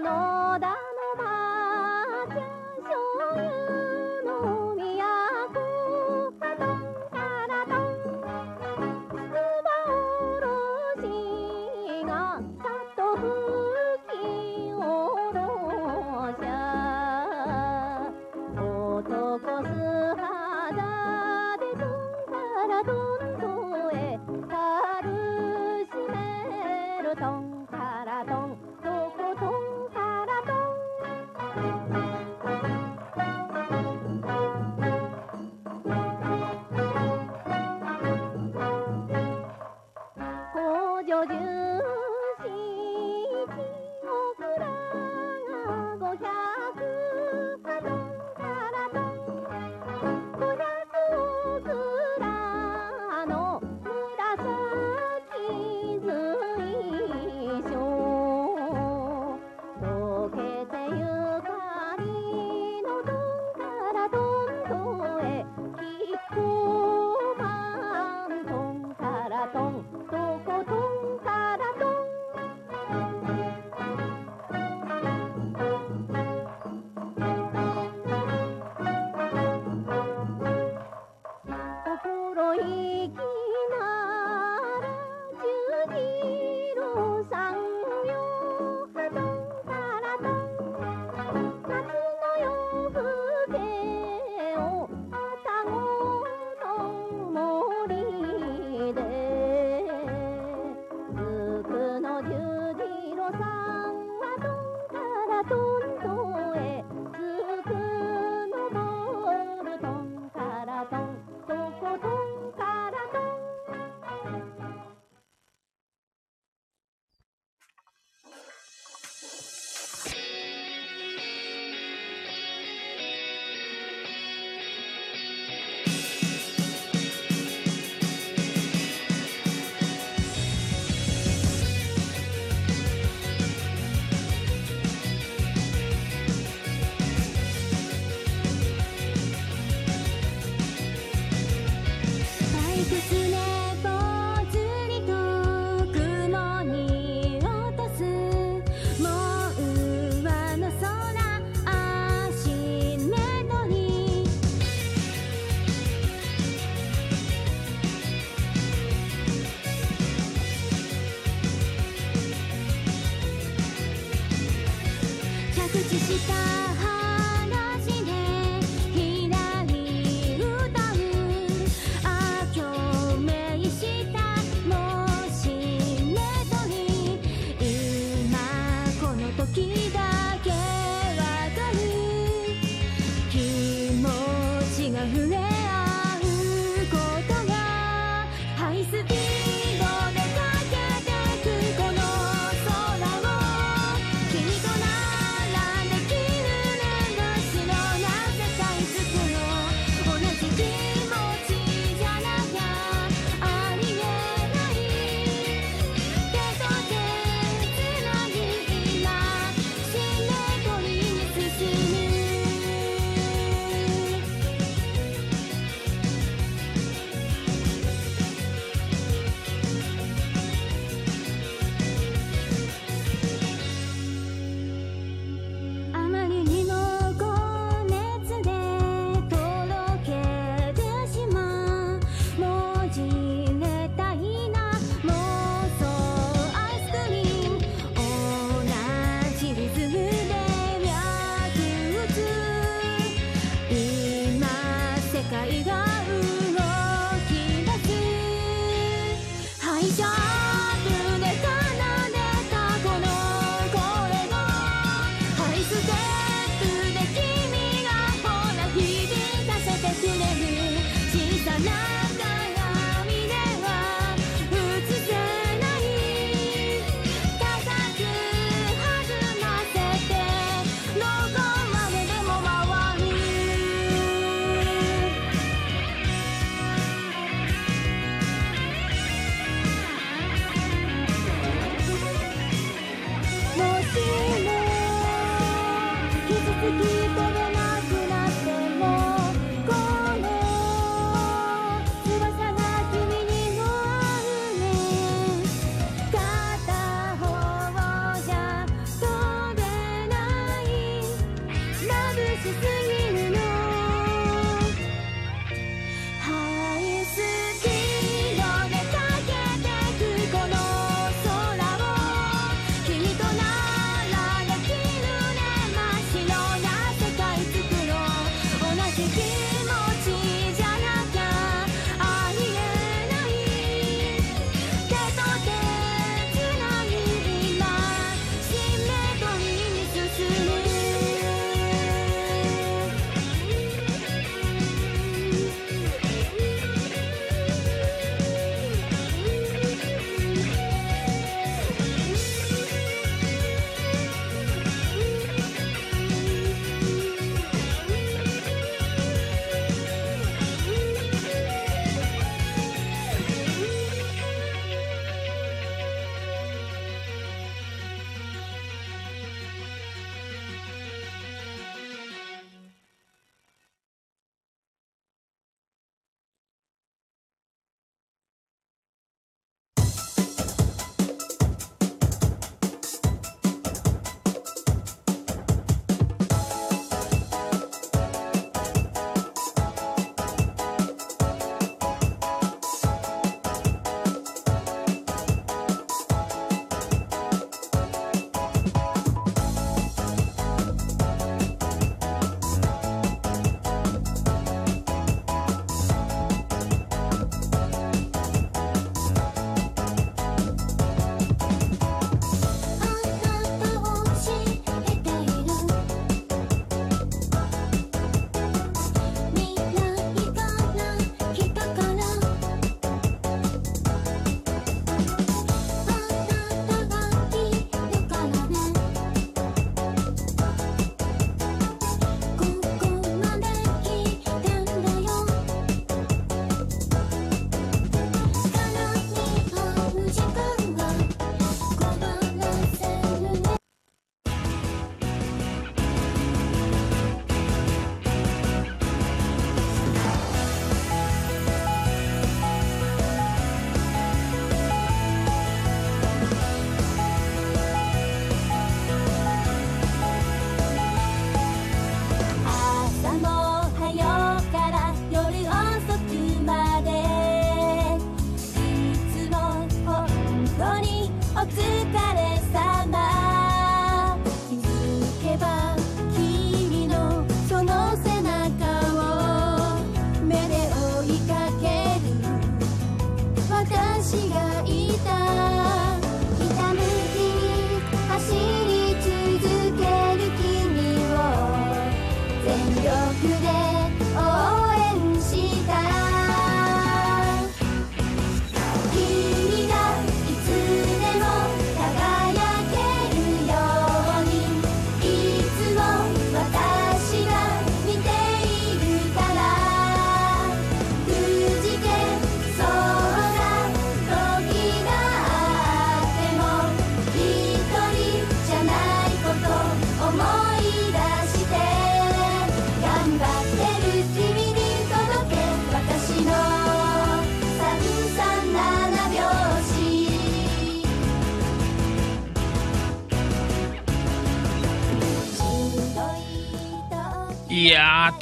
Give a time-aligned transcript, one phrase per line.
[0.00, 0.95] のだの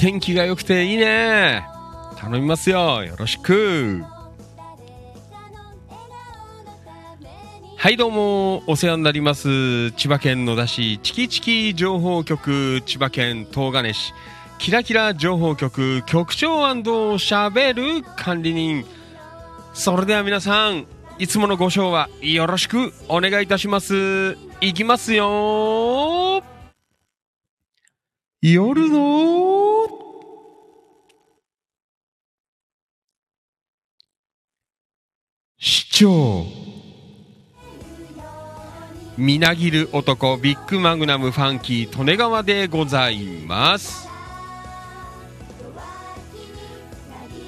[0.04, 1.64] 天気が良くていいね。
[2.18, 3.02] 頼みますよ。
[3.04, 4.04] よろしく。
[7.78, 9.92] はい、どうも、お世話になります。
[9.92, 14.12] 千葉県野田市、チキチキ情報局、千葉県東金市、
[14.58, 18.84] キラキラ情報局、局長しゃべる管理人。
[19.72, 20.86] それでは皆さん、
[21.18, 24.36] いつものご賞はよろしくお願いいたします。
[24.60, 26.42] いきますよ
[28.46, 29.13] 夜の
[39.16, 44.08] みなぎる男ビッグマグナムファンキー利根川でございます。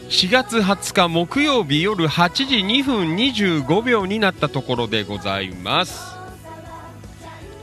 [0.08, 6.16] 4月20日木曜日夜8時2分25秒になったところでございます。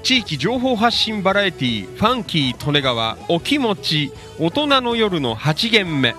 [0.03, 6.13] 地域情報発信バラエティファンキー利根川お気持ち大人の夜の8限目。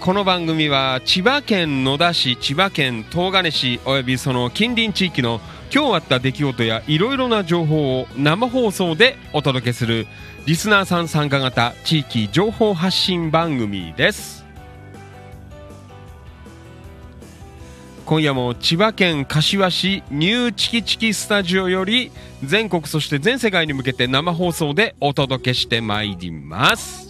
[0.00, 10.06] この番組は千葉県野田市千葉県東金市およびその近隣地域の今日あった出来事やいろいろな情報を生放送でお届けする
[10.46, 14.46] リスナーさん参加型地域情報発信番組です。
[18.06, 22.10] 今夜も千葉県柏市ニューチキチキスタジオより
[22.42, 27.09] 全国そして全世界に向けて生放送でお届けしてまいります。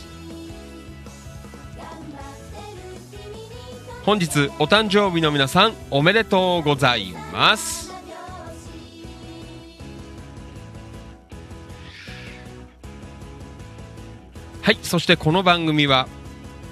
[4.03, 7.91] 本日お誕生日の皆さんおめでとうございます。
[14.63, 16.07] はいそしてこの番組は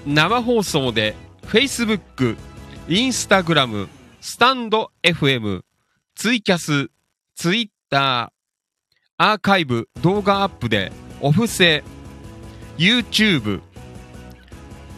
[0.06, 2.38] 生放送で Facebook、
[2.88, 3.88] Instagram、
[4.22, 5.62] スタンド FM、
[6.16, 6.90] ツイキャス、
[7.36, 11.84] ツイッター、アーカイブ、動画アップで、お布施、
[12.78, 13.62] YouTube、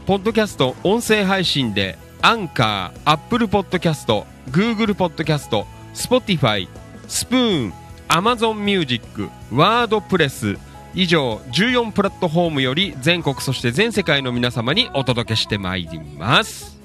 [0.06, 6.70] ポッドキャスト、音声配信で、アンカー、アップルポッドキャスト、グーグルポッドキャスト、スポティファイ、
[7.08, 7.74] スプーン、
[8.10, 10.60] アマゾンミュージック、ワードプレス、
[10.94, 16.80] 以上14プラットフォームより全国そして全世界の皆様にお届けしてまいります。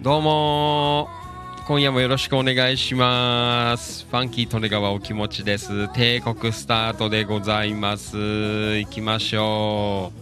[0.00, 1.19] どうも
[1.66, 4.06] 今夜もよろしくお願いします。
[4.10, 5.92] ファンキー利根川お気持ちです。
[5.92, 8.16] 帝国スタートでございます。
[8.16, 10.12] 行きましょ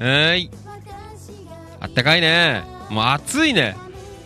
[0.00, 0.04] う。
[0.04, 0.50] はい。
[1.80, 2.62] あったかいね。
[2.90, 3.76] もう暑いね。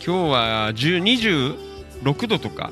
[0.05, 2.70] 今日は26度とか。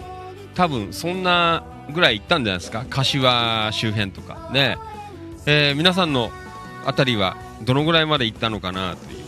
[0.54, 2.86] 多分そんなぐらい行ったんじゃないですか。
[2.88, 4.50] 柏周辺とか。
[4.52, 4.78] ね、
[5.44, 6.30] えー、皆さんの
[6.84, 9.18] 辺りはどのぐらいまで行ったのかなという、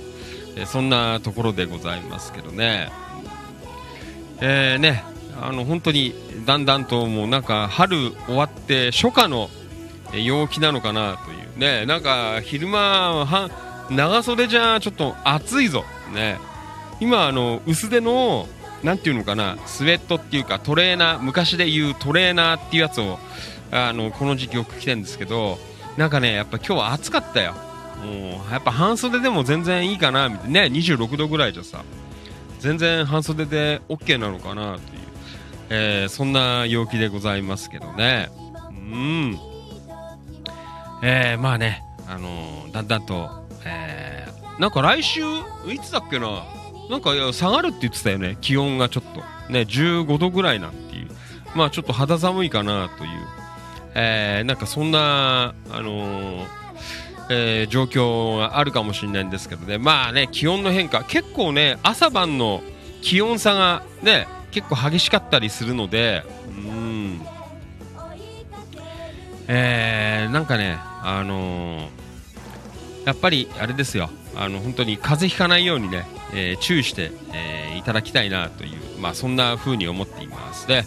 [0.57, 2.91] えー、そんなところでございますけどね。
[4.41, 5.05] えー、ね
[5.41, 6.15] あの本当に
[6.47, 9.51] だんだんともうなんか春終わって初夏の
[10.13, 11.87] 陽気なのかなというね。
[11.87, 13.51] なんか昼間は
[13.91, 15.85] 長袖じゃちょっと暑いぞ。
[16.13, 16.39] ね。
[17.01, 18.49] 今あの薄手の
[18.83, 23.19] なんていうのかなスウェットっていうかトレーナー昔で言うトレーナーっていうやつを
[23.71, 25.59] あのこの時期よく着てるんですけど
[25.97, 27.55] なんかねやっぱ今日は暑かったよ。
[27.99, 30.61] もうやっぱ半袖でも全然いいかなみたいな。
[30.63, 31.83] ね26度ぐらいじゃさ。
[32.59, 34.81] 全然半袖で OK なのかなという、
[35.71, 38.29] えー、そんな陽気でございますけどね。
[38.71, 39.39] うん。
[41.03, 43.31] えー、まあねあのー、だんだんと、
[43.65, 45.21] えー、なんか来週
[45.67, 46.45] いつだっけな？
[46.91, 48.37] なんか下がるって言ってたよね。
[48.41, 49.21] 気温がちょっと。
[49.53, 51.09] ね15度ぐらいなんていう。
[51.55, 53.11] まあちょっと肌寒いかなという、
[53.95, 56.47] えー、なんかそんなあのー、
[57.31, 59.79] えー、状況があるかもしれないんですけどね。
[59.79, 61.05] まあね気温の変化。
[61.05, 62.63] 結構ね朝晩の
[63.03, 67.21] 気温差がね結構激しかったりするのでうん。
[69.47, 71.89] えー、なんかねあのー、
[73.07, 74.11] やっぱりあれですよ。
[74.37, 80.85] あの本当に風邪ひかないようにねえー、注意して、えー、いただきたいなという、まあ、そんな風に思っていますで、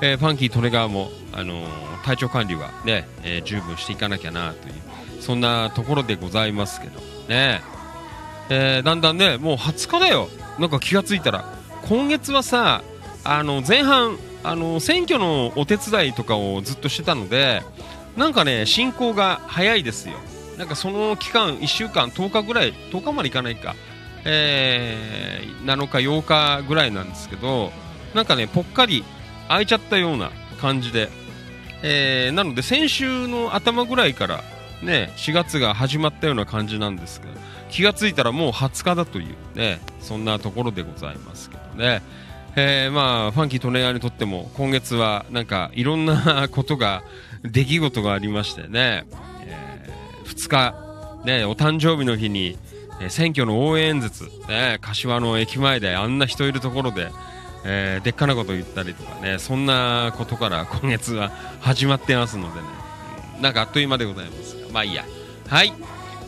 [0.00, 1.66] えー、ファンキー・トレガーも、あの
[2.04, 4.74] 体調管理はね、え十分していかなきゃなという。
[5.24, 7.62] そんなところでございますけどね、
[8.50, 10.28] えだんだんねもう20日だよ。
[10.58, 11.44] なんか気がついたら。
[11.88, 12.82] 今月はさ
[13.24, 17.62] あの前半あの選挙のお手伝いとかをずっとしてたので
[18.16, 20.16] なんかね進行が早いですよ。
[20.58, 23.74] なんかその期間1週間10日ぐらい10日までいかないか。
[24.26, 27.72] えー、7日、8日ぐらいなんですけど、
[28.14, 29.04] なんかね、ぽっかり
[29.48, 31.10] 開いちゃったような感じで、
[31.82, 34.42] えー、なので先週の頭ぐらいから
[34.82, 37.32] ね、4月が始まったような感じなんですけど、
[37.70, 42.02] 気がついたらもう20日だというね、そんなところでございますけどね。
[42.56, 47.02] えー、まあ、ファンキー・トネガーにとっても今月はなんかいろんなことが、
[47.44, 49.04] 出来事がありましてね、
[49.42, 50.74] えー、2日、
[51.26, 52.56] ね、お誕生日の日に、
[53.00, 57.10] えー、選挙の応援演説、ね、柏の駅前であんな人いるところで、
[57.64, 62.66] えー、でっかなこと言ったりとかね、そんなことから今月は始まってますのでね、
[63.42, 65.04] なんかあっという間でございます、まあいいや。
[65.48, 65.72] はい。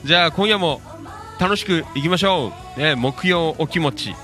[0.05, 0.81] じゃあ今夜も
[1.41, 2.81] 楽しくいきましょう。
[2.81, 4.15] ね、木曜お気持ち。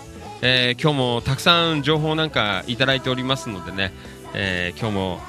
[0.43, 3.93] えー、今日もたくさん情報なんかいただいておりますのでね、
[4.35, 5.21] えー、今日も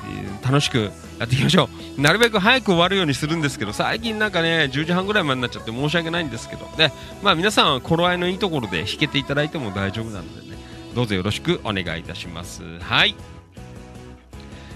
[0.43, 10.57] 楽しくやっていきましょうなるべく早く終わるようにするんですけど最近なんかね10時半ぐらいまでになっちゃって申し訳ないんですけどねまあ皆さんは頃合いのいいところで弾けていただいても大丈夫なのでね、
[10.95, 12.63] どうぞよろしくお願いいたします。
[12.79, 13.15] はい。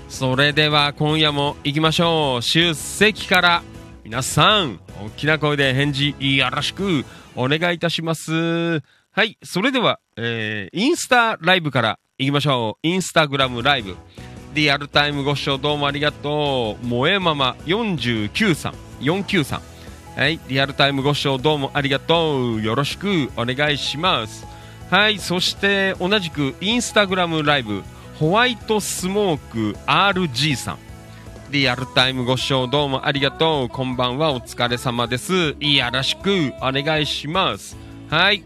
[0.09, 2.41] それでは今夜も行きましょう。
[2.41, 3.63] 出席から
[4.07, 7.03] 皆さん、大きな声で返事よろしく
[7.35, 8.31] お願いいたします。
[9.11, 9.37] はい。
[9.43, 12.87] それでは、えー、インスタライブから行きましょう。
[12.87, 13.97] インスタグラムライブ。
[14.53, 16.85] リアルタイムご視聴どうもありがとう。
[16.85, 19.61] 萌えママ49さん、49さん。
[20.17, 20.39] はい。
[20.47, 22.61] リアルタイムご視聴どうもありがとう。
[22.61, 24.47] よろしくお願いします。
[24.89, 25.19] はい。
[25.19, 27.83] そして、同じくインスタグラムライブ、
[28.19, 30.86] ホワイトスモーク RG さん。
[31.49, 33.69] リアルタイムご視聴どうもありがとう。
[33.69, 34.33] こんばんは。
[34.33, 35.55] お疲れ様です。
[35.59, 37.77] よろしくお願いします。
[38.09, 38.43] はい。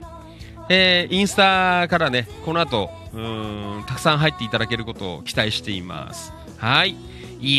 [0.70, 6.32] えー、インスタからね、この後、うん、たくさん入っていただけることを期待しています。
[6.58, 6.96] はい。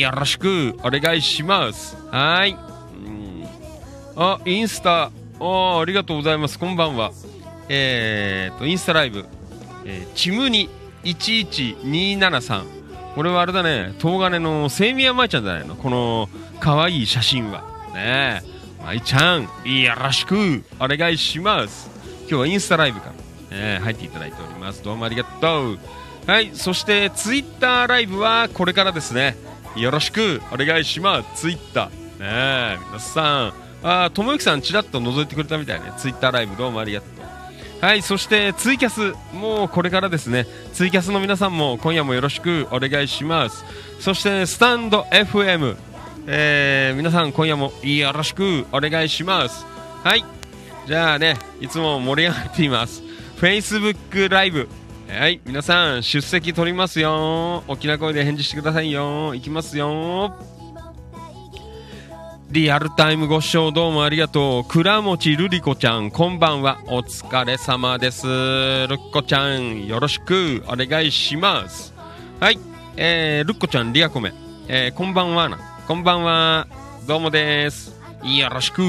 [0.00, 1.96] よろしくお願いします。
[2.12, 2.52] はい。
[2.52, 3.44] うん
[4.14, 6.56] あ、インスタ、あありがとうございます。
[6.56, 7.10] こんばんは。
[7.68, 9.26] えーと、インスタライブ、
[9.84, 10.68] えー、ちむに
[11.02, 12.81] 11273。
[13.14, 15.76] これはあれだね、東金のセミヤマイちゃんじゃないの？
[15.76, 16.28] この、
[16.60, 17.62] 可愛い写真は。
[17.94, 18.84] ねえ。
[18.84, 19.48] マイちゃん、よ
[19.94, 21.90] ろしくお願いします。
[22.22, 23.12] 今日はインスタライブか
[23.50, 24.82] ら、ね、入っていただいております。
[24.82, 25.78] どうもありがとう。
[26.26, 29.36] はい、そしてツイッターライブはこれからですね。
[29.76, 31.42] よろしくお願いします。
[31.42, 31.88] ツイッター。
[31.88, 33.52] ねえ、皆さん。
[33.82, 35.92] あ、ともゆきさんちらっと覗いてくれたみたいね。
[35.96, 37.21] ツイッターライブどうもありがとう。
[37.82, 40.46] はい、そしてツイキャス、もうこれからですね。
[40.72, 43.64] ツイキャスの皆さんも今夜もよろしくお願いします。
[43.98, 45.76] そしてスタンド FM、
[46.28, 49.66] えー、皆さん今夜もよろしくお願いします。
[50.04, 50.24] はい、
[50.86, 53.02] じゃあね、いつも盛り上がっています。
[53.38, 54.68] Facebook ライブ。
[55.08, 57.64] はい、皆さん出席取りますよ。
[57.66, 59.34] 大きな声で返事してくださいよ。
[59.34, 60.51] いきますよ。
[62.52, 64.68] リアルタイムご視聴どうもありがとう。
[64.68, 66.80] 倉持るりこちゃん、こんばんは。
[66.84, 68.26] お疲れ様です。
[68.26, 71.94] るっこちゃん、よろしくお願いします。
[72.40, 72.58] はい。
[72.98, 74.34] えー、るっこちゃん、リアコメ。
[74.68, 75.58] えー、こんばんはな。
[75.88, 76.66] こんばんは。
[77.06, 77.98] どうもです。
[78.22, 78.82] よろしく。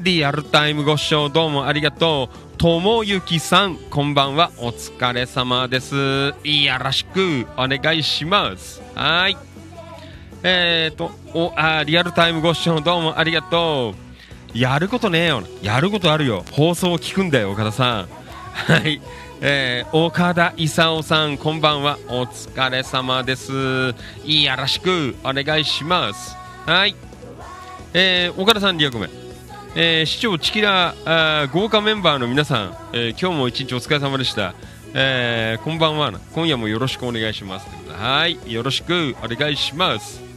[0.00, 2.58] リアルタイムご視聴どうもありがとう。
[2.58, 4.50] ともゆきさん、こんばんは。
[4.58, 5.94] お疲れ様です。
[5.94, 6.34] よ
[6.82, 8.82] ろしくお願いします。
[8.96, 9.51] はい。
[10.44, 13.94] えーと、お、あ、リアルタイムご視聴どうもありがと
[14.54, 14.58] う。
[14.58, 15.42] やることねえよ。
[15.62, 16.44] やることあるよ。
[16.50, 18.08] 放送を聞くんだよ、岡田さん。
[18.52, 19.00] はい。
[19.40, 21.96] えー、岡田勲さん、こんばんは。
[22.08, 23.52] お疲れ様です。
[23.52, 23.94] よ
[24.56, 26.36] ろしくお願いします。
[26.66, 26.96] はい。
[27.94, 29.08] えー、岡田さん、リアコメ。
[29.74, 34.54] えー、市長チキラー豪華メンバーの皆さん、えー今日も一日お疲れ様でした。
[34.92, 36.12] えーこんばんは。
[36.34, 37.66] 今夜もよろしくお願いします。
[37.88, 38.38] はい。
[38.52, 40.31] よろしくお願いします。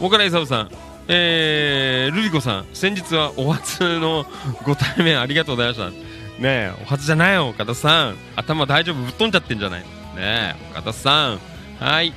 [0.00, 0.70] 岡田勲さん、
[1.08, 4.24] えー、ルリコさん、先日はお初の
[4.64, 5.90] ご対面ありがとうございました。
[5.90, 5.96] ね
[6.42, 8.16] え、お初じゃないよ、岡田さん。
[8.34, 9.86] 頭大丈夫、ぶっ飛んじゃってんじゃないね
[10.16, 11.40] え、岡田さん。
[11.78, 12.14] はい。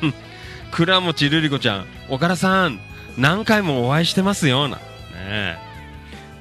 [0.72, 2.80] 倉持ルリコちゃん、岡田さん、
[3.18, 4.76] 何回もお会いしてますよ、な。
[4.76, 4.82] ね
[5.22, 5.58] え。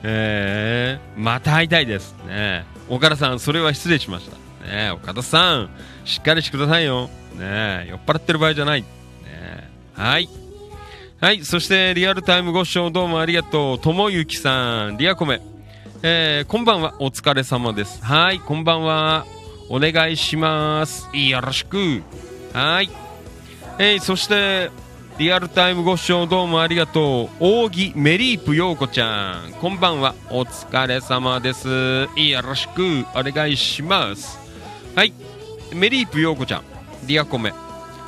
[0.03, 2.15] えー、また会いたいです。
[2.25, 2.63] ね。
[2.87, 4.37] 岡田さん、それは失礼しました。
[4.65, 5.69] ね、岡田さん、
[6.05, 7.09] しっかりしてくださいよ。
[7.33, 8.81] ね、酔っ払ってる場合じゃない。
[8.81, 8.87] ね。
[9.93, 10.29] はい。
[11.25, 13.79] はい、そしてリアルタイムご視聴どうもありがとう。
[13.79, 15.41] ともゆきさん、リアコメ。
[16.03, 17.99] えー、こんばんは、お疲れ様です。
[18.05, 19.25] はい、こんばんは。
[19.67, 21.09] お願いします。
[21.17, 22.03] よろしく。
[22.53, 22.91] はい。
[23.79, 24.69] えー、そして、
[25.17, 27.43] リアルタイムご視聴どうもありがとう。
[27.65, 29.53] 扇メリープようこちゃん。
[29.53, 30.13] こんばんは。
[30.29, 32.07] お疲れ様です。
[32.17, 34.37] よろしくお願いします。
[34.93, 35.11] はい。
[35.73, 36.61] メリープようこちゃん。
[37.07, 37.51] リアコメ。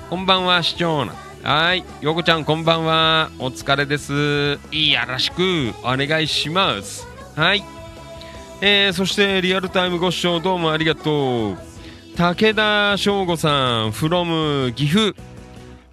[0.08, 1.26] こんばんは、市長な。
[1.43, 1.86] はい。
[2.02, 3.32] ようこちゃん、こんばんは。
[3.39, 4.13] お疲れです。
[4.13, 4.60] よ
[5.08, 7.08] ろしくお願いします。
[7.36, 7.63] はい。
[8.60, 11.58] えー、そして、リアルタイムご視聴どうもありがとう。
[12.17, 15.15] 武田翔吾さん、from 岐阜。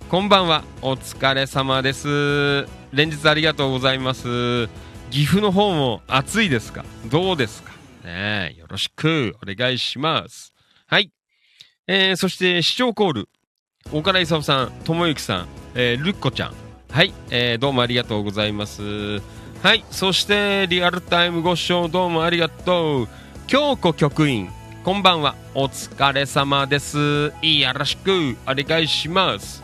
[0.09, 0.65] こんばんは。
[0.83, 2.67] お疲れ様です。
[2.93, 4.69] 連日ありがとうございます。
[5.11, 6.85] 岐阜の方も暑いですか？
[7.07, 7.71] どうですか？
[8.05, 10.53] ねえよろしくお願いします。
[10.87, 11.13] はい。
[11.87, 13.29] えー、そして、視聴コール。
[13.93, 16.55] 岡田勲さん、ともゆきさん、えー、るっこちゃん。
[16.91, 17.13] はい。
[17.31, 18.83] えー、どうもありがとうございます。
[19.63, 19.85] はい。
[19.91, 23.09] そして、リアルタイムご視聴どうもありがとう。
[23.47, 24.49] 京子局員。
[24.85, 25.35] こんばんは。
[25.55, 27.33] お疲れ様です。
[27.41, 29.63] いよろしくお願いします。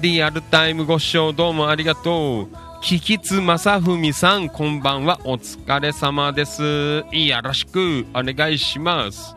[0.00, 2.48] リアルタイムご視聴どうもありがとう。
[2.82, 5.18] キキツ正文さん、こんばんは。
[5.24, 7.04] お疲れ様です。
[7.12, 9.34] いよろしくお願いします。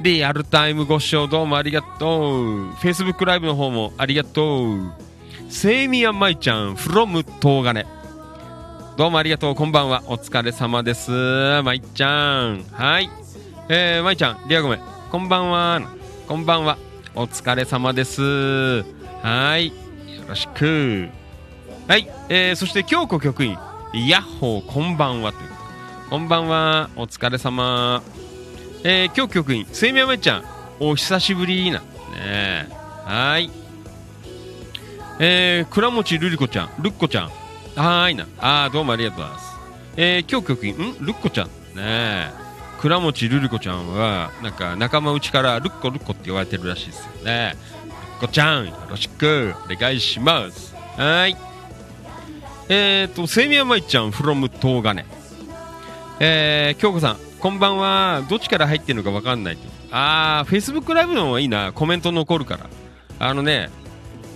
[0.00, 2.70] リアルタイムご視聴どうもありがとう。
[2.72, 4.92] Facebook ライブの方もありがとう。
[5.48, 7.86] セイミヤマイちゃん、from 東金。
[8.96, 9.54] どうもありがとう。
[9.54, 10.02] こんばんは。
[10.06, 11.10] お疲れ様です。
[11.62, 12.62] まいちゃん。
[12.72, 13.10] はい。
[13.68, 14.78] えー、まいちゃん、リアゴメ。
[15.10, 15.80] こんばんは。
[16.28, 16.76] こんばんは。
[17.14, 18.84] お疲れ様です。
[19.22, 19.68] はい。
[19.68, 19.72] よ
[20.28, 21.08] ろしく。
[21.88, 22.06] はい。
[22.28, 23.56] えー、そして、京子局員、
[23.94, 25.32] ヤッホー、こんばんは。
[26.10, 26.90] こんばんは。
[26.96, 28.02] お疲れ様。
[28.88, 30.44] えー、京子局員、せいみやまいちゃん、
[30.78, 31.80] お久しぶりな。
[31.80, 31.84] ね
[32.20, 32.68] え。
[33.04, 33.50] はい。
[35.18, 37.24] えー、倉持るりこちゃん、るっこちゃん。
[37.74, 38.28] はーいな。
[38.38, 39.56] あー、どうもありがとうございます。
[39.96, 41.46] えー、京子局員、んるっこちゃん。
[41.46, 42.30] ねえ。
[42.80, 47.56] 倉持るりこちゃんは、なんか仲間内からルッコルッコって言われてるらしいですよね。
[47.86, 50.76] ルッコちゃん、よろしくお願いします。
[50.96, 51.36] はい。
[52.68, 55.04] えーと、セミヤマイちゃん、from 東金。
[56.20, 58.24] えー、京子さん、こんばんは。
[58.28, 59.68] どっちから入ってるのかわかんないって。
[59.92, 61.72] あー、Facebook ライブの方がいいな。
[61.72, 62.68] コメント残るから。
[63.20, 63.70] あのね、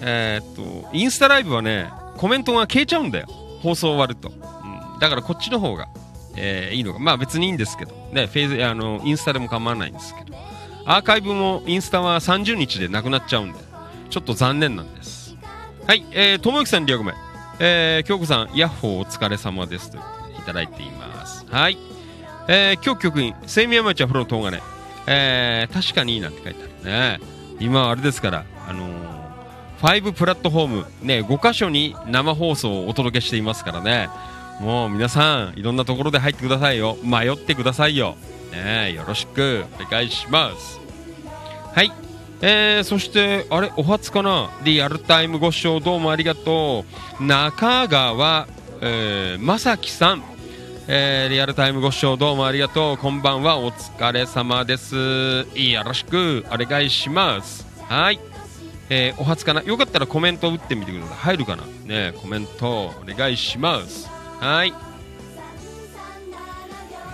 [0.01, 3.27] えーっと、インスタライブはね、コメントが消えちゃうんだよ。
[3.63, 4.29] 放送終わると。
[4.29, 5.89] うん、だからこっちの方が、
[6.37, 7.01] えーいいのか。
[7.01, 7.97] まあ別にいいんですけど。
[8.13, 10.39] ね、フェイズ、あの、インスタでも構わないんですけど。
[10.87, 13.59] アーカイブもインスタは30日でなくなっちゃうんで、
[14.09, 15.35] ちょっと残念なんです。
[15.85, 17.15] はい、えー、ともゆきさん、リアゴメ。
[17.59, 19.91] えー、京子さん、ヤッホーお疲れ様です。
[19.91, 21.45] ということでいただいています。
[21.51, 21.77] はい。
[22.53, 24.61] えー、今日局員、セミヤマイちゃん、フロントがね、
[25.07, 27.21] えー、確かにいいなんて書いてあるね。
[27.61, 34.09] 今はあれですから、あのー、5プラットフォーム、ね、5箇所に生放送をお届けしていますからね。
[34.59, 36.97] もう皆さん、いろんなところで入ってくださいよ。
[37.05, 38.17] 迷ってくださいよ。
[38.51, 40.81] ね、よろしくお願いします。
[41.73, 41.93] はい。
[42.43, 44.51] えー、そして、あれ、お初かな？
[44.65, 46.85] リアルタイムご視聴どうもありがと
[47.21, 47.25] う。
[47.25, 48.49] 中川、
[48.81, 50.30] えー、まさきさん。
[50.89, 52.97] えー、リアルタイムご視聴どうもありがとう。
[52.97, 53.59] こんばんは。
[53.59, 54.97] お疲れ様です。
[55.55, 57.67] よろしくお願いします。
[57.89, 58.21] はい。
[58.89, 61.17] えー、お初かなよかったらコメント打ってみてください。
[61.17, 64.09] 入るかなねコメントお願いします。
[64.41, 64.75] はい。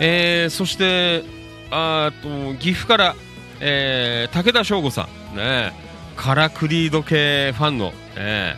[0.00, 1.24] えー、そして、
[1.70, 3.16] あと、岐阜から、
[3.60, 5.36] えー、武田翔吾さん。
[5.36, 5.72] ね
[6.16, 8.56] カラクリ時計ファンの、ね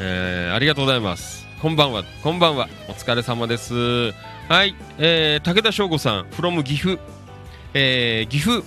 [0.00, 1.46] えー、ありがとうございます。
[1.60, 2.68] こんばんは、こんばんは。
[2.88, 4.14] お疲れ様です。
[4.48, 4.76] はい。
[4.98, 6.98] えー、武田翔吾さん、from 岐阜。
[7.74, 8.62] えー、岐阜。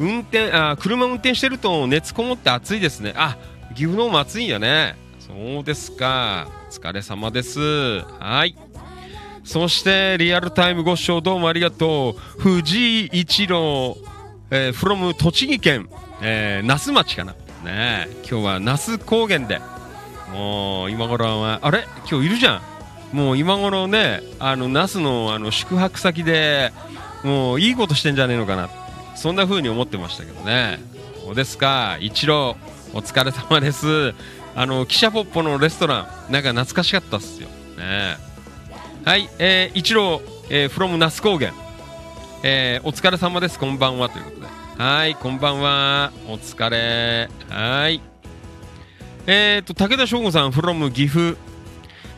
[0.00, 3.12] 運転、あ、車運転してると熱こもって暑いですね。
[3.14, 3.36] あ、
[3.74, 4.96] 岐阜の方も暑いんやね。
[5.20, 6.48] そうですか。
[6.68, 7.60] お疲れ様です。
[8.00, 8.56] はい。
[9.44, 12.40] そして、リアルタイムご視聴どうもありがとう。
[12.40, 13.98] 藤井一郎、
[14.50, 15.90] えー、from 栃木県、
[16.22, 17.32] えー、那須町かな。
[17.64, 19.60] ねえ今日は那須高原で、
[20.32, 21.86] もう今頃は、あれ？
[22.10, 22.62] 今日いるじゃん。
[23.12, 26.72] もう今頃ね、あの、那須のあの宿泊先で、
[27.22, 28.68] もういいことしてんじゃねえのかな。
[29.14, 30.80] そんな風に思ってましたけどね。
[31.24, 31.98] そうですか。
[32.00, 32.56] 一郎、
[32.94, 34.14] お疲れ様です。
[34.54, 37.48] あの、記者ポッポのレストラン、なんか懐かしかったっすよ。
[37.78, 38.16] ね
[39.04, 41.52] はい、えー、一郎、えー、from 那須高原。
[42.42, 43.58] えー、お疲れ様です。
[43.58, 44.08] こんばんは。
[44.08, 44.46] ということで。
[44.78, 46.12] はい、こんばんは。
[46.28, 47.28] お疲れ。
[47.48, 48.00] はい。
[49.26, 51.36] えーと、武田翔吾さん、from 岐阜。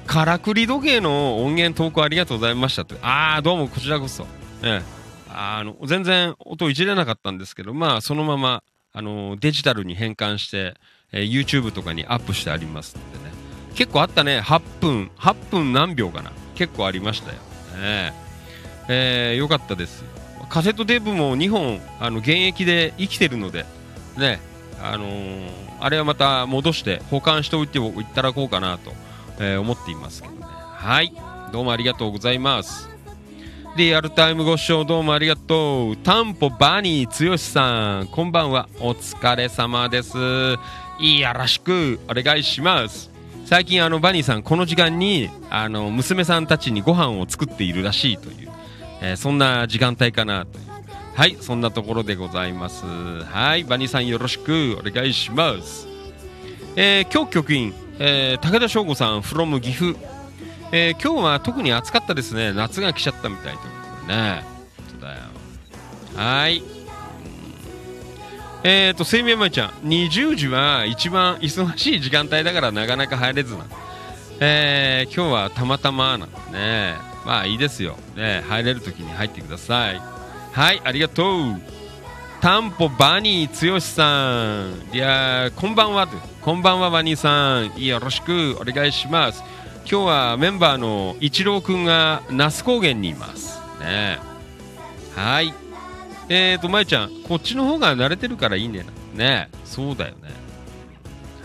[0.06, 2.96] からくり時計の音源投稿ありがとうございましたと。
[3.02, 4.26] あー、どうもこちらこそ。
[4.62, 5.04] ええ
[5.36, 10.74] あの、全然音いじれなかったんですけど、まあ、そのまま、あの、デジタルに変換して、
[11.12, 13.34] えー YouTube とかにアップしてありますのでね。
[13.74, 14.40] 結構あったね。
[14.40, 16.30] 8分、8分何秒かな。
[16.54, 17.38] 結構ありましたよ。
[17.80, 18.12] ね
[18.88, 20.04] えーよかったです。
[20.48, 23.64] カセットテープも2本、あの、現役で生きてるので、
[24.16, 24.38] ね、
[24.82, 25.50] あのー
[25.80, 28.92] あれはまた戻して保管しておいていただこうかなと、
[29.38, 30.40] えー思っていますけどね。
[30.42, 31.12] はい。
[31.52, 32.88] どうもありがとうございます。
[33.76, 35.96] リアルタイムご視聴どうもありがとう。
[35.96, 38.68] タンポバニー剛さん、こんばんは。
[38.80, 40.16] お疲れ様です。
[40.16, 40.58] よ
[41.34, 43.14] ろしくお願いします。
[43.46, 48.50] 最近あのバニーさんこの時間にあの娘さんたちにご飯を作っているらしいという、
[49.02, 50.64] えーそんな時間帯かなという
[51.14, 55.86] はいそんなところでございますはいバニーさんよろしくお願いします
[56.76, 59.98] えー、今日局員、えー武田翔吾さん from 岐阜
[60.72, 63.66] えー今日は特に暑かったですね夏が来ちゃったみたいというこ
[64.02, 64.44] とでね
[64.90, 65.20] そうだよ
[66.16, 66.62] はい
[68.66, 73.66] えーと、セイミヤマイちゃん、20時は一番忙しい時間帯だからなかなか入れずな。
[74.40, 76.94] えー、今日はたまたまなんでね。
[77.26, 77.98] まあいいですよ。
[78.16, 80.00] ね、入れるときに入ってください。
[80.52, 81.60] はい、ありがとう。
[82.40, 84.94] タンポバニー剛さん。
[84.94, 86.08] いやー、こんばんは。
[86.44, 87.82] こんばんは、ワニさん。
[87.82, 89.42] よろしくお願いします。
[89.90, 93.58] 今日はメンバーの一郎くんが那須高原にいます。
[93.80, 94.18] ね。
[95.16, 95.54] はい。
[96.28, 98.84] えーと、まいちゃん、こっちの方が慣れてるからいいね。
[99.14, 100.32] ねそうだよね。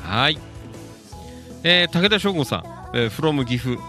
[0.03, 0.37] はい。
[1.63, 3.81] えー、武田翔吾さん、えー、from 岐阜。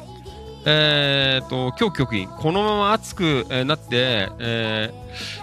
[0.66, 5.00] えー、と、今日局員、このまま暑く、えーなって、えー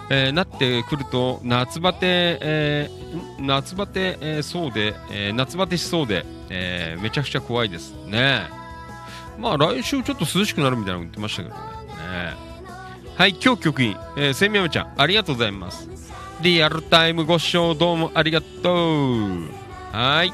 [0.10, 8.48] えーなってくると、夏バテ、えー夏バテ、えーそうで、えー夏バテしそうで、えーめちゃくちゃ怖いですね。
[9.40, 11.62] まあ、来週ちょっと涼しくなるみたいなの言ってましたけどね。
[11.62, 12.34] ね
[13.16, 15.90] はい、今日局員、えー、せんみやめちゃん、ありがとうございます。
[16.42, 18.46] リアルタイムご視聴どうもありがと
[18.76, 19.50] う。
[19.92, 20.28] はい。
[20.28, 20.34] うん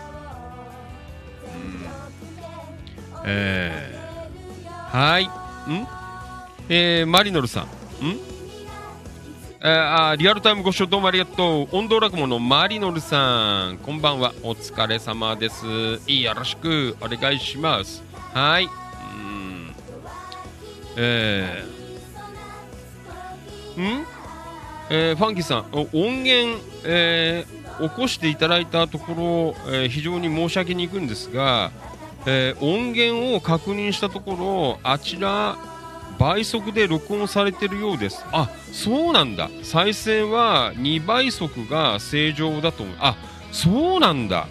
[3.25, 4.02] えー
[4.93, 5.25] はい。
[5.25, 5.29] ん？
[6.69, 7.63] えー、マリノルさん。
[7.63, 7.67] ん？
[9.59, 11.75] えー、あリアルタイムご視聴どうもありがとう。
[11.75, 13.79] 音頭落語のマリノルさん。
[13.79, 14.35] こんばんは。
[14.43, 15.65] お疲れ様です。
[15.65, 18.03] よろしくお願いします。
[18.35, 18.65] はい。
[18.65, 18.67] う
[19.17, 19.73] ん。
[20.97, 24.05] えー、ん？
[24.91, 31.71] えー、ファンキーさん、お音源、えー起こしていただいたところ、えー非常に申し上げに行くんですが、
[32.25, 35.57] えー音源を確認したところあちら
[36.19, 38.23] 倍速で録音されてるようです。
[38.31, 39.49] あそうなんだ。
[39.63, 42.95] 再生は2倍速が正常だと思う。
[42.99, 43.17] あ
[43.51, 44.47] そうなんだ。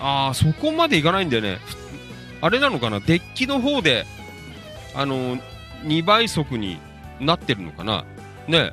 [0.00, 1.58] あーそこまでいかないんだよね。
[2.40, 3.00] あれなのかな？
[3.00, 4.04] デッキの方で
[4.94, 5.38] あの
[5.84, 6.78] 2倍速に
[7.20, 8.04] なってるのかな？
[8.46, 8.72] ね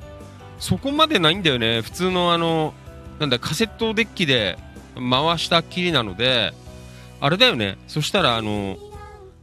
[0.60, 1.82] そこまでないんだよね。
[1.82, 2.74] 普通のあの
[3.20, 4.58] なんだカセットデッキで
[4.96, 6.54] 回したっきりなので
[7.22, 7.78] あれだよね。
[7.88, 8.78] そしたら、あの、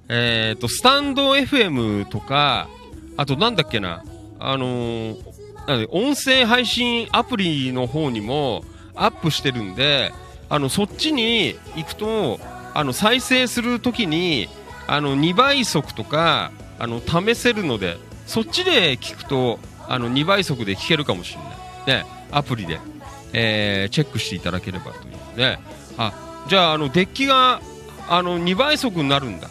[0.08, 2.68] えっ、と、スタンド FM とか、
[3.16, 4.04] あとなんだっけな、
[4.38, 8.64] あのーなんで音声配信アプリの方にも
[8.94, 10.12] アップしてるんで、
[10.48, 12.40] あの、そっちに行くと、
[12.72, 14.48] あの、再生するときに、
[14.86, 21.40] あの、2倍速とか、あの、試せるので、そっちで聞くと、あの、2倍速で聞けるかもしれ
[21.92, 22.02] ない。
[22.02, 22.80] ね、アプリで、
[23.34, 25.60] えーチェックしていただければというね。
[25.98, 27.60] あ、じゃあ、あの、デッキが、
[28.08, 29.48] あの、2倍速になるんだ。
[29.48, 29.50] う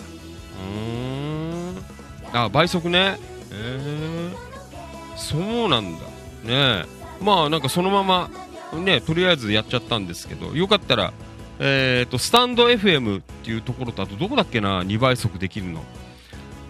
[0.75, 2.45] ーん。
[2.45, 3.17] あ、倍速ね。
[3.51, 5.37] えー、そ
[5.67, 6.01] うなんだ。
[6.01, 6.07] ね
[6.49, 6.85] え。
[7.21, 8.29] まあ、なんかそのまま、
[8.73, 11.13] ね、とりあえずやっちゃったんですけど、よかったら、
[11.59, 15.83] えっ、と、スタンド FM っていうところと、あとどこだっけな、2倍速できるの。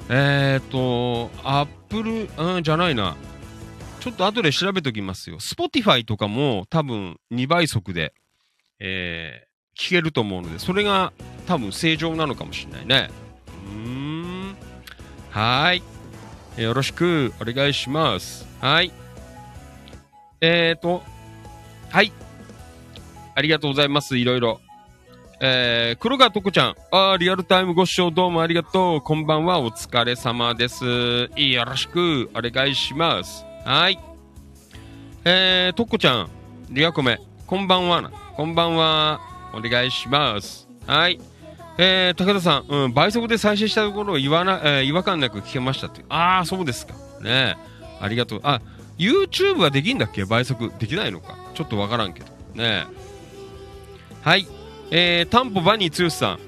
[0.09, 3.15] えっ、と、アップル、うん、じゃないな。
[3.99, 5.37] ちょっと後で調べときますよ。
[5.39, 8.13] Spotify とかも多分2倍速で、
[8.79, 9.46] えー
[9.77, 11.13] 聞けると思うので、それが
[11.45, 13.09] 多分正常なのかもしれないね。
[13.67, 13.79] うー
[14.51, 14.55] ん。
[15.29, 15.83] はい。
[16.61, 18.47] よろしくお願いします。
[18.59, 18.91] はい。
[20.41, 21.03] えーと、
[21.89, 22.11] はい。
[23.35, 24.17] ありがとうございます。
[24.17, 24.59] いろいろ。
[25.39, 26.75] えー、黒川とこちゃん。
[26.91, 29.01] あーリアルタイムご視聴どうもありがとう。
[29.01, 29.59] こんばんは。
[29.59, 30.83] お疲れ様です。
[31.35, 33.45] よろしくお願いします。
[33.63, 33.99] はい。
[35.23, 36.29] えー、とこちゃん。
[36.71, 37.19] リアコメ。
[37.45, 38.11] こんばんは。
[38.35, 39.26] こんばんは。
[39.53, 40.67] お願いします。
[40.85, 41.19] はい。
[41.79, 46.03] えー、武田さん、うん、倍速で再生したところを違和な、えー違和感なく聞けましたって。
[46.09, 46.93] ああ、そうですか。
[47.21, 47.55] ねえ
[48.01, 48.39] ありがとう。
[48.43, 48.61] あ、
[48.97, 50.25] YouTube はできんだっけ？
[50.25, 50.71] 倍速。
[50.79, 51.37] できないのか。
[51.53, 52.25] ちょっとわからんけど。
[52.55, 52.85] ねえ
[54.23, 54.47] はい。
[54.91, 56.39] えー、タンポバニー剛さん。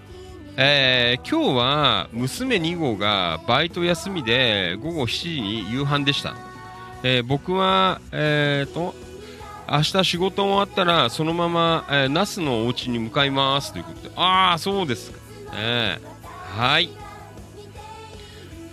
[0.58, 6.36] えー、今日は娘2号がバイト休みで午後7時に夕飯でした。
[7.04, 8.93] えー僕は、えーと、
[9.72, 14.11] 明日仕事終わったらそのまま、えー、那須のお家に向かいますということで。
[14.15, 15.17] ああ、そうですか。
[15.17, 15.20] ね
[15.57, 15.99] え
[16.57, 16.89] はい。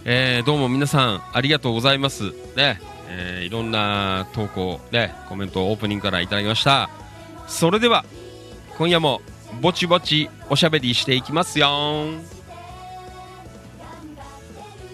[0.05, 2.33] えーどうも皆さんありがとうございます。
[2.57, 6.89] ね、えーいろんな投稿、ね、コメントオープニングからいただきました。
[7.47, 8.05] それでは、
[8.79, 9.21] 今夜も
[9.61, 11.69] ぼちぼちおしゃべりしていきますよ。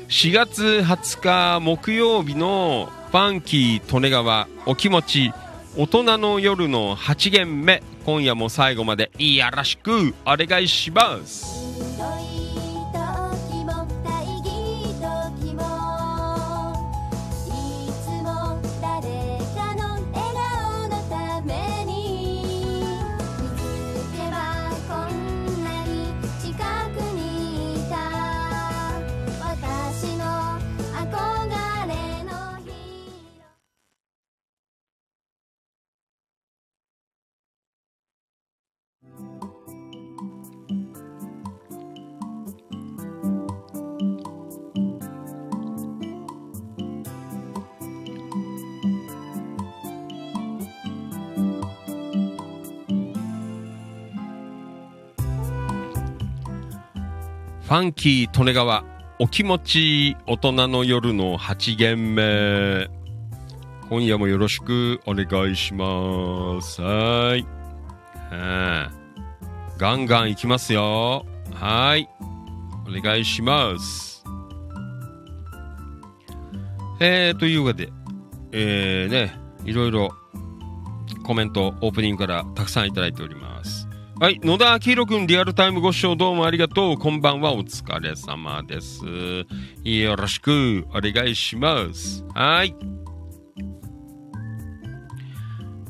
[0.09, 5.33] 4月20日木曜日のファンキー利根川お気持ち
[5.75, 7.83] 大人の夜の8限目。
[8.05, 11.62] 今夜も最後までよろしくお願いします。
[57.73, 58.85] ファンキー利根川
[59.19, 62.91] お気持ち大人の夜の8限目。
[63.89, 66.83] 今夜もよろしくお願いします。
[66.83, 67.47] はい。
[69.79, 71.25] ガンガンいきますよ。
[71.55, 72.11] はい。
[72.87, 74.23] お願いします。
[77.01, 77.93] えー、というわけで、
[78.53, 80.11] えー、ね、いろいろ
[81.25, 83.82] コメント、オープニングからたくさんいただいております。
[84.21, 86.99] はい、野田明宏くん、リアルタイムご視聴どうもありがとう。
[86.99, 89.05] こんばんは、お疲れ様です。
[89.83, 92.25] よろしくお願いします。
[92.33, 92.77] はい。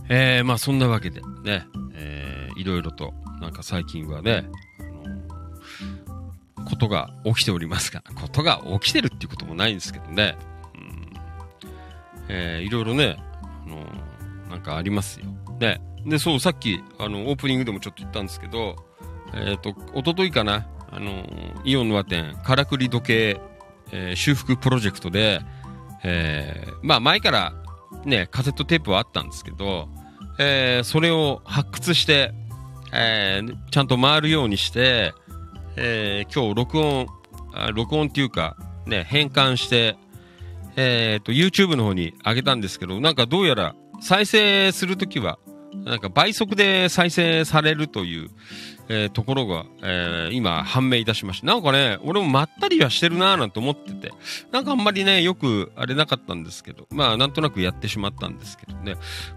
[0.09, 4.47] えー、まあそんなわけでね、えー、いろいろと、なんか最近はね、
[4.81, 4.83] あ
[6.59, 10.39] のことが起きておりますが、ことが起きてるっていうこともないんですけどね、
[10.75, 11.13] うん
[12.29, 13.85] えー、いろいろね、あの
[14.49, 15.27] なんかありますよ。
[15.61, 15.83] ね。
[16.07, 18.77] で、そう、さっき、あの、オープニングでもちょっと言ったんですけど、
[19.35, 21.25] えっ、と、一昨日かな、あの、
[21.65, 23.41] イオンの和店、からくり時計、
[23.93, 25.41] えー修復プロジェクトで、
[26.03, 27.53] えーまあ前から
[28.05, 29.89] ね、カセットテープはあったんですけど、
[30.39, 32.35] えーそれを発掘して、
[32.93, 35.15] えーちゃんと回るようにして、
[35.77, 37.07] えー今日録音、
[37.55, 39.97] あ録音っていうか、ね、変換して、
[40.77, 45.39] えっ、と、YouTube の方に上げたんですけど、なんかどうやら再生するときは、
[45.75, 48.31] なんか倍速で再生されるという、
[48.89, 51.47] えーところが、えー今判明いたしました。
[51.47, 54.13] なんかね、俺もまったりはしてるなぁなんて思ってて、
[54.51, 58.97] なんかあんまりね、よくあれなかったんですけど、まあなんとなくやってしまったんですけどね、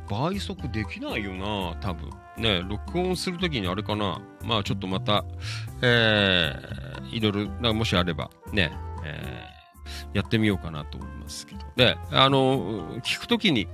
[0.10, 2.10] 倍速できないよな多分。
[2.38, 5.24] ね、録音するときにあれかな、まあちょっとまた、
[5.82, 8.72] えーいろいろ、なもしあれば、ね、
[9.06, 9.56] えー
[10.14, 11.62] やってみようかなと思いますけど。
[11.76, 13.68] で、あの、聞くときに、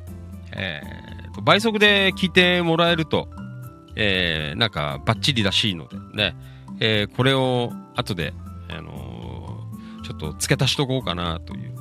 [0.52, 1.11] えー
[1.44, 3.30] 倍速で聞いてもらえると、
[3.96, 6.36] えーなんかバッチリらしいのでね、
[6.80, 8.34] えーこれを後で、
[8.70, 11.76] あのーちょっと付け足しとこうかなという、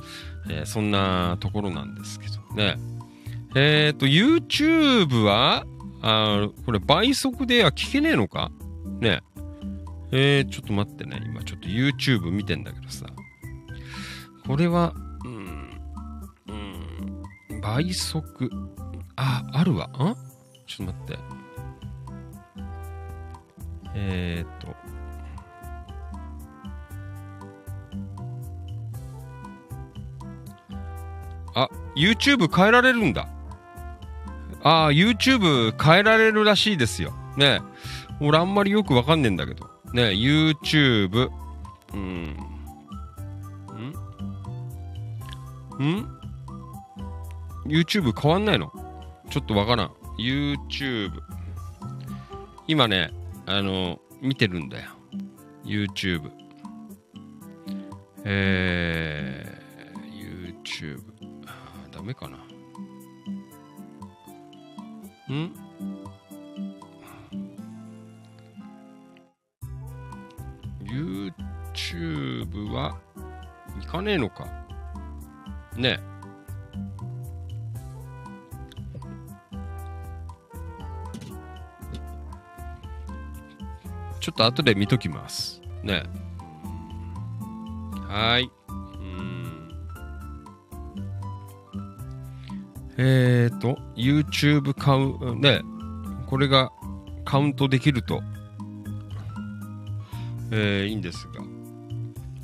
[0.51, 2.77] えーそんなところなんですけどね。
[3.57, 5.67] えっ、と、YouTube は、
[6.03, 8.53] あこれ倍速では聞けねえのか？
[9.01, 9.23] ね。
[10.13, 11.21] えー、ちょっと待ってね。
[11.27, 13.07] 今ちょっと YouTube 見てんだけどさ。
[14.47, 14.95] これは、
[15.25, 15.71] うん、
[16.49, 18.51] うん、倍速。
[19.23, 19.87] あ、あるわ。
[19.87, 19.91] ん？
[20.67, 21.19] ちょっと待って。
[23.95, 24.75] えーっと。
[31.55, 33.29] あ、YouTube 変えられるんだ。
[34.63, 37.13] あー YouTube 変えられるらしいですよ。
[37.37, 37.61] ね
[38.21, 39.69] 俺あんまりよくわかんねえんだけど。
[39.93, 41.31] ね YouTube。
[41.93, 42.37] うん。
[45.79, 45.85] ん？
[45.85, 46.07] ん
[47.67, 48.73] ?YouTube 変わんないの？
[49.31, 49.93] ちょっとわからん。
[50.19, 51.13] YouTube。
[52.67, 53.13] 今ね、
[53.47, 54.91] あの、見てるんだよ。
[55.65, 56.33] YouTube。
[58.25, 61.01] えー、YouTube。
[61.93, 62.39] ダメかな。
[65.33, 65.55] ん
[71.73, 72.99] ?YouTube は
[73.81, 74.49] いかねえのか。
[75.77, 76.10] ね
[84.21, 85.61] ちょっと後で見ときます。
[85.83, 86.05] ね
[88.09, 88.51] はい。
[88.69, 89.71] うん
[92.99, 95.63] えーと、YouTube カウン、ね
[96.27, 96.71] これが
[97.25, 98.23] カウントできると、
[100.51, 101.43] えーいいんですが、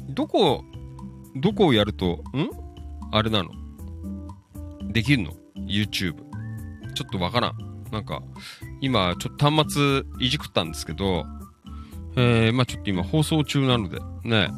[0.09, 0.65] どこ、
[1.37, 2.49] どこをやると、ん？
[3.13, 3.51] あれなの？
[4.93, 5.33] できるの
[5.67, 6.15] ?YouTube。
[6.95, 7.55] ちょっとわからん。
[7.93, 8.23] なんか、
[8.81, 11.27] 今、ちょっと端末いじくったんですけど、
[12.17, 14.51] えー、まあちょっと今放送中なので、ね。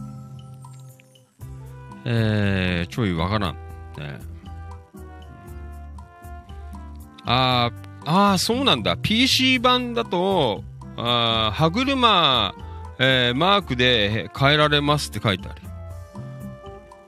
[2.05, 3.55] えー、ちょいわからん。
[3.99, 4.21] ね。
[7.25, 8.97] あー、あー、そうなんだ。
[8.97, 10.63] PC 版だと、
[10.97, 12.55] あー歯車、
[12.99, 15.63] えー、マークで変えられますって書いてある。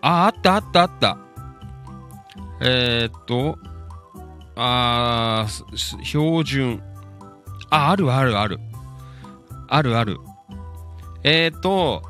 [0.02, 1.18] あ、あったあったあった。
[2.60, 3.58] えー、っと、
[4.56, 6.82] あー標準。
[7.70, 8.58] あ、あるあるある。
[9.68, 10.18] あるある。
[11.22, 12.02] えー、っと、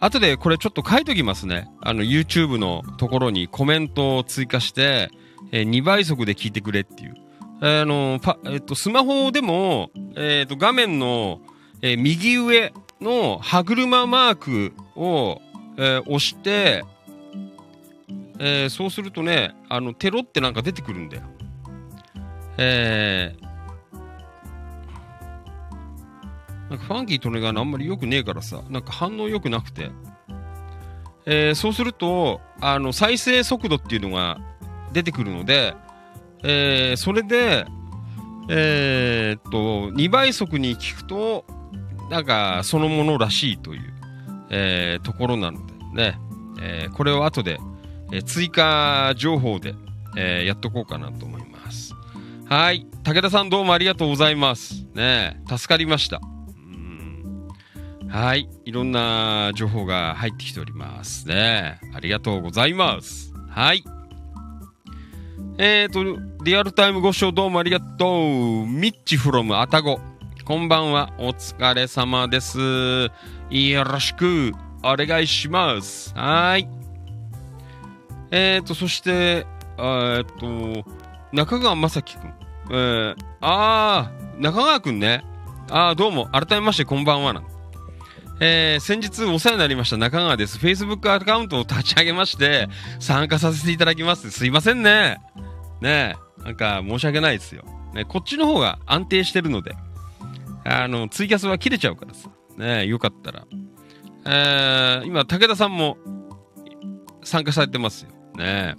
[0.00, 1.68] 後でこれちょっと書いときますね。
[1.80, 5.10] あの、YouTube のところにコメントを追加して、
[5.52, 7.14] えー2倍速で聞いてくれっていう。
[7.60, 11.40] あの、パえーっと、スマホでも、えーと、画面の、
[11.82, 15.40] え右上の歯車マークを、
[15.78, 16.84] え押して、
[18.38, 21.22] えそうするとね、あの、テロってなんか出てくるんだよ。
[22.58, 23.34] え
[26.74, 29.90] なんかファンキーとねがあんまり良くねえからさ、なんか反応良くなくて。
[31.26, 34.38] えーそうすると、あの、再生速度っていうのが
[34.92, 35.74] 出てくるので、
[36.42, 37.64] えーそれで、
[38.50, 41.46] えーっと、2倍速に聞くと、
[42.10, 43.94] なんか、そのものらしいという、
[44.50, 46.18] えところなのでね、
[46.60, 47.58] えこれを後で、
[48.12, 49.74] え追加情報で、
[50.18, 51.94] えやっとこうかなと思います。
[52.46, 52.86] はい。
[53.02, 54.84] 武田さんどうもありがとうございます。
[54.92, 56.20] ね助かりました。
[58.08, 58.48] はい。
[58.64, 61.80] いろんな情報が入ってきておりますね。
[61.94, 63.32] ありがとうございます。
[63.48, 63.84] はい。
[65.58, 68.66] えーと、リアルタイムご視聴どうもありがとう。
[68.66, 70.00] ミッチフロムアタゴ。
[70.44, 71.12] こんばんは。
[71.18, 72.58] お疲れ様です。
[73.50, 74.52] よろしく
[74.82, 76.12] お願いします。
[76.14, 76.68] はい。
[78.30, 79.46] えーと、そして、
[79.78, 80.24] えー
[80.84, 80.90] と、
[81.32, 82.34] 中川正樹くん。
[82.70, 85.24] えー、あー、中川くんね。
[85.70, 86.26] あー、どうも。
[86.26, 87.53] 改めまして、こんばんはなん。
[88.40, 90.58] えー、先日お世話になりました中川です。
[90.58, 92.68] Facebook アカウントを立ち上げまして、
[92.98, 94.30] 参加させていただきます。
[94.30, 95.18] すいませんね。
[95.80, 97.64] ねえ、なんか申し訳ないですよ。
[97.94, 99.76] ね、こっちの方が安定してるので、
[100.64, 102.28] あの、ツイキャスは切れちゃうからさ。
[102.56, 103.46] ねえ、よかったら。
[104.26, 105.96] えー、今、武田さんも
[107.22, 108.10] 参加されてますよ。
[108.36, 108.74] ね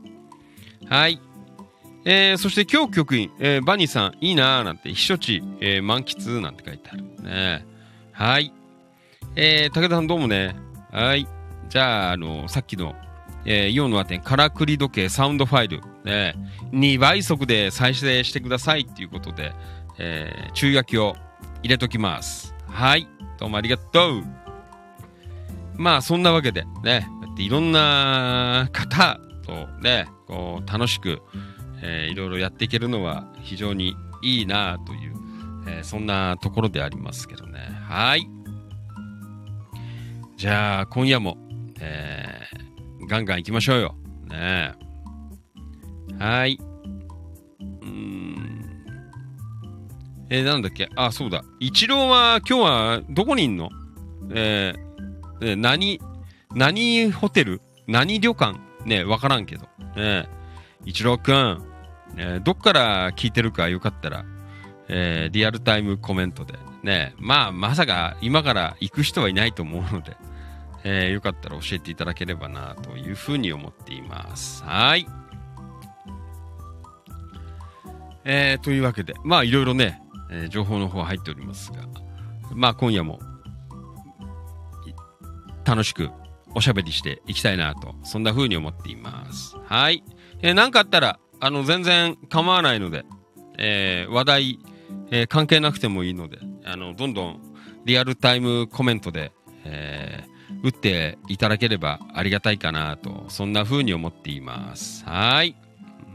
[0.84, 0.88] え。
[0.88, 1.22] はい。
[2.04, 7.04] えー、そして今日局員、えー、バニーさん、いいなーなんて、避暑地、えー、満喫なんて書いてある。
[7.24, 7.66] ね。
[8.12, 8.54] はい。
[9.38, 10.56] えー、武田さんどうもね。
[10.94, 11.28] はい。
[11.68, 12.96] じゃあ、あの、さっきの、
[13.44, 16.36] えー、イオンのアテン、からくり時計サウンドファイル、ね、
[16.72, 19.52] 2倍速で再生してくださいっていうことで、
[20.00, 21.18] えー、注意書きを
[21.64, 22.56] 入れときます。
[22.68, 23.10] はい。
[23.38, 24.24] どうもありがとう。
[25.76, 27.06] まあ、そんなわけで、ね、
[27.38, 31.22] いろんな方とね、こう、楽しく、
[31.84, 35.14] えー、いろいろやっていけるのは非常にいいなという、
[35.68, 37.60] えーそんなところでありますけどね。
[37.90, 38.30] はい。
[40.46, 41.38] じゃあ、今夜も、
[41.80, 43.96] えー、ガンガン行きましょうよ。
[44.28, 44.76] ね
[46.20, 46.24] え。
[46.24, 46.60] はい。
[47.60, 48.76] うーん。
[50.30, 50.88] えー、なんだっけ？
[50.96, 51.44] あ、そうだ。
[51.60, 53.72] 一郎は今日はどこにいんの？
[54.36, 56.00] えー、え何、
[56.54, 57.60] 何ホテル？
[57.88, 58.60] 何旅館？
[58.86, 59.68] ねわからんけど。
[59.96, 60.30] ね
[60.86, 61.64] 一郎くん、
[62.18, 64.26] えーどっから聞いてるかよかったら、
[64.90, 66.54] えーリアルタイムコメントで。
[66.84, 70.16] ねまあ、まさか今から行く人はいないと思うので、
[70.88, 74.64] えーよかったら教えていただければなというふうに思っています。
[74.64, 75.06] はい。
[78.24, 81.80] えーというわけで、まあいろいろね、えー情報の方は入っておりますが、
[82.54, 83.20] まあ今夜も
[85.66, 86.10] 楽しく
[86.54, 89.56] おしゃべりしていきたいなと、そんな風に思っています。
[89.66, 90.04] はい。
[90.42, 93.06] えーかあったら、あの、全然構わないので、
[93.58, 94.60] えー話題、
[95.12, 97.42] えー関係なくてもいいので、あの、どんどん
[97.86, 99.32] リアルタイムコメントで、
[99.66, 100.35] えー
[100.66, 105.06] 打っていただければありがたいかなと、そんな風に思っています。
[105.06, 105.56] はい。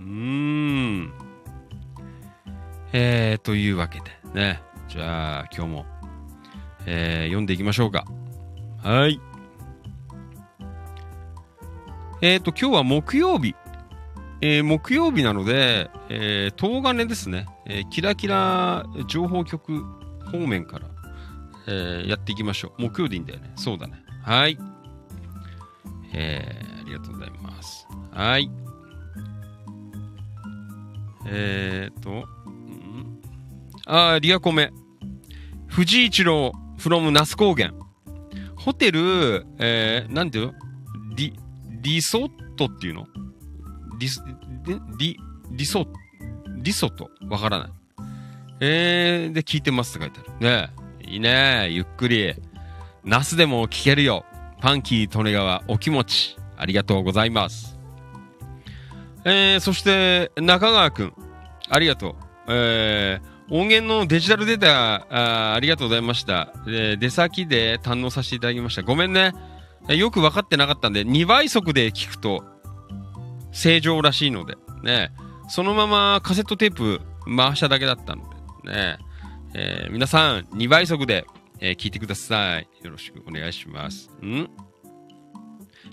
[0.01, 1.13] うーん。
[2.93, 4.61] えー、というわけでね。
[4.89, 5.87] じゃあ、今日も、
[6.85, 8.05] えー読んでいきましょうか。
[8.83, 9.21] はい。
[12.21, 13.55] えーと、今日は木曜日。
[14.41, 17.47] えー木曜日なので、えー、東金ですね。
[17.67, 19.85] えーキラキラ情報局
[20.33, 20.89] 方面から、
[21.69, 22.83] えーやっていきましょう。
[22.83, 23.53] 木曜でいいんだよね。
[23.55, 24.10] そうだね。
[24.23, 24.59] はい。
[26.13, 27.87] えー、ありがとうございます。
[28.13, 28.51] はい。
[31.27, 33.21] えーと、ん
[33.87, 34.73] あー、リアコメ。
[35.69, 37.73] 藤井一郎、from 那須高原。
[38.57, 40.53] ホテル、えー、なんていうの？
[41.17, 41.33] リ、
[41.81, 43.07] リソットっていうの？
[43.99, 44.09] リ、
[44.99, 45.17] リ、
[45.53, 45.87] リソ、
[46.59, 47.11] リソット？
[47.29, 47.71] わからない。
[48.61, 50.39] えー、で、聞いてますって書いてある。
[50.41, 50.71] ね
[51.07, 51.11] え。
[51.11, 52.35] いいねゆっくり。
[53.05, 54.25] ナスでも聞けるよ。
[54.61, 56.37] パンキー利根川お気持ち。
[56.57, 57.79] ありがとうございます。
[59.25, 61.15] えー、そして、中川くん。
[61.71, 62.15] ありがとう。
[62.49, 66.53] えー、音源のデジタルデータ、あありがとうございました。
[66.67, 68.83] えー出先で堪能させていただきました。
[68.83, 69.33] ごめんね。
[69.89, 72.45] よく分かってなかったんで、2倍速で聞くと、
[73.53, 75.11] 正常らしいので、ね。
[75.49, 77.01] そのままカセットテープ
[77.37, 78.23] 回しただけだったの
[78.65, 78.99] で、ね。
[79.55, 81.25] えー皆さん、2倍速で、
[81.61, 82.69] えー聞いてください。
[82.83, 84.11] よろしくお願いします。
[84.23, 84.49] ん？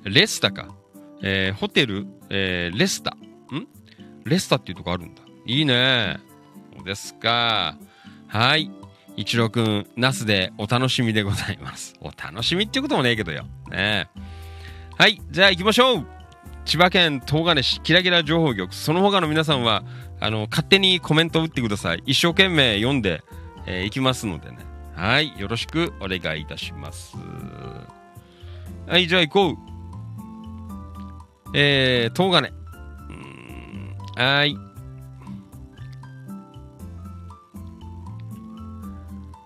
[0.04, 0.74] レスタか。
[1.22, 3.12] えーホテル、えーレスタ。
[3.12, 3.68] ん？
[4.24, 5.22] レスタっていうとこあるんだ。
[5.46, 6.18] いいね。
[6.76, 7.78] そうですか。
[8.28, 8.72] はい。
[9.16, 11.96] 一郎くん、ナスでお楽しみでございます。
[12.02, 13.46] お楽しみっていうこともねえけどよ。
[13.70, 14.10] ね
[14.98, 15.20] はい。
[15.32, 16.08] じゃあ行きましょう
[16.66, 18.76] 千葉県東金市キラキラ情報局。
[18.76, 19.84] その他の皆さんは、
[20.20, 22.04] あの、勝手にコメントを打ってください。
[22.06, 23.24] 一生懸命読んで、
[23.66, 24.58] えーいきますのでね。
[24.98, 25.40] はい。
[25.40, 27.16] よろしくお願いいたします。
[28.88, 29.08] はい。
[29.08, 29.58] じゃあ行こう。
[31.54, 32.50] えー、東金。
[32.50, 34.58] うーんはい。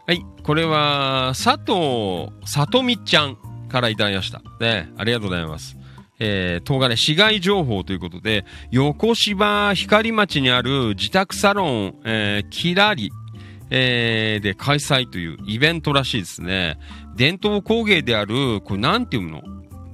[0.08, 0.26] はい。
[0.42, 3.38] これは、佐藤さとみちゃん
[3.68, 4.42] からいただきました。
[4.62, 4.90] ね。
[4.98, 5.76] ありがとうございます。
[6.24, 13.12] えー、東金市街情報ということで、横芝光町にある自宅サロン、えー、キラリ、
[13.74, 16.78] えー、で開催というイベントらしいですね。
[17.16, 19.42] 伝統工芸である、これなんていうの？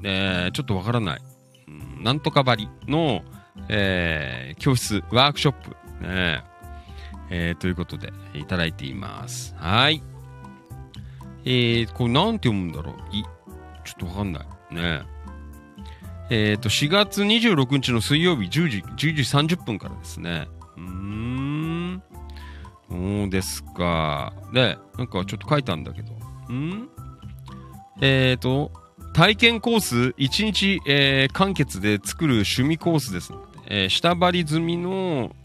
[0.03, 1.21] えー、ちょっとわからない。
[1.67, 3.23] うん、なんとかばりの、
[3.69, 5.69] えー、教室、ワークショップ、
[6.01, 6.43] ね
[7.29, 9.55] えー、ということで、いただいています。
[9.57, 10.01] はい。
[11.45, 13.15] えー、これなんて読むんだろう？
[13.15, 13.23] い、
[13.85, 14.75] ちょっとわかんない。
[14.75, 15.01] ね
[16.29, 20.49] えっ、ー、と、4月26日の水曜日10時、10時30分からですね。
[20.75, 21.36] うん。
[22.89, 24.33] そうですか。
[24.53, 26.13] で、なんかちょっと書いたんだけど。
[26.53, 26.89] ん？
[28.01, 28.71] えっ、ー、と、
[29.13, 33.33] 体験コース1日、えー、完結で作る趣味コースです。
[33.65, 35.35] えー、下張り済みの、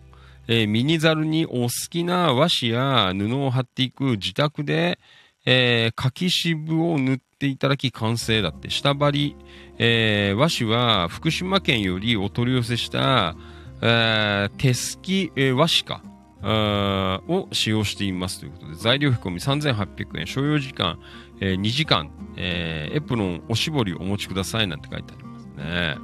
[0.47, 4.99] えー、ミニザルにお好きな和紙や布を貼っていく自宅で、
[5.45, 8.71] えー、柿渋を塗っていただき完成だって。
[8.71, 9.37] 下張り、
[9.79, 13.35] えー、和紙は福島県よりお取り寄せした、
[13.81, 16.12] えー、手すき、えー、和紙か。
[16.43, 20.99] を使用していますということで、材料費込み3800円、所要時間、
[21.41, 25.97] えー、2時間、えー、エプロンおしぼりお持ちくださいなんて書いてありますね。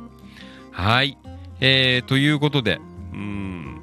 [0.71, 1.19] はい。
[1.61, 2.81] えー、ということで、
[3.13, 3.81] うん、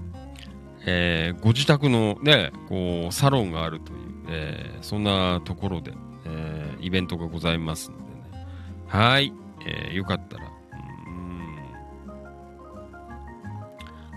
[0.86, 4.00] えー、ご自宅のね、こう、サロンがあるという、
[4.30, 5.94] えー、そんなところで、
[6.26, 8.48] えー、イベントがございますのでね。
[8.88, 9.34] はい。
[9.66, 10.46] えー、よかったら、
[11.08, 11.10] う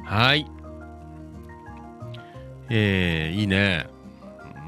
[0.03, 0.47] ん、はい。
[2.71, 3.87] えー、いいね。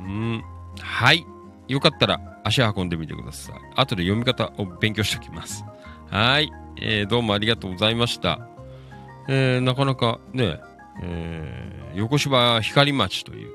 [0.04, 0.44] うん。
[0.80, 1.24] はい。
[1.68, 3.54] よかったら足運んでみてください。
[3.76, 5.64] 後で読み方を勉強しておきます。
[6.10, 6.50] はい。
[6.80, 8.40] えー、どうもありがとうございました。
[9.28, 10.58] えー、なかなかね、
[11.02, 13.54] えー、横芝光町という、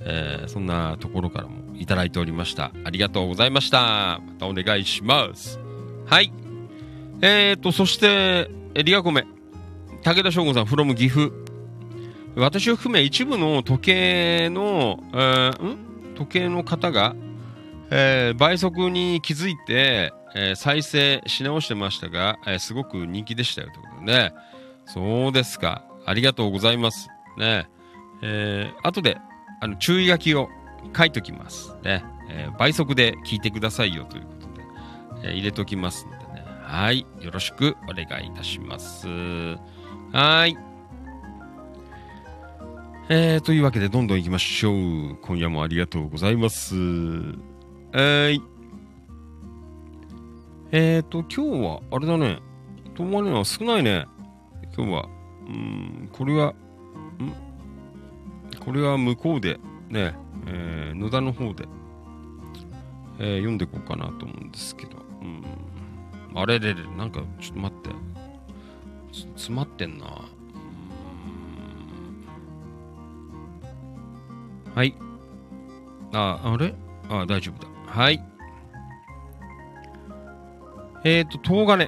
[0.00, 2.72] えー、そんなところからもいただいておりました。
[2.84, 4.20] ありがとうございました。
[4.24, 5.58] またお願いします。
[6.06, 6.32] はい。
[7.22, 9.26] えーと、そして、えリアコメ。
[10.02, 11.45] 武田翔吾さん、from 岐阜。
[12.36, 16.14] 私を含め一部の時計の、えー、ん？
[16.14, 17.14] 時計の方が、
[17.90, 24.34] えー、倍速に気づいて、えー、再生し直してましたが、え、すごく人気でしたよということでね。
[24.84, 25.84] そうですか。
[26.04, 27.08] ありがとうございます。
[27.38, 27.68] ね。
[28.22, 29.18] えー、後で、
[29.60, 30.48] あの、注意書きを
[30.96, 31.74] 書いときます。
[31.82, 32.04] ね。
[32.28, 36.44] え、倍速で聞いてくださいよということで、え、入れときますんでね。
[36.62, 37.06] はい。
[37.20, 39.08] よろしくお願いいたします。
[40.12, 40.56] はい。
[43.08, 45.16] えー、というわけで、どんどん行きましょう。
[45.22, 46.74] 今夜もありがとうございます。
[46.74, 46.80] は
[48.32, 48.42] い。
[50.72, 52.40] えーと、今日は、あれだね。
[52.96, 54.06] 友達は少ないね。
[54.76, 55.08] 今日は。
[55.46, 56.54] うん、これは、ん
[58.58, 60.12] これは向こうで、ね、
[60.48, 61.68] えー、野田の方で、
[63.20, 64.96] えー、読んでいこうかなと思うんですけど。
[65.22, 65.44] うん。
[66.34, 67.90] あれれれ、なんか、ちょっと待って。
[69.36, 70.25] 詰まってんな。
[74.76, 74.94] はい。
[76.12, 76.74] あ、あれ？
[77.08, 77.68] あ、大丈夫だ。
[77.90, 78.22] はい。
[81.02, 81.86] えっ、ー、と、東金。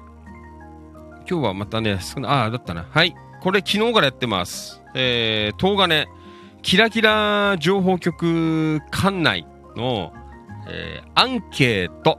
[1.29, 2.87] 今日はまたね、少ない、あ、だったな。
[2.91, 3.15] はい。
[3.43, 4.83] これ昨日からやってます。
[4.95, 6.07] えー、東金。
[6.63, 10.15] キラキラ情報局館内の、
[10.67, 12.19] えー、アンケート。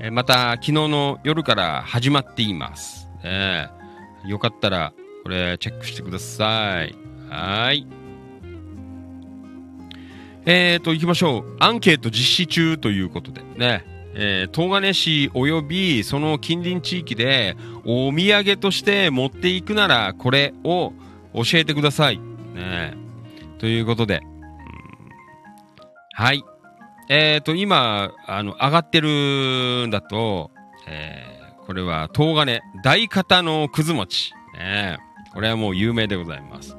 [0.00, 3.08] えー、また昨日の夜から始まっています。
[3.22, 4.92] えー、よかったら、
[5.22, 6.96] これチェックしてください。
[7.30, 7.86] はい。
[10.46, 11.56] えーと、行きましょう。
[11.58, 13.84] アンケート実施中ということでね。
[14.16, 20.92] えー、東金市及びその近隣地域でお土産として持っていくならこれを
[21.34, 22.18] 教えてください。
[22.54, 22.94] ね
[23.58, 24.20] ということで。
[26.12, 26.44] はい。
[27.08, 30.50] えーと、今、あの、上がってるんだと、
[30.86, 34.32] えー、これは東金大方のくず餅。
[34.54, 34.98] ね
[35.32, 36.76] これはもう有名でございます。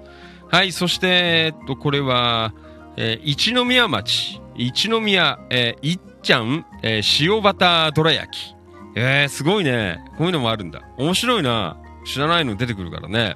[0.49, 0.71] はい。
[0.71, 2.53] そして、えっと、これは、
[2.97, 8.55] えー、一宮町、一宮、えー、いっちゃん、えー、塩バターどら焼き。
[8.95, 9.99] えー、すごいね。
[10.17, 10.81] こういうのもあるんだ。
[10.97, 11.77] 面白いな。
[12.05, 13.35] 知らないの出てくるからね。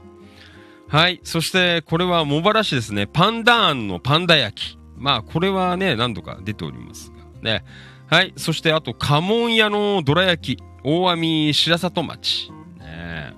[0.87, 1.19] はい。
[1.23, 3.07] そして、これは茂原市ですね。
[3.07, 4.79] パンダーンのパンダ焼き。
[4.97, 7.17] まあ、これはね、何度か出ておりますが。
[7.41, 7.63] ね。
[8.07, 8.33] はい。
[8.37, 10.63] そして、あと、家紋屋のどら焼き。
[10.83, 12.51] 大網白里町。
[12.79, 13.33] ね。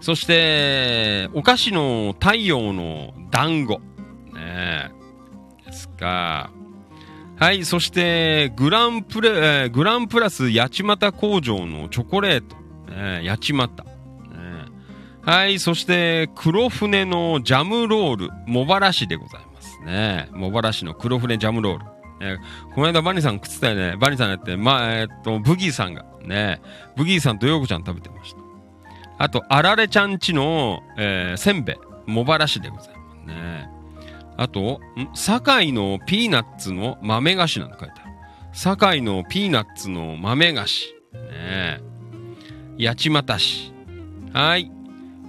[0.00, 3.80] そして、お菓子の太陽の団子。
[4.48, 4.90] ね。
[5.66, 6.50] ですか。
[7.36, 12.56] はい、そして、グランプレ、えー、グランプラス八街工場のチョコレート。
[12.90, 13.68] ね、八街。
[13.68, 13.84] ね、
[15.22, 20.28] はい、そして、黒船のジャムロール、茂原市でございますね。
[20.32, 21.84] 茂原市の黒船ジャムロール。
[22.20, 22.38] えー
[22.74, 23.96] この間バニーさん食ってたよね。
[23.96, 26.60] バニーさんやって、まあ、えーっと、ブギーさんが、ね、
[26.96, 28.38] ブギーさんとヨーコちゃん食べてました。
[29.18, 31.76] あと、あられちゃんちの、えーせんべい、
[32.06, 33.77] 茂原市でございますね。
[34.38, 34.80] あと、
[35.14, 38.12] 堺のピーナッツの豆菓子なんて書いてある。
[38.52, 40.94] 堺のピーナッツの豆菓子。
[41.12, 41.80] ね
[42.78, 43.72] 八街市。
[44.32, 44.70] はい。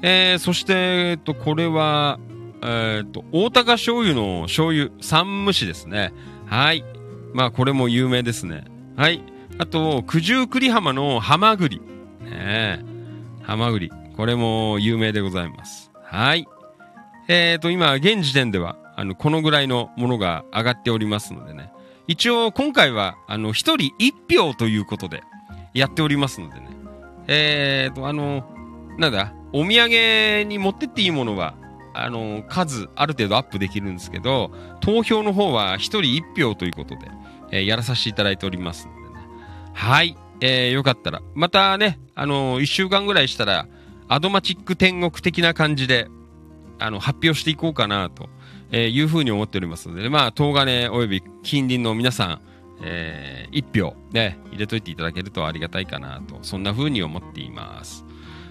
[0.04, 2.20] えー、そして、えっと、これは、
[2.62, 6.14] えーっと、大高醤油の醤油、三蒸しですね。
[6.46, 6.86] はい。
[7.34, 8.66] まあ、これも有名ですね。
[8.96, 9.24] はい。
[9.58, 11.80] あと、九十九里浜のハマグリ。
[11.80, 11.84] ね
[12.30, 12.80] え。
[13.42, 13.92] ハマグリ。
[14.16, 15.92] これも有名でございます。
[16.04, 16.48] はい。
[17.28, 21.72] えーと、今、現時点では、あの、このぐらいのものが上がっておりますのでね。
[22.08, 25.24] 一応、今回は、あの、一人一票ということで、
[25.74, 26.68] やっておりますのでね。
[27.28, 28.44] えーと、あの、
[28.98, 31.56] なんだ、お土産に持ってっていいものは、
[31.94, 37.10] あの、数、ある程度アップできるんですけど、投票の方は一人一票ということで、
[37.52, 39.28] えーやらさせていただいておりますのでね。
[39.74, 40.18] はい。
[40.42, 41.22] えー、よかったら。
[41.36, 43.66] またね、あの一週間ぐらいしたら、
[44.10, 46.10] アドマチック天国的な感じで、
[46.80, 48.28] あの、発表していこうかな、と、
[48.72, 52.42] えーいうふうに思っておりますので、まあ、東金および近隣の皆さん、
[52.82, 58.06] えー、一票、ね、入れといていただけるとありがたいかな、と、そんなふうに思っています。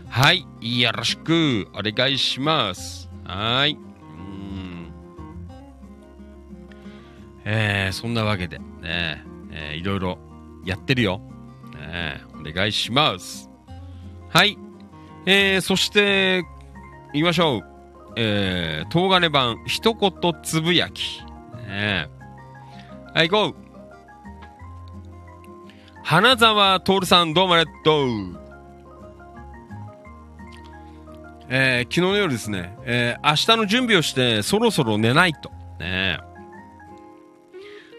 [0.08, 0.46] はい。
[0.80, 3.08] よろしく、お願いします。
[3.24, 3.72] はい。
[3.72, 4.92] うん。
[7.44, 10.18] えー、そんなわけで、ね、えーいろいろ
[10.64, 11.20] やってるよ。
[11.74, 13.50] ね、お願いします。
[14.30, 14.58] はい。
[15.26, 16.44] えー、そして、
[17.12, 17.77] 言いましょう。
[18.20, 20.12] えー、東金版、一言
[20.42, 21.22] つぶやき。
[21.68, 22.08] ね、
[23.14, 23.68] はい、行こう。
[26.02, 28.08] 花沢徹さん、どうもありがとう。
[31.48, 35.52] えー、昨日の夜ですね、えー、明日の準備をして、そろそろ寝ないと。
[35.78, 36.18] ね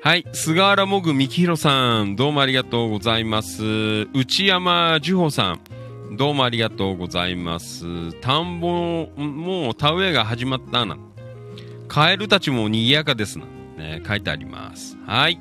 [0.04, 0.26] はい。
[0.34, 3.64] 菅原もぐみきひろさん、どうもありがとうございます。
[4.14, 5.62] 内山樹穂さん、
[6.12, 8.14] どうもありがとうございます。
[8.22, 10.98] 田んぼ、も田植えが始まったな。
[11.88, 13.46] カエルたちも賑やかですな。
[13.78, 14.98] ね、書いてあります。
[15.06, 15.40] はい。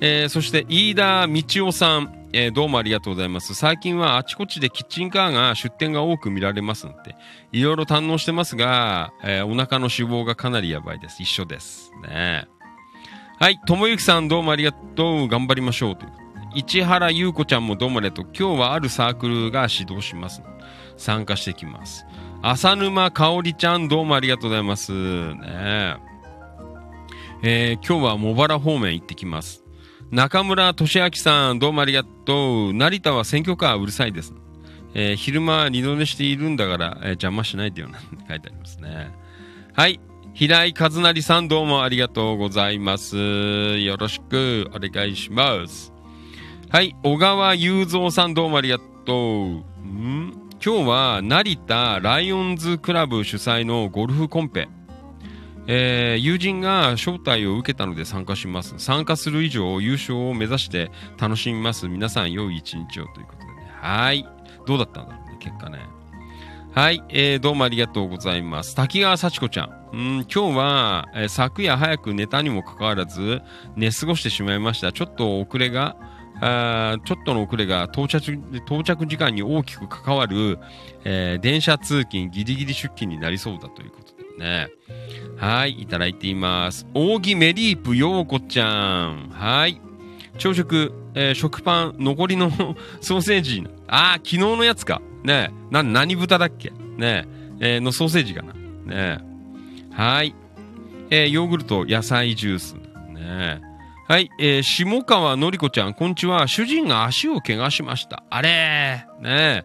[0.00, 3.54] えー、そして、飯田道夫さん、えーどうもありがとうございます。
[3.54, 7.14] 最近はあちこちでキッチンカーが出店が多く見られますので、
[7.52, 11.22] いろいろ堪能してますが、えーお腹の脂肪がかなりやばいです。
[11.22, 11.92] 一緒です。
[12.02, 12.46] ね
[13.38, 15.28] はい、ともゆきさんどうもありがとう。
[15.28, 15.96] 頑張りましょう。
[15.96, 16.21] という
[16.54, 18.22] 市原優子ちゃんもどうもありがと。
[18.22, 20.42] 今日はあるサークルが指導します。
[20.96, 22.04] 参加してきます。
[22.42, 24.92] 浅沼かおりちゃんどうもありがとうございます。
[25.34, 25.96] ね
[27.42, 29.64] えー今日は茂原方面行ってきます。
[30.10, 32.74] 中村俊明さんどうもありがとう。
[32.74, 34.34] 成田は選挙カーうるさいです。
[34.94, 39.10] えー昼間二度寝しているんだから、えー邪魔しないでよなんて書いてありますね。
[39.72, 40.00] はい。
[40.34, 43.16] 平井和成さんどうもありがとうございます。
[43.16, 45.92] よろしくお願いします。
[46.72, 46.96] はい。
[47.02, 49.16] 小川雄三さんどうもありがとう。
[49.86, 50.32] ん？
[50.52, 54.70] 今日は成田ライオンズクラブ主催のゴルフコンペ。
[55.66, 58.78] えー友人が招待を受けたので参加します。
[58.78, 61.90] 参加する以上優勝を目指して楽しみます。
[61.90, 63.70] 皆さん良い一日をということでね。
[63.78, 64.26] はい。
[64.66, 65.78] どうだったんだろうね、結果ね。
[66.72, 68.74] はい、えー、どうもありがとうございます。
[68.74, 69.88] 滝川幸子ちゃん。
[69.92, 73.42] うん、今日は、えー昨夜早く寝たにもかかわらず、
[73.76, 74.90] 寝過ごしてしまいました。
[74.90, 75.96] ちょっと遅れが、
[77.04, 78.32] ちょっとの遅れが到着
[78.66, 80.58] 到着時間に大きく関わる、
[81.04, 84.68] えー電車通勤ギリギリ出勤になりそうだということでね。
[85.38, 86.86] はい、いただいています。
[86.94, 89.30] 扇メリープようこちゃん。
[89.30, 89.80] はい。
[90.38, 92.50] 朝食、えー食パン、残りの
[93.00, 93.62] ソーセージ。
[93.86, 95.00] ああ、昨日のやつか。
[95.24, 95.50] ね。
[95.70, 96.70] な、何豚だっけ？
[96.96, 97.26] ね
[97.60, 97.76] え。
[97.76, 98.52] ーのソーセージかな。
[98.84, 99.18] ね。
[99.92, 100.34] はい。
[101.10, 102.72] えーヨーグルト、野菜ジュース。
[102.74, 102.80] ね
[103.20, 103.60] え。
[104.08, 104.30] はい。
[104.36, 106.48] えー下川のりこちゃん、こんにちは。
[106.48, 108.24] 主人が足を怪我しました。
[108.30, 109.06] あれ。
[109.20, 109.64] ね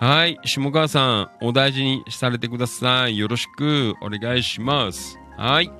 [0.00, 0.36] はい。
[0.44, 3.16] 下川さん、お大事にされてください。
[3.16, 5.20] よろしくお願いします。
[5.36, 5.70] はい。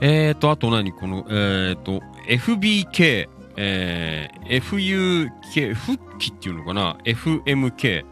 [0.00, 0.90] えーと、あと何？
[0.92, 8.06] この、えーと、FBK、えー、FUK、復帰っていうのかな ?FMK。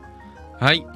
[0.61, 0.87] はい。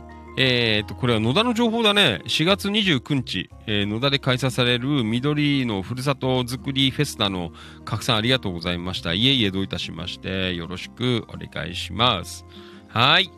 [0.40, 2.22] えーと、これは野田の情報だね。
[2.26, 7.50] 4月29日、えー野田で開催される緑のふるさとづくりフェスタの
[7.84, 9.14] 拡散ありがとうございました。
[9.14, 12.46] いえいえどういたしまして、よろしくお願いします。
[12.86, 13.32] はい。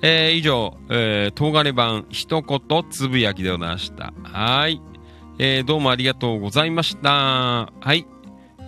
[0.00, 4.12] えー以上、えー、東金版一言つぶやきでございました。
[4.22, 4.80] はい。
[5.40, 7.10] えーどうもありがとうございました。
[7.10, 8.06] はい。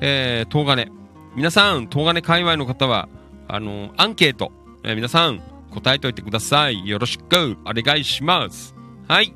[0.01, 0.91] えー、東金。
[1.37, 3.09] 皆さん、東金界隈の方は、
[3.47, 4.51] あのアンケート、
[4.83, 5.41] えー皆さん、
[5.71, 6.87] 答えといてください。
[6.87, 8.75] よろしくお願いします。
[9.09, 9.35] はい。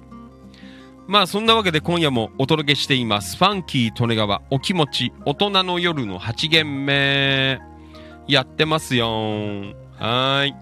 [1.06, 3.36] まあそんなわけで今夜もお届けしています。
[3.36, 7.60] ファンキー利根川お気持ち大人の夜の8限目
[8.26, 9.08] やってますよ
[9.98, 10.54] はい。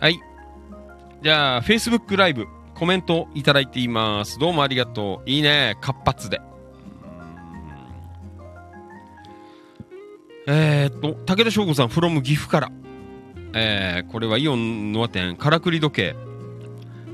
[0.00, 0.20] はい。
[1.22, 4.38] じゃあ、Facebook ライブコメントいただいています。
[4.38, 5.30] どうもありがとう。
[5.30, 5.78] いいね。
[5.80, 6.40] 活発で。
[10.46, 12.72] えー、っと、武田翔吾さん、from 岐阜から。
[13.54, 16.16] えー、これはイオンノア店、からくり時計。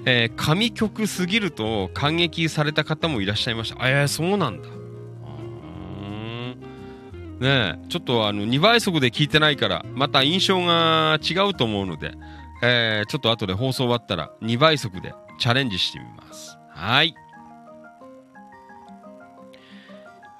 [0.06, 3.88] えー、神曲すぎると感激された方もいらっしゃいました。
[3.88, 4.68] えー、そうなんだ。
[7.40, 12.12] ねえ、ちょっとあの、2倍速で聞いてないから、また印象が違うと思うので、
[12.62, 16.58] えー、ちょっと後で放送終わったら2倍速でチャレンジしてみます。
[16.74, 17.14] はい。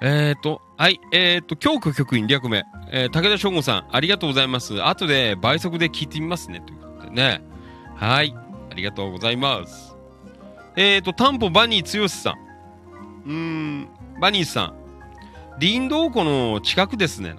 [0.03, 4.83] えーと、はい、えーと、京子局員略名、えー、武田翔吾さん、ありがとうございます。
[4.83, 7.43] 後で倍速で聞いてみますね、ということでね。
[7.95, 8.33] はい、
[8.71, 9.95] ありがとうございます。
[10.75, 12.33] えーと、タンポバニー剛さん。
[13.25, 13.89] うーん、
[14.19, 14.73] バニーさん。
[15.59, 17.35] 林道湖の近くですね。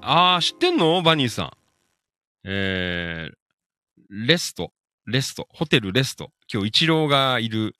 [0.00, 1.02] あー、知ってんの？
[1.02, 1.50] バニーさん。
[2.44, 4.70] えー、レスト、
[5.06, 6.30] レスト、ホテルレスト。
[6.52, 7.74] 今日、一郎がいる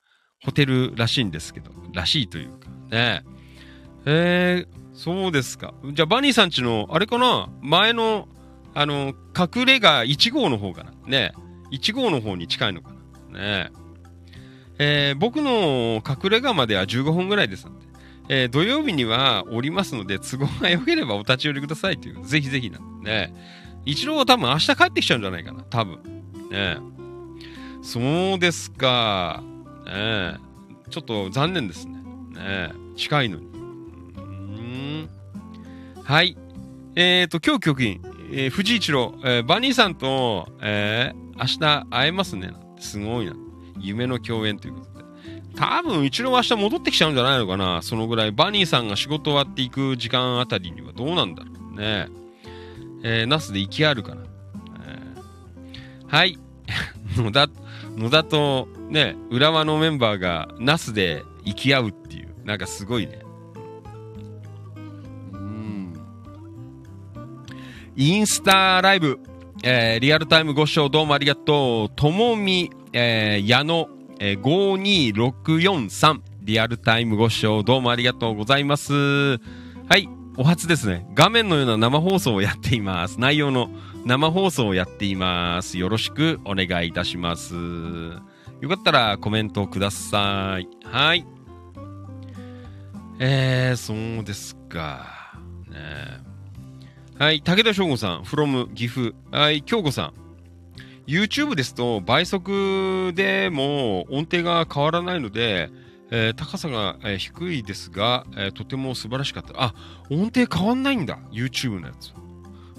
[0.44, 3.22] ホテルらしいんですけど、らしいというか、ね。
[4.06, 5.74] え、そうですか。
[5.92, 7.48] じゃあ、バニーさんちの、あれかな？
[7.60, 8.28] 前の、
[8.74, 10.92] あの、隠れ家1号の方かな？
[11.06, 11.32] ね。
[11.72, 12.90] 1号の方に近いのか
[13.30, 13.38] な？
[13.38, 13.72] ね。
[14.78, 17.86] えー、僕の隠れ家までは15分ぐらいですので、
[18.28, 23.34] えー、土曜日にはおりますので、都合が良ければお立ち寄りくださいという、ぜひぜひなんでね。
[23.84, 26.02] 一郎は多分明日帰ってきちゃうんじゃないかな、多分。
[26.50, 26.78] ね
[27.82, 29.42] そうですか。
[29.86, 30.36] ね
[30.90, 32.02] ちょっと残念ですね。
[32.34, 33.55] ね近いのに。
[36.04, 36.36] はい。
[36.94, 38.00] えっ、ー、と、今日局員、
[38.32, 42.52] えー、藤一郎、えー、バニーさんと、えー、明日会えますね。
[42.78, 43.34] すごいな。
[43.80, 45.04] 夢の共演ということで。
[45.56, 47.82] 多分、一郎は明日戻ってきちゃうんじゃないのかな。
[47.82, 48.32] そのぐらい。
[48.32, 52.08] バニーさんが仕事終わっていく時間あたりにはどうなんだろうね。
[53.02, 54.22] えー、ナスで息あるかな。
[54.86, 56.38] えー、はい。
[57.16, 57.48] 野田、
[57.96, 63.25] 野田とね、浦和のメンバーがナスで生き合うっていう、なんかすごいね。
[67.98, 69.18] インスタライブ、
[69.64, 71.96] えー、リアルタイムご視聴どうもありがとう。
[71.96, 73.88] ともみ、えー、矢野、
[74.20, 78.92] えー、52643、リアルタイムご視聴どうもありがとうございます。
[78.92, 79.38] は
[79.96, 81.06] い、お初ですね。
[81.14, 83.18] 画面のような生放送をやっています。
[83.18, 83.70] 内容の
[84.04, 85.78] 生放送をやっています。
[85.78, 87.54] よろしくお願いいたします。
[87.54, 90.68] よかったらコメントください。
[90.84, 91.26] はい。
[93.20, 95.38] えー、そうですか。
[95.70, 96.25] ね
[97.18, 99.14] はい、武田翔吾さん、from 岐阜。
[99.30, 100.12] はい、京子さん。
[101.06, 105.70] YouTube ですと倍速でも音程が変わらないので、
[106.10, 109.54] えー、高さが、えー、低いですが、えー、とても素晴らしかった。
[109.56, 109.74] あ、
[110.10, 111.18] 音程変わんないんだ。
[111.32, 112.12] YouTube のやつ。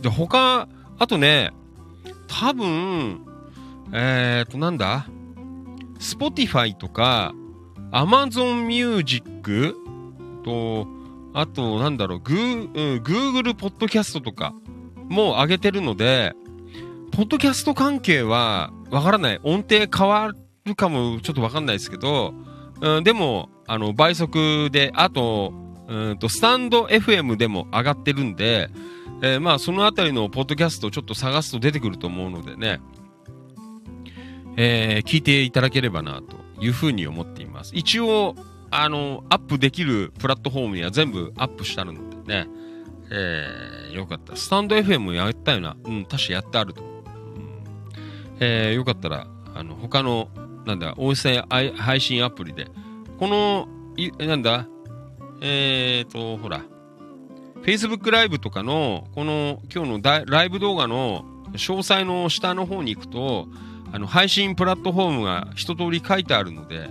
[0.04, 0.70] で、他、
[1.00, 1.50] あとね、
[2.28, 3.26] 多分、
[3.92, 5.08] えっ、と、なんだ
[5.98, 7.34] ?Spotify とか、
[7.92, 9.76] Amazon Music
[10.44, 10.97] と、
[11.38, 14.56] あと、なんだろう、グー、うん、Google ポッドキャストとか
[15.08, 16.34] も上げてるので、
[17.12, 19.40] ポッドキャスト関係はわからない。
[19.44, 20.32] 音程変わ
[20.66, 22.34] るかもちょっとわかんないですけど、
[22.82, 25.54] うん、でも、あの、倍速で、あと、
[25.88, 28.72] うんと、スタンド FM でも上がってるんで、
[29.22, 32.82] えー、まあ、そのあたりのポッドキャストをちょっと探すと出てくると思うのでね、
[34.58, 37.74] えー、聞いていただければな、というふうに思っています。
[37.76, 38.36] 一応、
[38.72, 42.00] あの、アップできるプラットフォームには全部アップしたので
[42.44, 42.48] ね、
[43.10, 44.36] えー、よかった。
[44.36, 45.78] スタンド FM やったよな。
[45.84, 46.86] うん、確かやってあるとう。
[46.86, 47.02] ん、
[48.40, 50.30] えー、よかったら、あの、他の、
[50.66, 52.68] なんだ、音声配信アプリで、
[53.18, 54.68] この、い、なんだ、
[55.42, 56.62] えーと、ほら、
[57.64, 63.48] Facebook ライブとかの、この、今日のライブ動画の詳細の下の方に行くと、
[63.92, 66.90] あの、配信プラットフォームが一通り書いてあるので、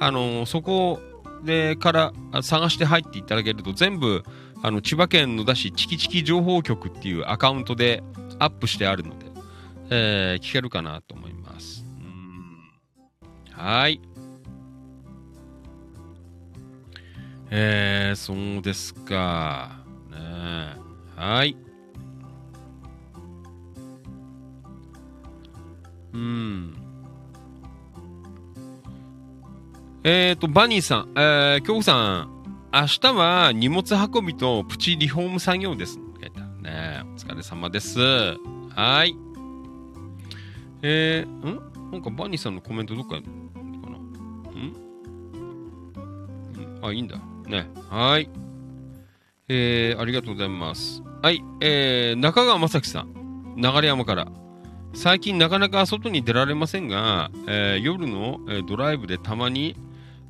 [0.00, 1.00] あの、そこを
[1.44, 2.12] でから
[2.42, 4.22] 探して入っていただけると全部、
[4.62, 8.02] あの、千葉県野田市チキチキ情報局っていうアカウントで
[8.38, 9.26] アップしてあるので、
[9.90, 11.84] えー、聞けるかなと思います。
[12.00, 12.70] うん
[13.52, 14.00] はい。
[17.50, 19.84] えー、そうですか。
[20.10, 20.76] ね
[21.14, 21.56] はい。
[26.12, 26.85] うん。
[30.08, 32.30] えっ、ー、と、バニーさん、えー、京子さん、
[32.72, 35.98] 明日は荷物運びとプチリフォーム作業です。
[35.98, 37.02] ね。
[37.12, 37.98] お疲れ様です。
[37.98, 39.16] はい。
[40.82, 41.90] えー、ん？
[41.90, 43.30] なんかバニーさんのコメントどっかにか
[43.90, 43.96] な？
[44.52, 44.76] うん
[46.82, 47.18] あ、いいんだ。
[47.48, 47.68] ね。
[47.90, 48.30] はい。
[49.48, 51.02] えー、ありがとうございます。
[51.20, 51.42] はい。
[51.60, 53.56] えー、中川正樹さん。
[53.56, 54.28] 流山から。
[54.94, 59.74] 最近なかなか外に出られませんが、えー、夜の、えー、ドライブでたまに、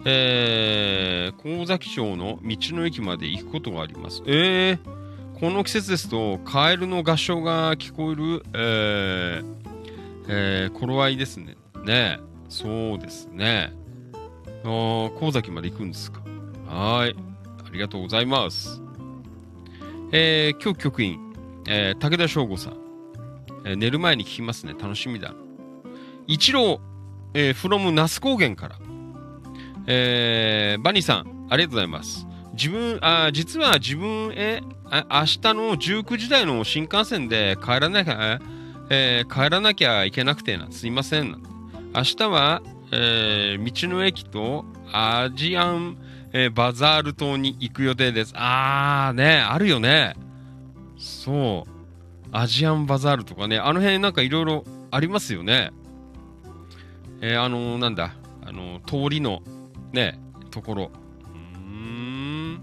[0.09, 4.23] えー、神崎町の道の駅まで行くことがあります。
[4.25, 9.67] えー、この季節ですと、カエルの合唱が聞こえる、えー、
[10.29, 11.57] えー、頃合いですね。
[11.85, 13.73] ねそうですね。
[14.63, 16.21] あ神崎まで行くんですか。
[16.69, 17.17] はい。
[17.67, 18.81] ありがとうございます。
[20.13, 21.35] えー、今日局員、
[21.67, 22.77] えー、武田翔吾さん、
[23.65, 24.75] えー、寝る前に聞きますね。
[24.81, 25.35] 楽しみだ。
[26.29, 26.81] 一郎、
[27.35, 28.79] えー、from 那須高原から、
[29.87, 32.27] えー、バニーさん、ありがとうございます。
[32.53, 38.41] 自分、あ実は自分へ、あ明日の19時台の新幹線で帰らなきゃ、
[38.91, 41.43] えー、帰らなきゃいけなくてな、すいません。
[41.95, 42.63] 明日は、
[42.93, 45.99] えー、道の駅とアジアン、
[46.33, 48.33] えー、バザール島に行く予定です。
[48.37, 50.15] あーね、あるよね。
[50.99, 51.71] そう。
[52.33, 55.73] アジアンバザールとかね、あの辺なんかいろいろありますよね。
[57.21, 59.43] えー、あのー、なんだ、あのー、通りの
[59.97, 60.21] ね、
[60.51, 60.85] ところ。
[60.85, 62.61] うーん。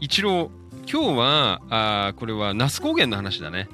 [0.00, 0.50] 一郎、
[0.92, 3.68] 今日は、あこれは那須高原の話だね。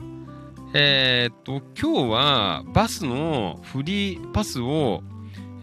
[0.74, 5.02] えー、っと、今日はバスのフリーパスを、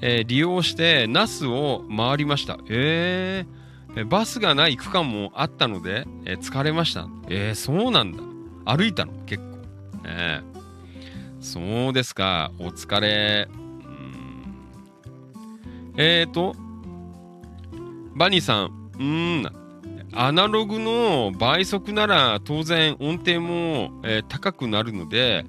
[0.02, 2.58] えー、利用して那須を回りました。
[2.70, 7.08] えー、バスがない区間もあったので、えー、疲れました。
[7.30, 8.24] えー、そうなんだ。
[8.66, 10.08] 歩いたの結構。
[10.08, 10.42] ね、
[11.40, 11.60] そ
[11.92, 12.52] うですか。
[12.58, 13.48] お疲れ。
[15.98, 16.56] えーと、
[18.16, 19.66] バニーさん、うーん、
[20.14, 25.46] アナログの倍速なら当然音程も、えー、高くなるので、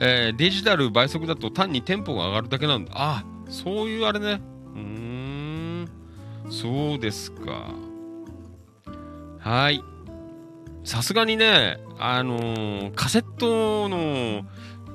[0.00, 2.92] えー、デジタル倍速だと単にテンポが上がるだけなんだ。
[2.94, 4.40] あ、そういうあれね。
[4.74, 5.88] うーん、
[6.50, 7.70] そうですか。
[9.38, 9.82] はい。
[10.82, 14.44] さすがにね、あのー、カセットの、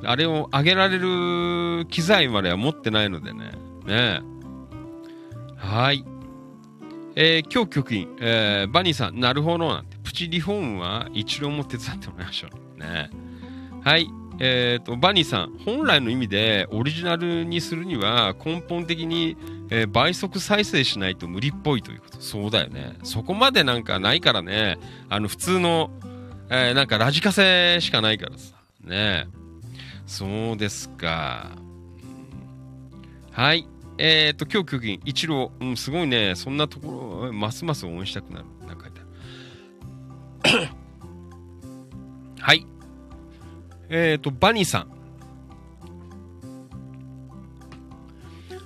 [0.05, 3.51] あれを上げられる機材までは持ってないのでね。
[3.85, 4.21] ね
[5.55, 6.03] はい。
[7.15, 12.79] えー、今日局員、えー、バニーさん、なるほどなんて、プチリフォームは一郎も手伝ってもらいましょう。
[12.79, 13.09] ね。
[13.83, 14.09] はい。
[14.39, 19.37] え、ー、と、バニーさん、本来の意味でオリジナルにするには根本的に、
[19.69, 22.19] えー、倍速再生しないと無理っぽいということ。
[22.19, 22.97] そうだよね。
[23.03, 24.79] そこまでなんかないからね、
[25.09, 25.91] あの、普通の、
[26.49, 28.55] えー、なんかラジカセしかないからさ。
[28.83, 29.27] ね
[30.07, 31.51] そうですか。
[33.31, 33.67] はい。
[33.97, 38.45] えっ、と、今日局員、一郎、うん、すごいね、そんなところ、ますます応援したくなる。
[38.67, 39.01] なんか書いて
[40.43, 40.69] ある。
[42.41, 42.65] はい。
[43.89, 44.93] えっ、と、バニーさん。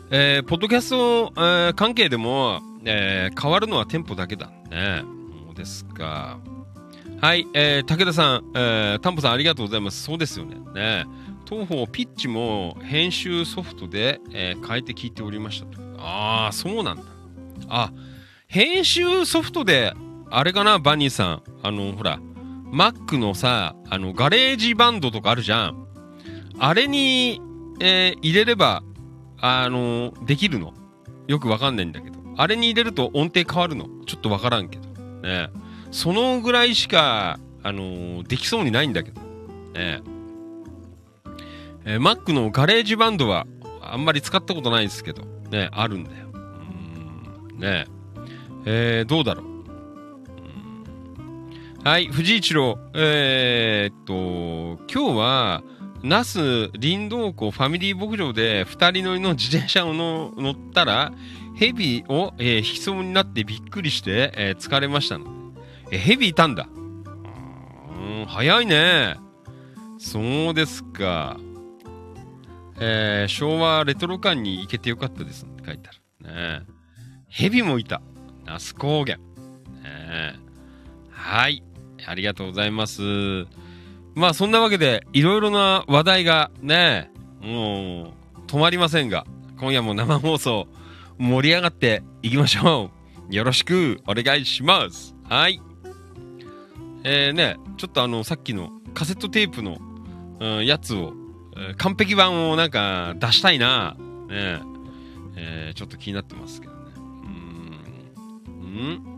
[0.10, 5.04] えー、ポッドキャスト、えー、関係でも、えー、変わるのはテンポだけだね。
[5.45, 6.40] そうですか。
[7.20, 10.04] はい、えー、武田さん、えー、タンポさんありがとうございます。
[10.04, 10.56] そうですよね。
[10.74, 11.06] ね
[11.49, 15.82] 当方ピッチも編集ソフトで、えー、変えて聞いておりましたと。
[15.98, 17.03] ああ、そうなんだ。
[17.69, 17.94] あ、
[18.48, 19.94] 編集ソフトで、
[20.30, 21.44] あれかな、バニーさん。
[21.64, 22.19] あの、ほら、
[22.74, 25.88] Mac のさ、あの、ガレージバンドとかあるじゃん。
[26.60, 27.40] あれに、
[27.80, 28.84] えー、入れれば、
[29.40, 30.74] あのできるの。
[31.28, 32.18] よくわかんないんだけど。
[32.36, 33.88] あれに入れると音程変わるの。
[34.06, 34.90] ちょっとわからんけど。
[35.22, 35.49] ね。
[35.91, 39.22] そのぐらいしか、あのできそうにないんだけど。
[39.74, 40.02] ね。
[41.88, 43.47] えー、Mac のガレージバンドは
[43.81, 46.27] あんまり使ったことないですけど、ね、あるんだよ。
[46.34, 47.85] うん、ね
[48.65, 49.47] えー、どうだろう。
[51.88, 52.77] はい、藤井一郎。
[52.93, 55.64] えー、っと、今日は、
[56.03, 61.14] 那須りんどう湖ファミリー牧場で二人乗りの自転車を乗ったら、
[61.55, 65.27] ヘビを、えー、引きそうになってびっくりして、えー、疲れましたの。
[65.89, 66.68] え、ヘビいたんだ。
[66.68, 69.15] うん、早いね。
[69.97, 71.38] そうですか。
[72.80, 75.91] えー、昭和レトロ館に行けてよかったですって書いてあ
[76.28, 76.62] る。
[76.62, 76.66] ね
[77.30, 78.02] 蛇もいた。
[78.45, 79.18] 那須高原。
[79.18, 80.36] ね
[81.10, 81.64] はい。
[82.06, 83.02] ありがとうございます。
[84.16, 89.26] まあそんなわけで、いろいろな話題がね、もう止まりませんが、
[89.60, 90.68] 今夜も生放送
[91.18, 92.91] 盛り上がっていきましょ
[93.30, 93.36] う。
[93.36, 95.16] よろしくお願いします。
[95.24, 95.62] はい。
[97.04, 99.78] えー、ね、ちょっとあの、さっきのカセットテープの、
[100.40, 101.14] うん、やつを、
[101.78, 103.96] 完璧版をなんか出したいな。
[104.30, 104.62] ね
[105.36, 106.80] えー、ちょっと気になってますけどね。
[106.96, 107.00] う
[108.50, 108.90] ん。
[108.94, 109.18] ん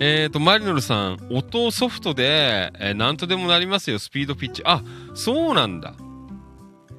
[0.00, 4.62] えっ、ー、と、マリノルさん、音ソフトで、えー、なんとでもなりますよ、スピードピッチ。
[4.64, 4.82] あ、
[5.14, 5.94] そうなんだ。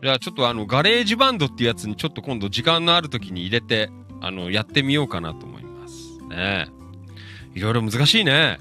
[0.03, 3.89] じゃあちょっとあの、ガレージバンドっていうやつにちょっと今度時間のある時に入れて、
[4.21, 6.19] あの、やってみようかなと思います。
[6.29, 6.67] ね
[7.55, 8.59] いろいろ難しいね。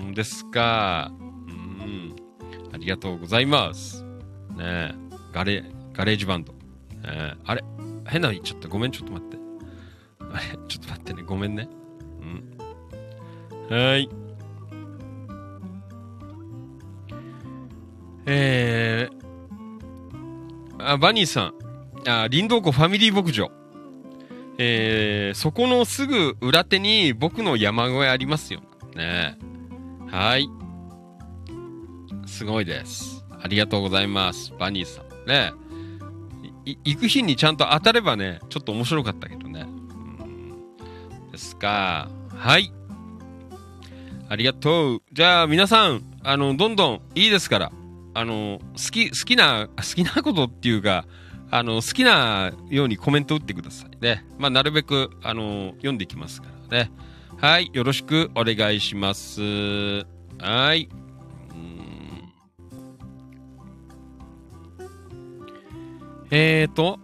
[0.00, 1.12] うん、ですか。
[1.46, 2.16] うん。
[2.72, 4.01] ありがとうございます。
[4.56, 4.94] ね
[5.32, 6.52] ガレ、ガレージバンド。
[6.52, 7.64] ねあれ？
[8.06, 8.68] 変なの言っちゃった。
[8.68, 9.36] ごめん、ちょっと待って。
[10.20, 10.58] あれ？
[10.68, 11.22] ちょっと待ってね。
[11.22, 11.68] ごめんね。
[12.20, 13.76] うん。
[13.76, 14.08] はい。
[18.26, 21.54] えー、あ、バニーさん。
[22.08, 23.50] あ、林道湖ファミリー牧場。
[24.58, 28.60] えー、そこのすぐ裏手に僕の山小屋ありますよ。
[28.94, 29.38] ね
[30.08, 30.48] はい。
[32.26, 33.21] すごいです。
[33.42, 34.52] ありがとうございます。
[34.58, 35.26] バニーさん。
[35.26, 35.52] ね
[36.64, 39.66] 行く日にちゃんと当たればね、ちょっと面白かったけどね。
[39.66, 42.08] うんですか。
[42.36, 42.72] はい。
[44.28, 45.02] ありがとう。
[45.12, 47.72] じゃあ皆さん、あの、どんどんいいですから、
[48.14, 51.06] あの、好き、好きな、好きなことっていうか、
[51.50, 54.24] あの、好きなようにコメント打ってくださいね。
[54.38, 56.90] まあ、なるべく、あの、読んでいきますからね。
[57.38, 57.70] はい。
[57.72, 60.06] よろしくお願いします。
[60.38, 60.88] はい。
[66.34, 66.98] えーと、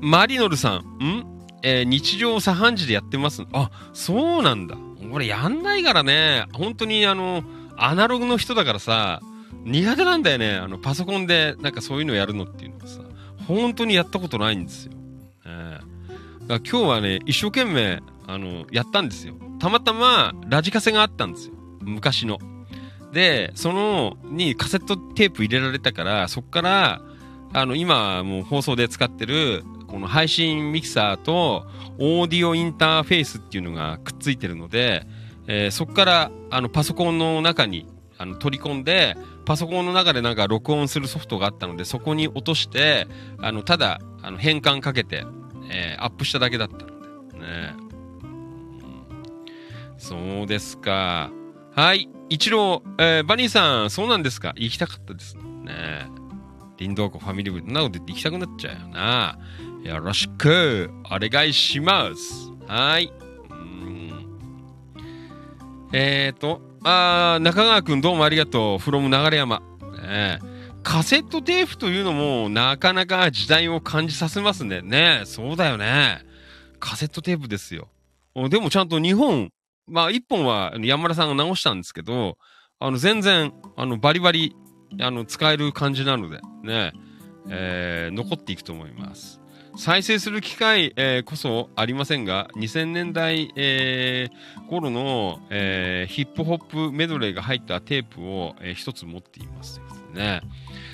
[0.00, 1.46] マリノルさん、ん？
[1.62, 3.44] えー日常茶飯事でやってます。
[3.52, 4.76] あ、そうなんだ。
[5.12, 6.46] 俺やんないからね。
[6.52, 7.44] 本当にあの、
[7.76, 9.20] アナログの人だからさ、
[9.64, 10.54] 苦手なんだよね。
[10.56, 13.02] あの、パソコンでなんかそういうのやるのっていうのはさ、
[13.46, 14.92] 本当にやったことないんですよ。
[15.46, 15.92] ええ
[16.48, 19.34] だから今日はね、一生懸命、あの、やったんですよ。
[19.60, 21.54] たまたま、ラジカセがあったんですよ。
[21.80, 22.40] 昔の。
[23.12, 27.02] で、その、にカセットテープ入れられたから、そっから、
[27.52, 31.66] あの、今もう放送で使ってる、この配信ミキサーと、
[31.98, 35.06] オーディオインターフェースっていうのがくっついてるので、
[35.46, 43.06] えーそこから、あの、パソコンの中に、あの、取り込んで、パソコンの中でなんか録音するソフトがあったので、そこに落として、
[43.38, 45.26] あの、ただ、あの、変換かけて、
[45.70, 47.74] えーアップしただけだったので、ね。
[48.22, 48.42] うん
[49.98, 51.30] そうですか。
[51.74, 52.08] はい。
[52.28, 54.52] 一郎、えーバニーさん、そうなんですか？
[54.56, 56.06] 行きたかったですね。
[56.82, 59.38] 林道湖ファミリー部、なこと言って行きたくなっちゃうよな。
[59.84, 62.50] よろしく、お願いします。
[62.66, 63.12] はい。
[63.50, 64.26] うん
[65.92, 68.76] えーと、あ中川くんどうもありがとう。
[68.76, 69.58] from 流山。
[69.58, 70.52] ねえ
[70.82, 74.82] カセットテープというのもなかなか時代を感じさせますね。
[74.82, 76.24] ねそうだよね。
[76.80, 77.88] カセットテープですよ。
[78.48, 79.50] でもちゃんと2本、
[79.86, 82.36] まあ1本は山田さんが直したんですけど、
[82.80, 84.56] あの全然、あのバリバリ、
[85.00, 86.92] あの使える感じなので、ね、
[87.48, 89.40] えー残っていくと思います。
[89.76, 99.80] 再生する機会、えーこそありませんが、2000年代、えー頃の、えーヒップホップメドレーが入ったテープを、えー一つ持っています
[100.12, 100.42] ね。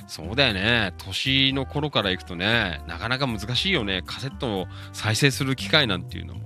[0.07, 0.95] そうだよね。
[0.99, 4.03] 年の頃から行くとね、なかなか難しいよね。
[4.07, 6.41] カセットを再生する機会なんていうのも。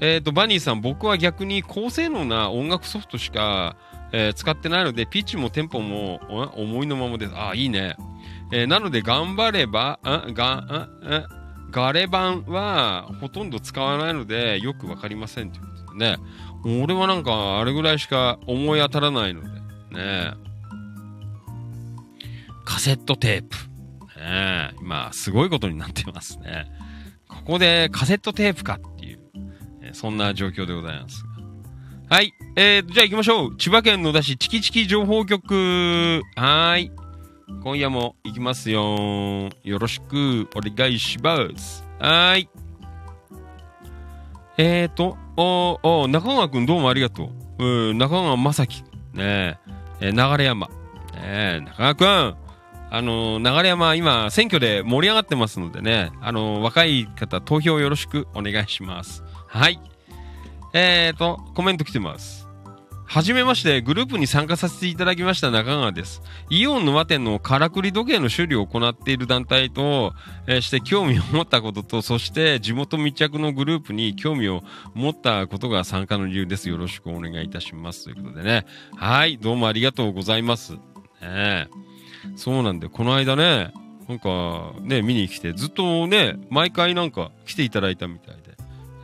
[0.00, 3.76] えっ、と、バニーさん、僕は逆に高性能な音楽ソフトしか、
[4.12, 6.20] えー使ってないので、ピッチもテンポも
[6.56, 7.34] 思いのままです。
[7.34, 7.96] ああ、いいね。
[8.52, 10.88] えーなので、頑張れば、あ、が、あ、
[11.70, 16.16] ガレ版はほとんど使わないので、よくわかりませんということでね。
[16.82, 19.48] 俺はなんか、あれぐらいしか思い当たらないので、
[19.92, 20.32] ね。
[22.64, 23.56] カセットテープ。
[24.18, 26.66] ね今、すごいことになってますね。
[27.28, 29.20] ここでカセットテープかっていう、
[29.92, 31.24] そんな状況でございます。
[32.10, 32.32] はい。
[32.56, 33.56] えー、じゃあ行きましょう。
[33.58, 36.22] 千葉県野田市チキチキ情報局。
[36.36, 36.92] はーい。
[37.62, 39.50] 今夜も行きますよ。
[39.62, 41.84] よろしくお願いします。
[41.98, 42.48] はーい。
[44.56, 47.64] えーと、おお中川くんどうもありがとう。
[47.64, 48.82] うん、中川正樹。
[48.82, 49.56] ねえ、
[50.00, 50.68] えー流山。
[50.68, 50.72] ね
[51.16, 52.36] え、中川くん。
[52.90, 59.22] あの流山今選挙で盛り上がってますのでね、あの若い方投票よろしくお願いします。
[59.46, 59.78] はい。
[60.72, 62.46] えーと、コメント来てます。
[63.10, 66.20] はじめまして、グループに参加させていただきました中川です。
[66.50, 70.12] イオン沼店のからくり時計の修理を行っている団体と、
[70.46, 74.62] えーして興味を持ったことと、そして地元密着のグループに興味を
[74.92, 76.68] 持ったことが参加の理由です。
[76.68, 78.04] よろしくお願いいたします。
[78.04, 78.66] ということでね。
[78.94, 80.74] はい、どうもありがとうございます。
[80.74, 80.78] ね
[81.22, 81.66] え
[82.36, 83.72] そうなんで、この間ね、
[84.08, 88.47] なんかね、見に来て、ずっとね、毎回なんか来ていただいたみたいで、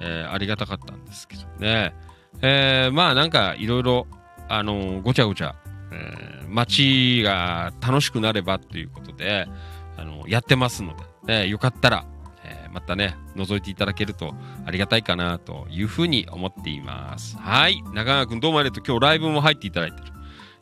[0.07, 1.95] えーありがたかったんですけどね。
[2.43, 4.07] えーまあなんかいろいろ、
[4.49, 5.55] あのーごちゃごちゃ、
[5.93, 9.49] えー街が楽しくなればということで、
[9.97, 10.95] あのやってますの
[11.27, 12.07] で、ね、よかったら、
[12.45, 14.35] えーまたね、覗いていただけると
[14.67, 17.37] ありがたいかなというふうに思っています。
[17.39, 17.83] はい。
[17.93, 18.85] 中川くんどうもありがとう。
[18.87, 20.05] 今日ライブも入っていただいてる。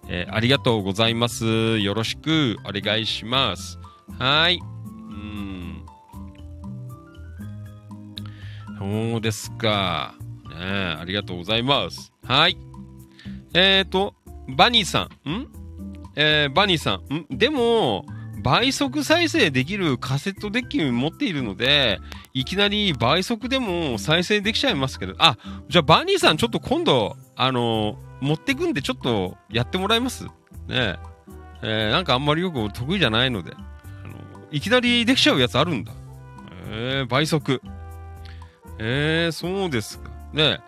[0.09, 1.79] えーありがとうございます。
[1.79, 3.79] よろしくお願いします。
[4.19, 4.61] はい。
[4.61, 5.72] うん。
[8.83, 10.17] そうですか。
[10.49, 12.13] ねえ、ありがとうございます。
[12.27, 12.59] はい。
[13.55, 14.15] えーと、
[14.57, 15.31] バニーさん。
[15.31, 15.47] ん？
[16.17, 17.15] えーバニーさん。
[17.15, 17.27] ん？
[17.31, 18.05] でも、
[18.43, 22.01] 倍速再生できるカセットデッキ持っているので、
[22.35, 25.39] いきなり倍速でも再生できちゃいますけど、あ、
[25.69, 30.25] じゃあバニーさんちょっと今度、あの持ってくんでちょっとやってもらえます？
[30.25, 30.31] ね
[30.71, 30.99] え。
[31.63, 34.15] えーなんかあんまりよく得意じゃないので、あの
[34.51, 35.93] いきなりできちゃうやつあるんだ。
[36.69, 37.63] えー、倍速。
[38.85, 40.11] えー、そうですか。
[40.33, 40.59] ね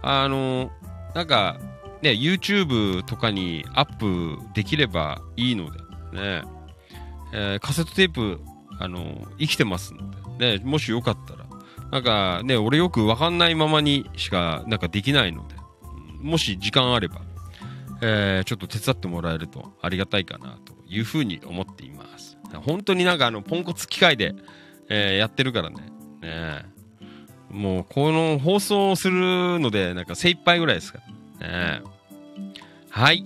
[0.00, 0.70] あの
[1.14, 1.58] なんか、
[2.02, 5.78] ね、YouTube とかにアップできればいいので、
[6.12, 6.42] ね
[7.34, 8.40] えーカセットテープ、
[8.78, 11.46] あの生きてますので、ね、もしよかったら、
[11.90, 15.56] なんかね、俺よくわかんないままにしか、なんかできないので、
[16.22, 17.20] もし時間あれば、
[18.00, 22.38] えーちょっと手伝ってもらえるとありがたいかなというふうに思っています。
[22.64, 24.34] 本当になんかあの、ポンコツ機械で、
[24.88, 25.76] えーやってるからね。
[26.22, 26.77] ね
[27.50, 31.00] もう、この放送するので、なんか精一杯ぐらいですか
[31.40, 31.48] ら。
[31.48, 31.82] ね
[32.90, 33.24] はい。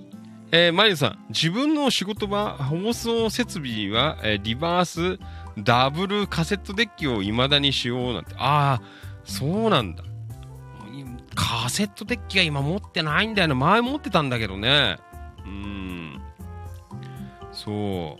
[0.51, 5.19] えーマリオさん、自分の仕事場、放送設備は、えーリバース、
[5.57, 8.35] ダブルカセットデッキを未だにしようなんて。
[8.37, 8.81] ああ、
[9.25, 10.03] そうなんだ。
[11.35, 13.55] カセットデッキが今持ってないんだよね。
[13.55, 14.97] 前持ってたんだけどね。
[15.45, 16.21] うん。
[17.51, 18.19] そ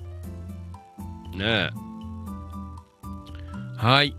[1.34, 1.38] う。
[1.38, 1.71] ねえ。
[3.77, 4.15] はい。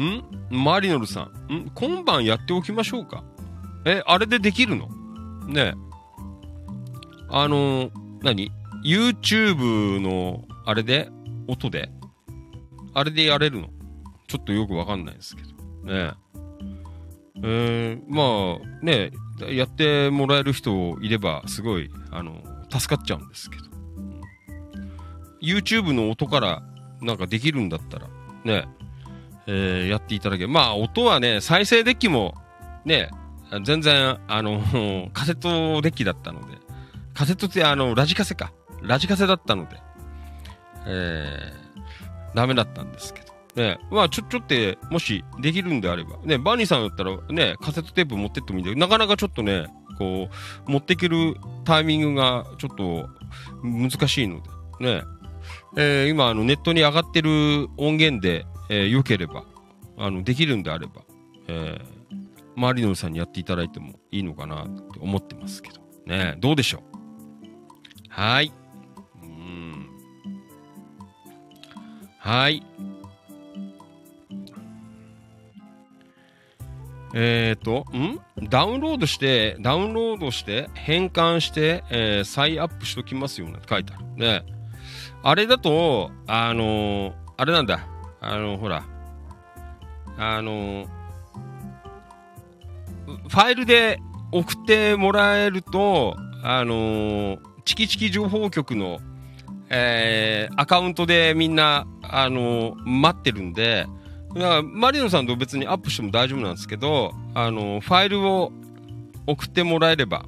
[0.00, 0.24] ん？
[0.50, 1.52] マリノルさん。
[1.52, 1.70] ん？
[1.74, 3.24] 今晩やっておきましょうか。
[3.84, 4.88] え、あれでできるの？
[5.46, 5.74] ねえ。
[7.28, 7.90] あのー、
[8.22, 8.50] 何
[8.84, 11.10] ?YouTube の、あれで？
[11.46, 11.90] 音で？
[12.94, 13.68] あれでやれるの？
[14.26, 15.48] ちょっとよくわかんないですけど。
[15.48, 15.54] ね
[15.86, 16.12] え。
[17.42, 19.10] えー、まあ、ね
[19.50, 23.64] やってもらえる人いれば、すごい、あの、助かっちゃうんですけど。
[25.42, 26.62] YouTube の音から、
[27.02, 28.06] なんかできるんだったら、
[28.44, 28.83] ね、え
[29.46, 32.34] えーやっていただけまあ、音はね、再生デッキも、
[32.84, 33.10] ね、
[33.64, 34.60] 全然、あの、
[35.12, 36.58] カセットデッキだったので、
[37.12, 38.52] カセットって、あの、ラジカセか。
[38.82, 39.76] ラジカセだったので、
[40.86, 43.34] えー、ダメだったんですけど。
[43.54, 49.66] ね、まあ、ちょ、ちょって、もしできるんであれば、ね、バーニーさんだったら、ね、カセットテープ持ってってもいいんだけど、なかなかちょっとね、
[49.96, 50.28] こ
[50.66, 53.08] う、持っていけるタイミングがちょっと
[53.62, 54.40] 難しいの
[54.80, 55.02] で、ね、
[55.76, 59.44] えー今、あの、ネットに上がってる音源で、えー良ければ、
[59.96, 61.02] あの、できるんであれば、
[61.48, 61.84] えー、
[62.56, 66.82] マリノルさんにやっていただいてもいいのかなって思ってますけど、ね、どうでしょう？
[68.08, 68.52] はい。
[69.22, 69.88] うん。
[72.18, 72.62] はい。
[77.16, 78.18] えっ、ー、と、ん？
[78.48, 84.04] ダウンロードして、ダウンロードして、変換して、えー再アップしときますよねって書いてある。
[84.16, 84.44] ね。
[85.22, 87.86] あれだと、あのーあれなんだ。
[88.26, 88.84] あのほら。
[90.16, 90.86] あの
[93.28, 93.98] ファイルで
[94.32, 99.00] 送ってもらえると、あのチキチキ情報局の、
[99.70, 103.86] えーアカウントでみんな、あの待ってるんで、
[104.34, 108.52] だからマリノさんと別にアップしても大丈夫なんですけど、あのファイルを
[109.26, 110.26] 送ってもらえれば、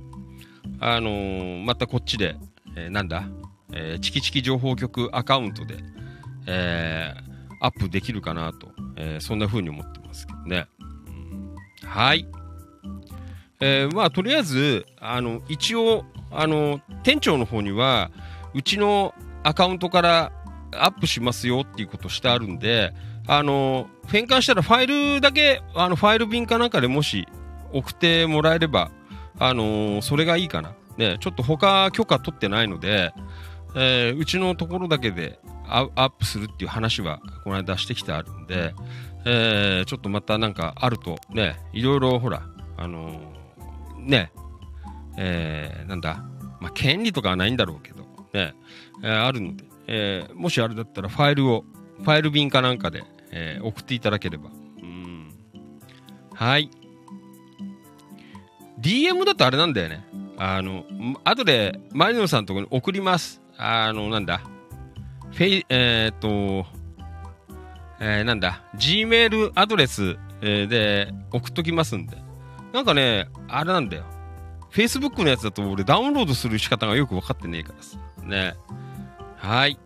[0.80, 2.36] あのまたこっちで、
[2.76, 3.28] えーなんだ、
[3.72, 5.76] えーチキチキ情報局アカウントで、
[6.48, 10.66] えーアップできるかなと、えーそんな風に思ってますけどね。
[11.84, 12.26] はい。
[13.60, 18.10] えーまあ、とりあえず、あの、一応、あの、店長の方には、
[18.54, 20.32] うちのアカウントから
[20.72, 22.92] アップしますよっていうことしてあるんで、
[23.26, 27.26] あの、変換したらファイルだけ、あの、ファイル便かなんかでもし
[27.72, 28.90] 送ってもらえれば、
[29.38, 30.74] あのそれがいいかな。
[30.96, 33.12] ね、ちょっと他許可取ってないので、
[33.74, 35.38] えーうちのところだけで
[35.68, 38.74] アップするっていう話はこの間してきてあるんで、
[39.24, 42.42] えーちょっとまたなんかあるとね、いろいろほら、
[42.76, 44.32] あのーね、
[45.16, 46.22] えーなんだ、
[46.60, 48.54] まあ、権利とかはないんだろうけど、ね、
[49.02, 51.64] えーあるので、えーもしあれだったらファイルを、
[51.98, 53.02] ファイル便かなんかで、
[53.32, 54.50] えー送っていただければ。
[54.82, 55.32] うん。
[56.34, 56.70] はい。
[58.80, 60.06] DM だとあれなんだよね。
[60.38, 60.84] あの、
[61.24, 63.40] 後でマリノさんのとこに送ります。
[63.56, 64.40] あの、なんだ。
[65.36, 66.64] フェイ、えーっと、
[68.00, 68.62] えーなんだ。
[68.76, 72.16] Gmail アドレス、で送っときますんで。
[72.72, 74.04] なんかね、あれなんだよ。
[74.72, 77.98] Facebook のやつだと俺ダウンロードする仕方がよく分かってねえからさ。
[78.24, 78.54] ね。
[79.36, 79.78] はい。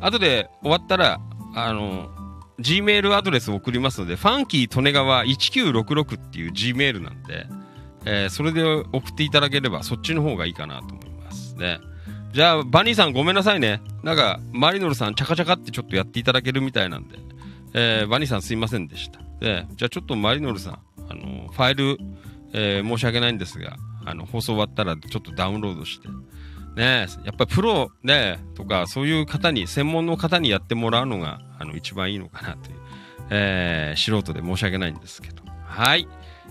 [0.00, 1.20] 後で終わったら、
[1.56, 2.08] あの、
[2.60, 7.46] Gmail アドレスを送りますので、ファンキー利根川1966っていう Gmail なんで、
[8.04, 11.80] えーそれで送っていただければそっちの方がいいかなと思いますね。
[12.32, 13.82] じゃあ、バニーさんごめんなさいね。
[14.02, 17.18] なんか、マリノルさん、チャカチャカってちょっとやっていただけるみたいなんで、
[17.74, 19.20] えー、バニーさんすいませんでした。
[19.40, 20.78] で、じゃあちょっとマリノルさん、
[21.10, 21.98] あの、ファイル、
[22.54, 23.76] えー、申し訳ないんですが、
[24.06, 26.08] あの、放送終わったらちょっとダウンロードして、
[26.74, 32.76] ねやっぱりプロね、とか、そういう方に、専門の方にやってもらうのが、あの、一番いいのかなという、
[33.28, 35.42] えー、素人で申し訳ないんですけど。
[35.66, 36.08] はい。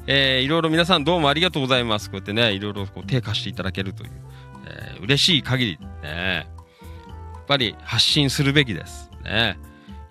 [0.08, 2.10] えー、いろいろ皆さんどうもありがとうございます。
[2.10, 4.12] こうやってね、いろいろこう手貸していただけるという、
[4.66, 6.48] えー、嬉しい限り、ね、
[7.34, 9.10] やっぱり発信するべきです。
[9.24, 9.58] ね、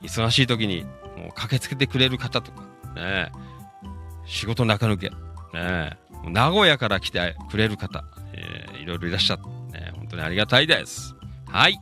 [0.02, 0.84] 忙しい時に、
[1.16, 2.62] もう駆けつけてくれる方とか、
[2.94, 3.32] ね、
[4.26, 5.10] 仕事中抜け、
[5.52, 5.98] ね、
[6.28, 11.14] 名古屋から来てくれる方、えー、いろいろいらっしゃって、ね、本当にありがたいです。
[11.46, 11.80] はい。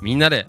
[0.00, 0.46] みんなで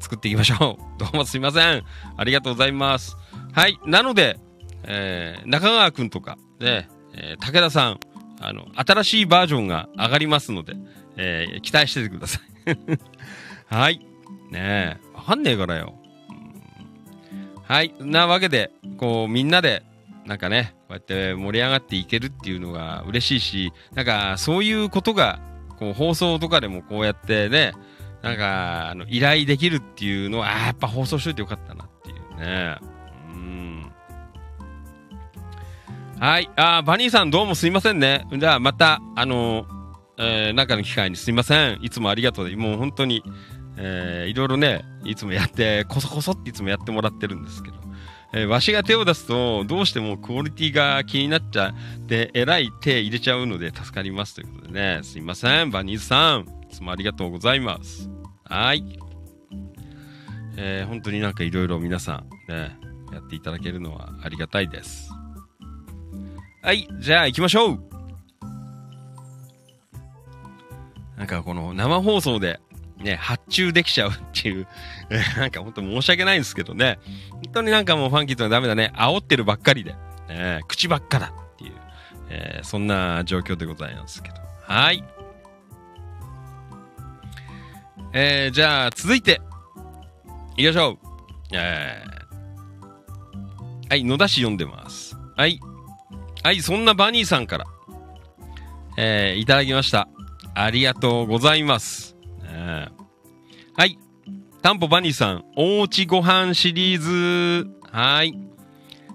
[0.00, 0.82] 作っていきましょう。
[0.98, 1.84] どうもすいません。
[2.16, 3.16] ありがとうございます。
[3.52, 3.78] はい。
[3.86, 4.38] なので、
[4.84, 8.00] えー、中川くんとか、ね、えー、武田さん、
[8.42, 10.74] あの、新しいバージョンが上がりますので、
[11.16, 12.78] えー、期待しててください。
[13.74, 13.98] はい。
[14.50, 15.94] ねえ、わかんねえからよ。
[17.62, 17.94] はい。
[18.00, 19.82] なわけで、こう、みんなで、
[20.26, 25.40] なんかね、こうやって盛り上がっていけるっていうのが嬉しいし、なんか、そういうことが、
[25.78, 27.72] こう、放送とかでもこうやってね、
[28.22, 32.76] なんか、あの、依頼できるっていうのは、あやっぱ放送しといてよかったなっていうね。
[36.22, 36.48] はい。
[36.54, 38.28] あバニーさんどうもすいませんね。
[38.32, 39.66] じゃあまた、あのー、
[40.18, 41.80] えー、なんかの機会にすいません。
[41.82, 42.54] いつもありがとうで。
[42.54, 43.24] もう本当に、
[43.76, 47.76] えー、いろいろね、いつもやって、こそこそっていつもやってもらってるんですけど、
[48.34, 55.70] えー、わしが手を出すと、どうしてもクオリティが気になっちゃって、えらい手入れちゃうので助かりますということでね、すいません。
[55.70, 58.08] バニーさん、いつもありがとうございます。
[58.44, 58.84] はい。
[60.56, 62.78] えー、本当になんかいろいろ皆さん、ね、
[63.12, 65.10] やっていただけるのはありがたいです。
[66.62, 67.80] はい、じゃあ行きましょう
[71.16, 72.60] なんかこの生放送で
[73.02, 74.66] ね、発注できちゃうっていう、
[75.36, 76.98] なんか本当申し訳ないんですけどね。
[77.30, 78.92] 本当になんかもうファンキーとはダメだね。
[78.94, 79.94] 煽ってるばっかりで、
[80.28, 81.72] えー、口ばっかだっていう、
[82.28, 84.36] えー、そんな状況でございますけど。
[84.62, 85.04] はい。
[88.12, 89.40] えー、じゃあ続いて、
[90.56, 90.98] 行きましょう。
[91.54, 95.16] えー、はい、野田市読んでます。
[95.36, 95.58] はい。
[96.42, 97.66] はい、そんなバニーさんから、
[98.96, 100.08] えー、いただきました。
[100.54, 102.16] ありがとうございます。
[102.44, 102.90] えー、
[103.76, 103.96] はい。
[104.60, 107.70] タンポバニーさん、おうちご飯シリーズ。
[107.92, 108.36] はい。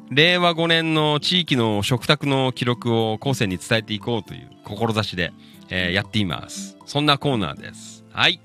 [0.10, 5.34] 令和5年の地域の食卓の記録を後世に伝えていこうという志で、
[5.70, 6.78] えー、やっています。
[6.86, 8.06] そんなコーナーです。
[8.14, 8.40] はい。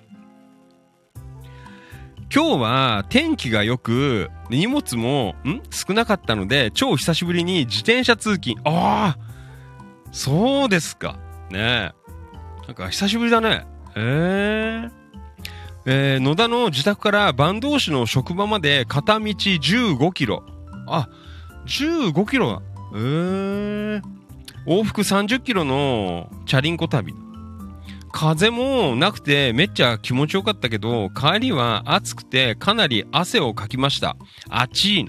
[2.34, 5.60] 今日は天気が良く、荷物も、ん？
[5.70, 8.58] 少なかったので、超久しぶりに自転車通勤。
[8.64, 9.18] ああ
[10.12, 11.18] そうですか。
[11.50, 12.66] ねえ。
[12.66, 13.66] なんか久しぶりだね。
[13.96, 14.90] えー、
[15.84, 20.42] えー、野田の自宅から坂東市の職場まで片道15キロ。
[20.88, 21.10] あ、
[21.66, 22.62] 15キロだ。
[22.94, 24.02] えー、
[24.66, 27.14] 往復30キロのチャリンコ旅。
[28.12, 34.16] 風もなくてめっちゃ気持ちよかったけど、帰りは暑くてかなり汗をかきました。
[34.48, 35.08] あちい。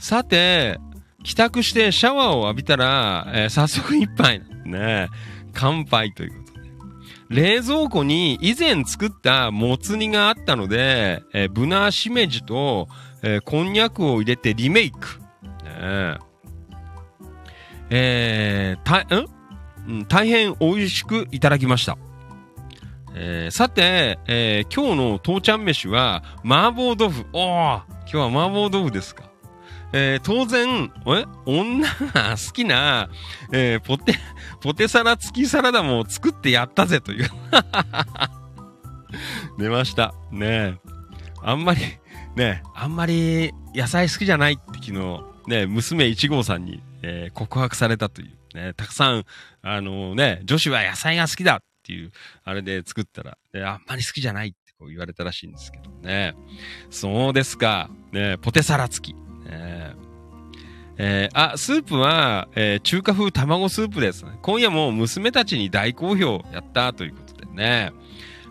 [0.00, 0.78] さて、
[1.24, 5.08] 帰宅してシャワーを浴びたら、えー、早速一杯ね。
[5.52, 6.62] 乾杯ということで。
[7.28, 12.88] 冷蔵庫に以前作ったもつ煮があったので、えー、ブナーしめじと、
[13.22, 15.20] えー、こんにゃくを入れてリメイク。
[15.64, 16.18] ね
[17.90, 19.41] えー、た、ん？
[19.88, 21.98] うん、大変美味しくいただきました。
[23.14, 27.26] えー、さて、えー、今日の父ちゃん飯は麻婆豆腐。
[27.32, 29.30] おお今日は麻婆豆腐ですか。
[29.94, 33.10] えー、当然、え女が好きな、
[33.52, 34.14] えー、ポテ、
[34.62, 37.28] ポテサラ付きサラダも作ってやったぜという。
[39.58, 40.14] 出ました。
[40.30, 40.78] ね
[41.42, 41.82] あんまり、
[42.36, 44.92] ねあんまり野菜好きじゃないって昨日、
[45.46, 48.41] ね娘1号さんに、えー、告白されたという。
[48.54, 49.24] ね、たくさん、
[49.62, 52.12] あのね、女子は野菜が好きだっていう、
[52.44, 56.34] あれで作ったら、あんまり好きじゃないってこう言われたらしいんですけどね。
[56.90, 57.90] そうですか。
[58.12, 59.14] ね、ポテサラ付き。
[59.14, 59.94] ね
[60.98, 64.24] えー、あ、スープは、えー、中華風卵スープです。
[64.42, 67.92] 今夜も娘たちに大好評やったということでね。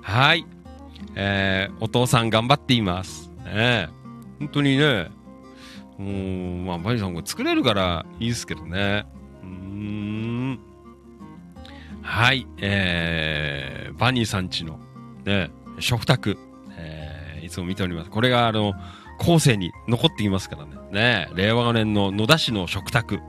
[0.01, 0.45] はい。
[1.15, 3.31] えー、お父さん頑張っています。
[3.45, 3.89] ね、
[4.39, 5.11] 本当にね、
[5.97, 9.05] もう、まあ、バニさんこれ作れるからいいですけどね。
[12.01, 14.79] はい、えー、バニーさんちの、
[15.25, 16.37] ね、食卓、
[16.77, 18.09] えー、いつも見ております。
[18.09, 18.73] これが、あの、
[19.19, 20.75] 後世に残ってきますからね。
[20.91, 23.19] ね、令和5年の野田市の食卓。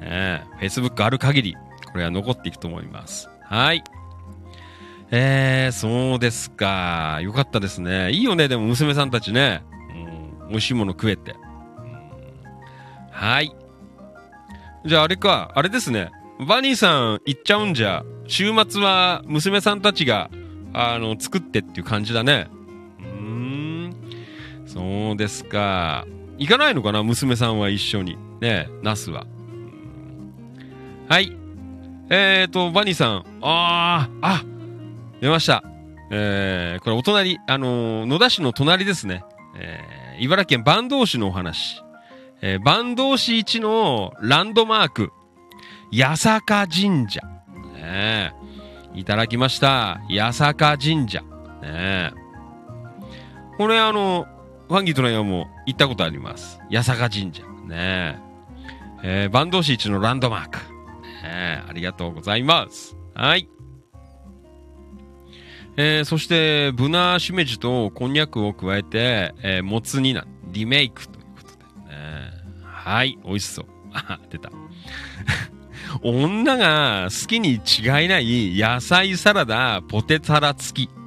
[0.00, 1.56] ね、Facebook ある限り、
[1.92, 3.30] これは残っていくと思います。
[3.44, 3.84] はい。
[5.10, 7.20] えー、そうですか。
[7.22, 8.10] よかったですね。
[8.10, 9.62] いいよね、でも娘さんたちね。
[10.40, 11.36] うん、美味しいもの食えて。
[13.10, 13.54] はい。
[14.84, 16.10] じゃああれか、あれですね。
[16.46, 20.30] バニーさん行っちゃうんじゃ、週末は娘さんたちが、
[20.72, 22.48] あの、作ってっていう感じだね。
[22.98, 23.96] うーん。
[24.66, 26.06] そうですか。
[26.38, 28.16] 行かないのかな娘さんは一緒に。
[28.40, 29.26] ねナスは。
[31.08, 31.36] はい。
[32.10, 33.24] えーと、バニーさん。
[33.42, 34.44] あー、あ、
[35.20, 35.62] 出ました。
[36.10, 39.24] えー、これお隣、あのー野田市の隣ですね。
[39.56, 41.81] えー、茨城県坂東市のお話。
[42.44, 45.12] えー、坂東市一のランドマーク、
[45.96, 47.20] 八坂神社。
[47.74, 48.34] ね。
[48.94, 50.00] いただきました。
[50.10, 51.22] 八坂神社。
[51.62, 52.12] ね。
[53.56, 54.26] これあの、
[54.68, 56.58] ファンギートレイヤも行ったことあります。
[56.68, 57.44] 八坂神社。
[57.68, 58.18] ねえ。
[59.04, 60.58] えー、坂東市一のランドマーク。
[60.58, 60.62] ね
[61.24, 61.62] え。
[61.68, 62.96] ありがとうございます。
[63.14, 63.48] はい。
[65.76, 71.02] えー、そして、ブナしめじとこんにゃくを加えて、えー、もつ煮な、リメイク、
[72.84, 73.66] はい、美味しそう。
[73.94, 74.50] あ、出た。
[76.02, 80.90] 女が好きに違いない野菜サラダ、ポテサラ付き。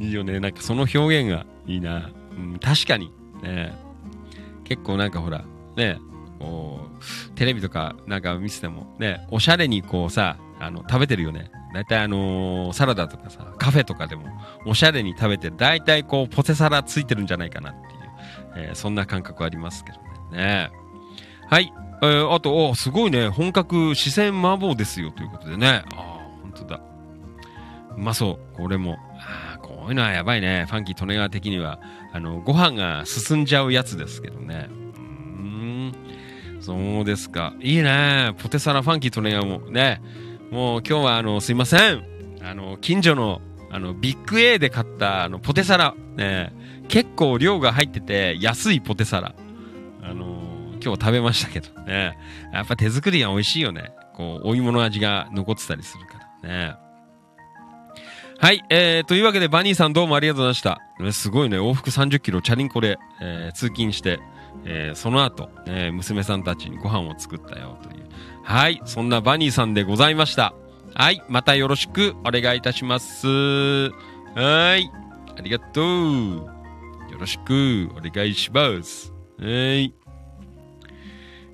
[0.00, 0.38] いいよね。
[0.40, 2.10] なんかその表現がいいな。
[2.36, 3.10] うん、確かに。
[3.42, 3.72] ね
[4.64, 5.44] 結構なんかほら、
[5.76, 5.98] ね
[6.38, 11.50] こう、テレビとかなんか見てても、ね、おしゃれにこうさ、あの、食べてるよね。
[11.72, 14.24] だいたいあのーサラダとかさ、カフェとかでも、
[14.66, 15.50] おしゃれに食べて。
[15.50, 17.93] だいたいこう、ポテサラついてるんじゃないかなって、
[18.56, 19.98] えーそんな感覚ありますけど
[20.36, 20.36] ね。
[20.36, 20.70] ね
[21.48, 21.72] はい。
[22.02, 25.84] えーあと、おすごいね、本格四川麻婆ですよということでね。
[25.94, 26.80] ああ、本当だ。
[27.96, 28.56] うまそう。
[28.56, 28.98] これも。
[29.18, 30.66] ああ、こういうのはやばいね。
[30.68, 31.80] ファンキー・利根川的には、
[32.12, 34.68] あの、ご飯が進んじゃうやつですけどね。
[34.70, 35.92] うん。
[36.60, 37.54] そうですか。
[37.60, 38.34] いいね。
[38.38, 39.70] ポテサラファンキー・利根川も。
[39.70, 40.00] ね。
[40.50, 42.04] もう今日は、あの、すいません。
[42.42, 43.40] あの、近所の、
[43.74, 45.96] あの、ビッグ A で買った、あの、ポテサラ。
[46.14, 46.52] ね。
[46.86, 49.34] 結構量が入ってて、安いポテサラ。
[50.00, 52.16] あの今日食べましたけどね。
[52.52, 53.92] やっぱ手作りが美味しいよね。
[54.14, 56.76] こう、お芋の味が残ってたりするからね。
[58.38, 60.78] はい、えー、というわけでバニーさんどうもありがとうございました。
[61.02, 64.20] ねすごいね、往復30キロチャリンコで、えー通勤して、
[64.64, 68.04] えーその後、えー娘さんたちにご飯を作ったよという。
[68.44, 70.54] はい、そんなバニーさんでございました。
[70.96, 73.26] はい、またよろしくお願いいたします。
[73.26, 74.88] はい、
[75.36, 76.36] ありがとう。
[77.10, 79.12] よろしくお願いします。
[79.40, 79.92] はい。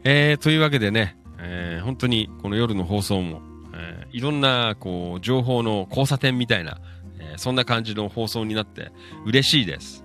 [0.04, 3.40] えー、というわけでね、えー本当にこの夜の放送も、
[3.72, 6.78] えーいろんなこう情報の交差点みたいな、
[7.18, 8.92] えーそんな感じの放送になって
[9.24, 10.04] 嬉しいです。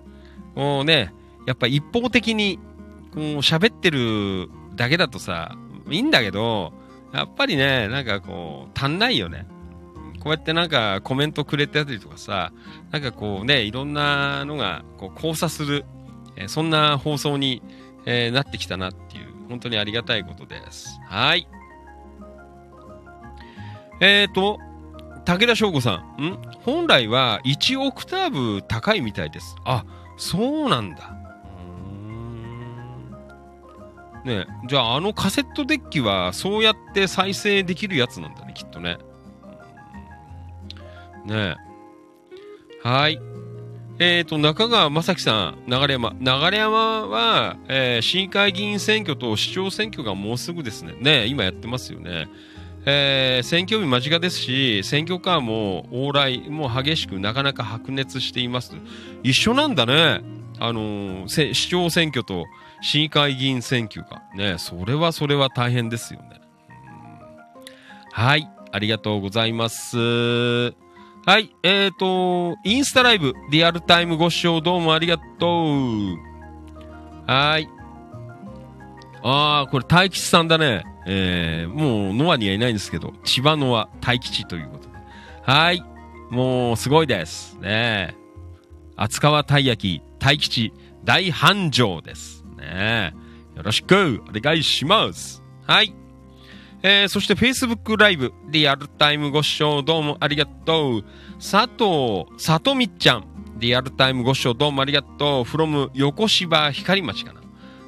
[0.56, 1.14] もうね、
[1.46, 2.58] やっぱ一方的に
[3.14, 5.58] こう喋ってるだけだとさ、
[5.90, 6.72] いいんだけど、
[7.16, 9.48] やっぱりね、なんかこう、足んないよね。
[10.20, 12.52] こうやってなんかコメントくれてたりとかさ、
[12.92, 15.86] なんかこうね、いろんなのがこう交差する、
[16.36, 17.62] えそんな放送に、
[18.06, 21.00] えーなってきたなっていう、本当にありがたいことです。
[21.08, 21.48] はい。
[24.02, 24.60] えーと、
[25.26, 26.38] 武田翔吾さん、ん？
[26.64, 29.56] 本来は1オクターブ高いみたいです。
[29.64, 29.86] あ、
[30.18, 31.25] そうなんだ。
[34.26, 38.98] ねじゃああのカセットデッキはそうやって再生できるやつなんだね、きっとね。
[41.26, 41.56] ね。
[42.84, 43.20] はい。
[43.98, 46.14] えーと、中川正樹さん、流山。
[46.20, 50.96] 流山は、えー市議会議員選挙と市長選挙がもうすぐですね。
[51.00, 52.28] ね今やってますよね。
[52.86, 58.76] えー選挙日間近ですし、選挙カーも往来も激しくなかなか白熱しています。
[59.24, 60.22] 一緒なんだね。
[60.60, 62.46] あのー市長選挙と
[62.82, 64.24] 市議会議員選挙が。
[64.36, 66.42] ねそれはそれは大変ですよね。
[68.12, 68.50] はい。
[68.72, 69.98] ありがとうございます。
[69.98, 71.56] はい。
[71.64, 76.18] えーと、インスタライブ、リアルタイムご視聴どうもありがとう。
[77.26, 77.68] はい。
[79.24, 80.84] ああ、これ、大吉さんだね。
[81.08, 84.96] えー、もう、ノアにはいないんですけど、千葉ノア、大吉ということで。
[85.42, 85.84] はい。
[86.30, 87.58] もう、すごいです。
[87.58, 88.16] ねえ。
[88.96, 90.74] 厚川たい焼き、大吉、
[91.04, 92.35] 大繁盛です。
[92.66, 93.14] ね。
[93.56, 95.42] よろしく、お願いします。
[95.66, 95.94] はい。
[96.84, 101.04] えー、そして Facebook ライブ、リアルタイムご視聴どうもありがとう。
[101.36, 103.26] 佐藤、さとみちゃん、
[103.58, 105.44] リアルタイムご視聴どうもありがとう。
[105.44, 107.34] from 横芝光町か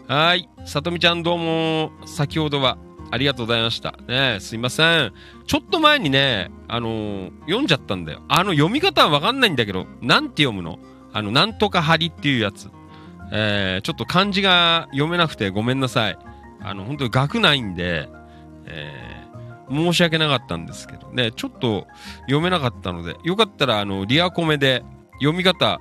[0.08, 0.16] な。
[0.16, 0.50] はい。
[0.66, 2.78] さとみちゃんどうも、先ほどは
[3.12, 3.94] ありがとうございました。
[4.08, 5.14] ねすいません。
[5.46, 8.22] ちょっと前にね、あのー読んじゃったんだよ。
[8.30, 10.80] あの読み方はわかんないんだけど、なんて読むの？
[11.14, 12.70] あの、なんとか張りっていうやつ。
[13.32, 16.18] えー、ちょっと漢字が読めなくてごめんなさい。
[16.62, 18.10] あの、本当に学ないんで、
[18.66, 19.18] えー
[19.70, 21.88] 申し訳なかったんですけどね、ちょっと
[22.22, 24.84] 読めなかったので、よかったら、あの、リアコメで
[25.20, 25.80] 読み方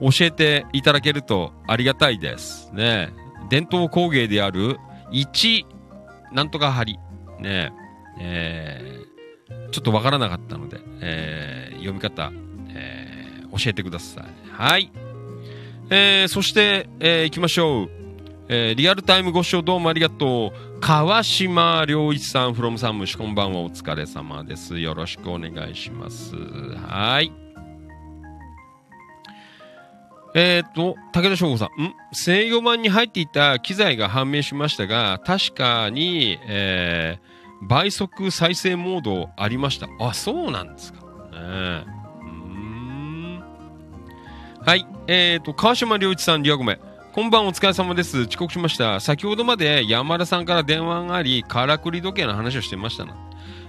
[0.00, 2.70] 教えていただけるとありがたいです。
[2.72, 3.10] ね。
[3.48, 4.78] 伝統工芸である
[5.10, 5.66] 1
[6.32, 6.98] なんとか針。
[7.38, 7.72] ね。
[8.18, 12.30] えー、ちょっとわからなかったので、えー、読み方、
[12.70, 14.24] えー、教えてください。
[14.50, 14.90] はい。
[15.94, 17.90] えー、そして、えー、行きましょう。
[18.48, 20.80] えー、リアルタイムご視聴どうもありがとう。
[20.80, 23.58] 川島良一さん、フロムサムシ、こんばんは。
[23.60, 24.78] お疲れ様です。
[24.78, 26.34] よろしくお願いします。
[26.34, 27.30] はい。
[30.34, 31.94] えっ、と、武田翔吾さん、ん？
[32.14, 39.88] 制御盤に入っていた機材が判明しましたが、確かに、えー、倍速再生モードありました。
[40.00, 41.00] あ、そうなんですか。
[41.00, 41.38] ね、う
[41.98, 42.01] ん
[44.64, 44.86] はい。
[45.08, 46.78] えっ、ー、と、川島良一さん、リアゴメ。
[47.12, 48.20] こんばんお疲れ様です。
[48.22, 49.00] 遅刻しました。
[49.00, 53.16] 先ほどまで山田さんから電話があり、からくり時計の話をしてましたな。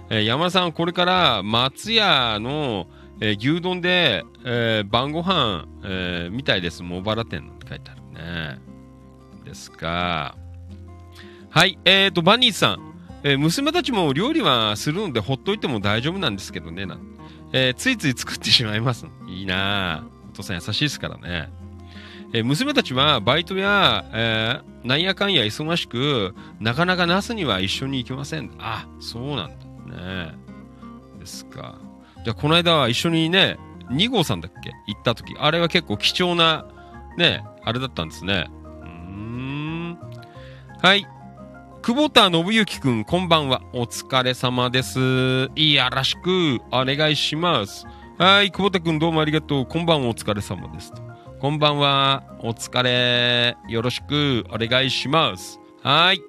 [0.08, 2.86] えー、山田さん、これから松屋の、
[3.20, 6.84] えー、牛丼で、えー、晩ご飯、えー、みたいです。
[6.84, 8.60] 茂原店って書いてあるね。
[9.44, 10.36] ですか。
[11.50, 12.94] はい、えーと、バニーさん。
[13.24, 16.86] えー、娘たちも料理はするのでほっといても大丈夫なんですけどね。
[16.86, 16.98] な
[17.52, 19.06] えー、ついつい作ってしまいます。
[19.26, 20.04] いいな
[20.34, 21.50] 父さん優しいですからね。
[22.32, 28.50] え、娘たちはバイトや、えー、なんやかんや忙しく、なかなかナスには一緒に行きません。
[28.58, 29.50] あ、そうなん
[29.88, 30.34] だね。
[31.20, 31.78] ですか。
[32.24, 33.56] じゃあ、この間は一緒にね、
[33.90, 34.72] 2号さんだっけ？
[34.88, 36.66] 行った時、あれは結構貴重な、
[37.16, 38.50] ね、あれだったんですね。
[38.82, 39.98] うん。
[40.82, 41.06] はい。
[41.82, 43.60] 久保田信之くん、こんばんは。
[43.74, 45.50] お疲れ様です。
[45.54, 47.86] いやらしく、お願いします。
[48.16, 49.66] はい、久保田くんどうもありがとう。
[49.66, 50.92] こんばんは、お疲れ様です。
[51.40, 53.56] こんばんは、お疲れ。
[53.68, 55.58] よろしく、お願いします。
[55.82, 56.22] はい。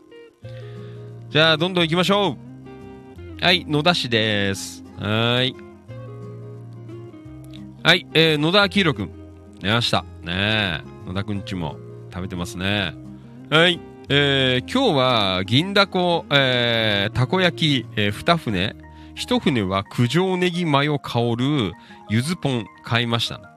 [1.30, 2.38] じゃあ、どんどん行きましょ
[3.40, 3.44] う。
[3.44, 4.84] はい、野田市です。
[4.98, 5.56] はい。
[7.84, 9.12] はい、えー、野田明宏くん。
[9.62, 10.04] 寝ました。
[10.24, 11.78] ねえ野田くんちも
[12.12, 12.96] 食べてますね。
[13.52, 13.80] はい。
[14.10, 18.76] えー、今日は銀だこ、えー、たこ焼き、えー、二船。
[19.16, 21.72] 一船は九条ネギマヨ香る
[22.10, 23.56] ゆずポン買いました、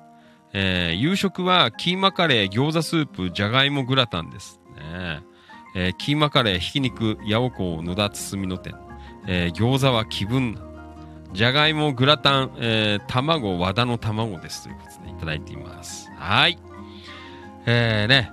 [0.52, 4.60] えー、夕食はキーマカレー、餃子スープ、じゃがいもグラタンです。
[4.76, 5.20] ね
[5.74, 8.74] えー、キーマカレー、ひき肉、八百子、野田包みの店。
[9.26, 10.58] えー、餃子は気分。
[11.34, 14.62] じゃがいも、グラタン、えー、卵、和田の卵です。
[14.62, 16.10] ということでいただいています。
[16.16, 16.58] はい。
[17.66, 18.32] えー、ね。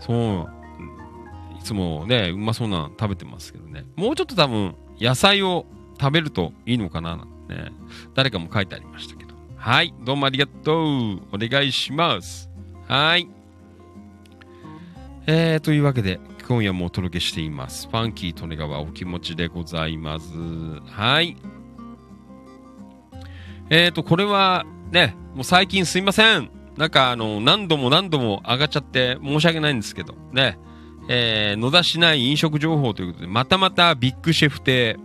[0.00, 1.56] そう。
[1.58, 3.84] いつもね、うまそうなの食べてますけどね。
[3.94, 5.66] もうちょっと多分、野菜を
[6.00, 7.72] 食べるといいのかななんてね。
[8.14, 9.34] 誰かも書いてありましたけど。
[9.56, 9.92] はい。
[10.02, 10.84] どうもありがとう。
[11.32, 12.48] お願いします。
[12.88, 13.28] はい。
[15.26, 16.18] えー、というわけで、
[16.48, 17.86] 今夜もお届けしています。
[17.86, 20.32] ファンキー利根川お気持ちでございます。
[20.86, 21.36] はい。
[23.68, 26.50] えっ、ー、と、これはね、もう最近すいません。
[26.76, 30.58] なんかあの、何度も何度も上がっちゃって申し訳ないんですけど、ね。
[31.08, 34.96] えー、野田市内飲食情報ということで、またまたビッグシェフ亭。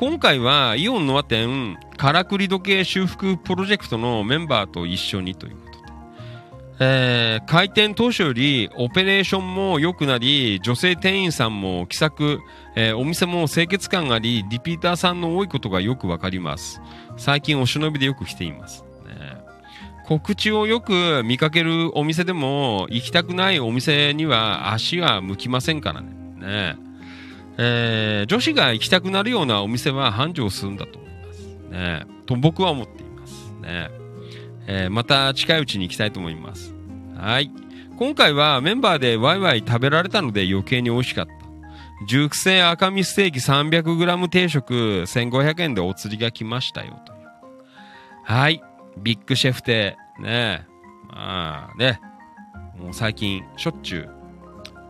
[0.00, 5.78] 今回はイオンノア店、からくり時計修復プロジェクトのメンバーと一緒にということで。
[6.80, 12.40] えー、開店当初よりオペレーションも良くなり、女性店員さんも気さく、
[12.76, 16.80] えー、お店も清潔感があり、リピーターさんの多いことがよくわかります。
[17.18, 18.86] 最近お忍びでよく来ています。
[19.06, 19.36] ね、
[20.06, 26.08] 告知をよく見かけるお店でも、行きたくないお店には足は向きませんからね。
[26.38, 26.89] ね
[27.62, 31.46] えー、女子が行きたくなるようなお店は繁盛するんだと思います。
[31.70, 33.90] ねと僕は思っていますね。
[34.66, 36.74] えー、また近いうちに行きたいと思います。
[37.16, 37.50] はい。
[37.98, 41.32] 今回はメンバーでワイワイ食べられたので余計に美味しかった。
[42.06, 44.72] 熟成赤身ステーキ 300g 定食
[45.02, 47.18] 1500円でお釣りが来ましたよという。
[48.24, 48.62] はい。
[48.96, 49.98] ビッグシェフ亭。
[50.18, 50.66] ね
[51.10, 52.00] まあね。
[52.78, 54.19] もう最近しょっちゅう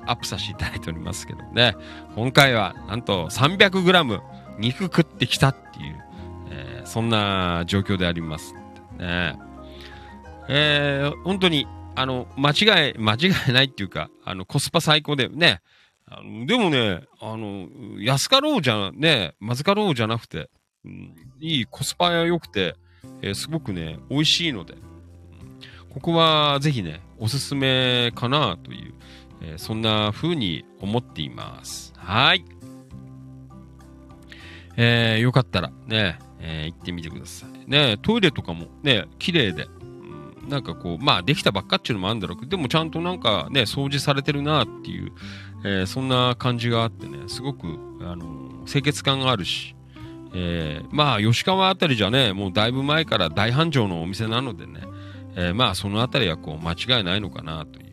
[0.07, 1.77] アップさせていただいておりますけどね。
[2.15, 4.21] 今回はなんと 300g
[4.59, 6.05] 肉食ってきたっていう、
[6.51, 8.55] えー、そんな状況であります。
[8.99, 9.39] ね
[10.49, 15.61] えー、本当に、あの、間違い、間違いないっていうか、あの、コスパ最高でね、
[16.07, 17.69] あのでもね、あの、
[18.01, 20.51] 安かろうじゃ、ね、まずかろうじゃなくて、
[20.85, 22.75] うん、いいコスパが良くて、
[23.23, 24.75] えー、すごくね、美味しいので、
[25.91, 28.95] ここはぜひね、おすすめかなという、
[29.43, 31.93] えー、そんな風に思っています。
[31.97, 32.45] はい。
[34.77, 37.71] えー、よかったらね、えー、行ってみてください。
[37.71, 45.13] ね、トイレとかもね、綺麗で、うん、なんかこう、まあできたばっかっていうのもあるんだろうけど、でもちゃんとなんかね、掃除されてるなっていう、
[45.65, 47.67] えー、そんな感じがあってね、すごく、
[48.01, 49.75] あのー、清潔感があるし、
[50.33, 54.83] えー、まあ、吉川あたりじゃね、もうだいぶ前から大繁盛のお店なのでね、
[55.37, 57.90] えー、まあ、そのあたりはこう、間違いないのかなという、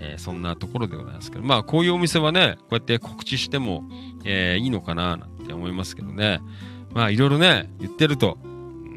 [0.00, 3.84] えー、そんなところでございますけど、まあ、こういうお店はね、こうやって告知しても、
[4.24, 6.40] えー、いいのかな、なんて思いますけどね。
[6.92, 8.38] まあ、いろいろね、言ってると、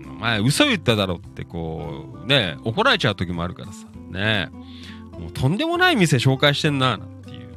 [0.09, 4.49] お前、嘘言っただろって、こう、ね、怒られちゃう時もあるからさ、ね、
[5.19, 7.55] もうとんでもない店紹介してんな、なんていう、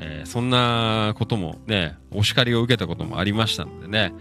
[0.00, 4.14] えー、そんなこともね、お叱りを受けたこともありましたのでね、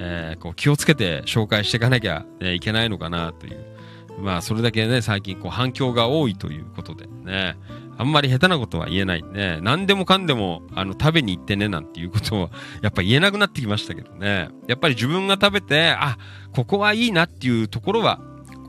[0.00, 3.77] えー、こう気をつけて紹介していかなきゃ、ね、いけないのかなという。
[4.20, 7.56] まあ、それだけね、最近こう反響が多いということでね、
[7.96, 9.58] あんまり下手なことは言えないね。
[9.62, 12.50] 何でもかんでも、あの、食べに行ってね、なんていうことを、
[12.80, 14.50] やっぱ言えなくなってきましたけどね。
[14.68, 16.16] やっぱり自分が食べて、あ、
[16.52, 18.20] ここはいいなっていうところは、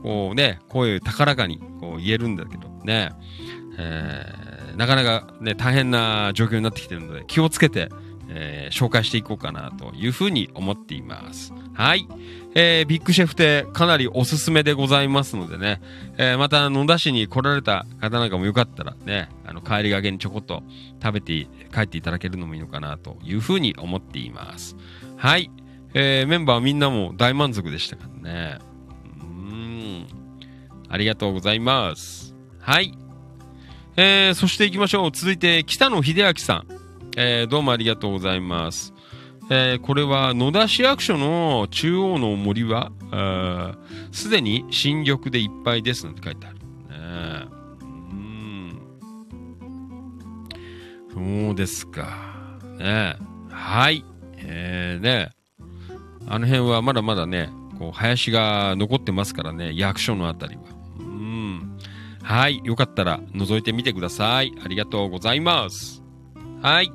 [0.02, 3.10] こうね、声高らかにこう言えるんだけどね、
[3.78, 7.88] えー、なかなかね、大変な状況になってきてるので、気をつけて、
[8.32, 11.52] えー、紹介していこうかなというふうに思っています。
[11.74, 12.06] はい。
[12.54, 15.80] えー、ビッグシェフ亭かなりおすすめでございますのでね、
[16.16, 20.62] えー、また野田市に来られた方なんかもよかったらね、あの帰りがけにちょこっと
[21.02, 24.76] 食べて帰っていただけるのもいいのかなというふうに思っています。
[25.16, 25.50] はい。
[25.94, 28.58] えー、メンバーみんなも大満足でしたからね。
[29.20, 30.06] うん。
[30.88, 32.34] ありがとうございます。
[32.60, 32.94] はい。
[33.96, 35.10] えー、そして行きましょう。
[35.12, 36.79] 続いて、北野秀明さん。
[37.16, 38.94] えー、どうもありがとうございます。
[39.50, 42.92] えー、これは野田市役所の中央の森は、
[44.12, 46.58] すでに新緑でいっぱいですなんて書いてある。
[46.58, 46.62] ね、
[47.90, 48.80] うん。
[51.46, 52.58] そうですか。
[52.78, 53.16] ね
[53.50, 54.04] はい。
[54.36, 55.32] えー、ね
[56.28, 57.50] あの辺はまだまだね、
[57.80, 60.62] こう、林が残ってますからね、役所のあたりは。
[61.00, 61.76] うん。
[62.22, 62.60] はい。
[62.62, 64.52] よかったら覗いてみてください。
[64.64, 65.99] ありがとうございます。
[66.62, 66.92] はい。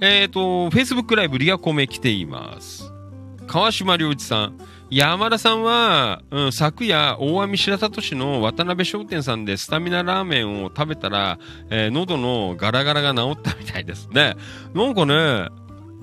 [0.00, 0.40] えっ、ー、と、
[0.70, 2.92] Facebook ライブリアコメ来ています。
[3.46, 4.58] 川島良一さん。
[4.90, 11.38] 山田さんは、うん、昨夜、大網白里市の渡辺商店さんでスタミナラーメンを食べたら、
[11.68, 14.34] えー、喉のガラガラが治ったみたいですね。
[14.74, 15.48] なんかね、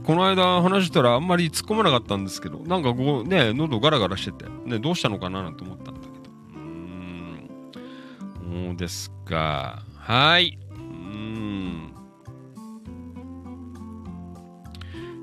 [0.06, 6.14] この間話したらあんまり突っ込まなかったんですけど、なんかこうね、喉ガラガラしてて、ね、どうしたのかななんて思ったんだけど。
[6.54, 7.50] うーん。
[8.68, 9.84] そうですか。
[9.98, 10.60] はい。
[10.72, 11.96] うーん。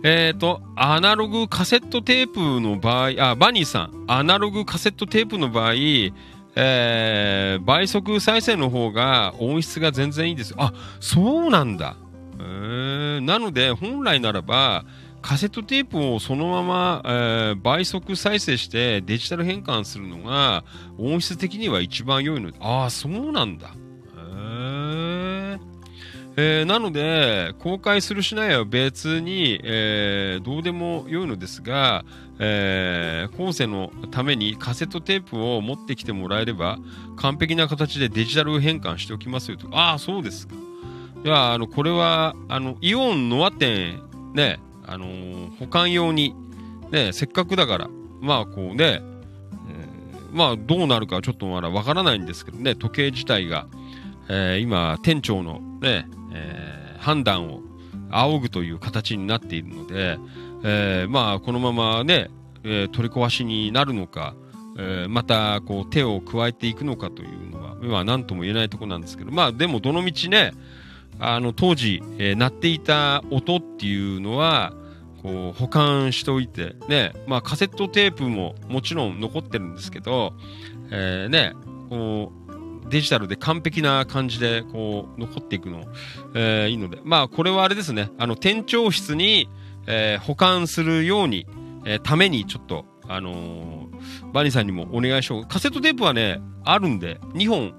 [0.05, 5.75] えっ、ー、と、アナログカセットテープの場合、あ、バニーさん、アナログカセットテープの場合、
[6.55, 10.55] えー、倍速再生の方が音質が全然いいです。
[10.59, 11.97] あ、そうなんだ。
[12.39, 14.85] えー、なので、本来ならば、
[15.23, 20.65] カセットテープをそのまま、えー、倍速再生してデジタル変換するのが
[20.99, 23.73] 音質的には一番良いので、ああ、そうなんだ。
[24.17, 25.32] えー、
[26.37, 32.05] えなので、公開するしないは別に、えー、どうでもよいのですが、
[32.39, 36.79] えー、後世のためにカセットテープを持ってきてもらえれば、
[37.17, 39.69] 完璧な形でデジタル変換しておきますよと。
[39.73, 40.55] ああ、そうですか。
[41.25, 44.01] いや、あの、これは、あの、イオンノア店、
[44.35, 46.35] ね、あのー、保管用に、
[46.91, 47.91] ね、せっかくだから、
[48.21, 49.03] まあ、こうね、えー、
[50.33, 53.67] まあ、どうなるかちょっとまだわからないんですけどね、時計自体が、
[54.29, 57.61] えー、今、店長のね、えー、判断を
[58.11, 60.19] 仰ぐという形になっているので、
[60.65, 62.31] えー、まあ、このままね、
[62.65, 64.35] えー、取り壊しになるのか、
[64.79, 70.53] えー、またこう手を加えていくのかというのは、今は何とも言えないところなんですけど、まあでもどのみちね、
[71.19, 74.73] あの当時、えー、鳴っていた音っていうのは、
[75.23, 80.33] こう保管しておいて、ね、まあカセットテープももちろん残ってるんですけど、
[80.91, 81.53] えー、ね、
[81.91, 82.42] こう、
[82.93, 85.85] デジタルで完璧な感じでこう残っていくの、
[86.35, 89.49] えー、いいので、まあこれはあれですね、あの店長室に、
[89.87, 91.47] えー、保管するように、
[91.87, 95.47] えー、ためにちょっと、あのー、バニーさんにもお願いしよう。
[95.47, 97.75] カセットテープはね、あるんで、2本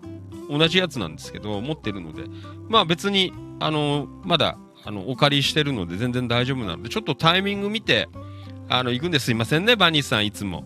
[0.50, 2.24] 同じやつなんですけど、持ってるので、
[2.68, 8.10] まあ別に、あのー、まだ、あの、お借りしてるので全然大丈夫なので、ちょっとタイミング見て、
[8.68, 10.64] あの、行くんですいませんね、バニーさんいつも。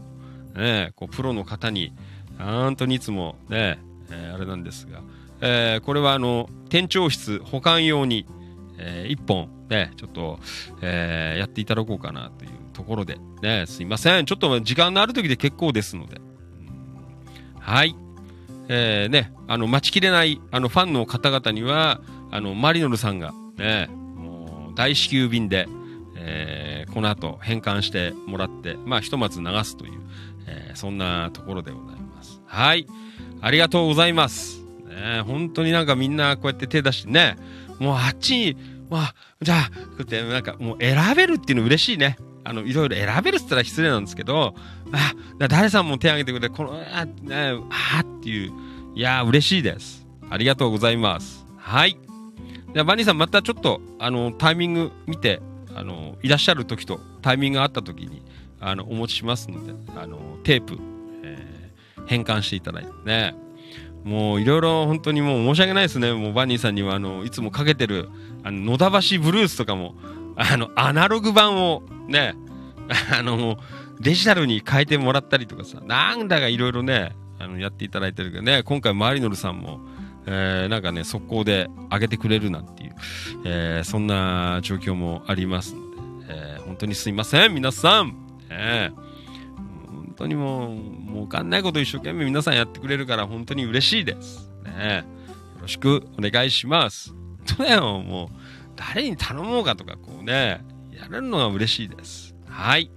[0.55, 1.91] ね、こう、プロの方に、
[2.39, 3.79] 本当にいつもね、
[4.11, 5.01] えー、あれなんですが、
[5.41, 8.25] えー、これはあの、店長室保管用に、
[8.77, 10.39] えー、1本、ね、ちょっと、
[10.81, 14.25] えー、やっていただこうかなというところで、ね、すいません。
[14.25, 16.21] ちょっと時間のある時で結構ですので。
[17.59, 17.95] はい。
[18.69, 22.01] えー、ね、あの、待ちきれない、あの、ファンの方々には、
[22.31, 25.67] あの、マリノルさんが、ね、もう、大至急便で、
[26.15, 30.01] えー、この後変換してもらって、まあ、ひとまず流すという、
[30.47, 32.41] えー、そんなところでございます。
[32.45, 32.87] はい。
[33.41, 34.61] ありがとうございます。
[34.89, 37.37] ね、本当になんかみんなこうやって手出してね、
[37.79, 38.57] もうあっちに、
[38.89, 42.17] まあ、じゃあ、こうやってなんかもう選べるっていうの嬉しいね。
[42.43, 44.55] あの、いろいろ選べるって言ったら失礼なんですけど、
[44.93, 48.53] あ、誰さんも手挙げてくれて、この、あ、ね、あっていう、
[48.95, 50.07] いや嬉しいです。
[50.29, 51.45] ありがとうございます。
[51.57, 51.97] はい。
[52.73, 55.41] じゃ、バニーさんまたちょっと、あの、タイミング見て、
[55.75, 58.23] あの、いらっしゃる時とタイミングがあった時に、
[58.59, 60.79] あの、お持ちしますので、あの、テープ、
[62.07, 63.35] 変換していただいてね。
[64.03, 66.13] もういろいろ本当にもう申し訳ないですね。
[66.13, 68.09] もうバニーさんにはあの、いつもかけてる、
[68.43, 69.95] あの、野田橋ブルースとかも、
[70.37, 72.35] あの、アナログ版をね、
[73.13, 73.57] あの、
[73.99, 79.81] デジタルに変えてもらったりとかさ、なんだかいろいろね、あの、やっていただいてるけどね、今回マリノルさんも、
[80.25, 82.95] えー、なんかね、速攻で上げてくれるなんていう、
[83.43, 85.87] えー、そんな状況もありますので、
[86.29, 88.15] えー、本当にすいません、皆さん。
[88.49, 89.06] えー
[90.17, 94.49] 当にもう、もうわかんないこと一生懸命皆さんやってくれるから本当に嬉しいです。
[94.63, 95.05] ね
[95.55, 97.11] よろしくお願いします。
[97.11, 98.27] 本当だよ、もう、
[98.75, 100.61] 誰に頼もうかとか、こうね、
[100.91, 102.35] やれるのが嬉しいです。
[102.47, 102.91] はい。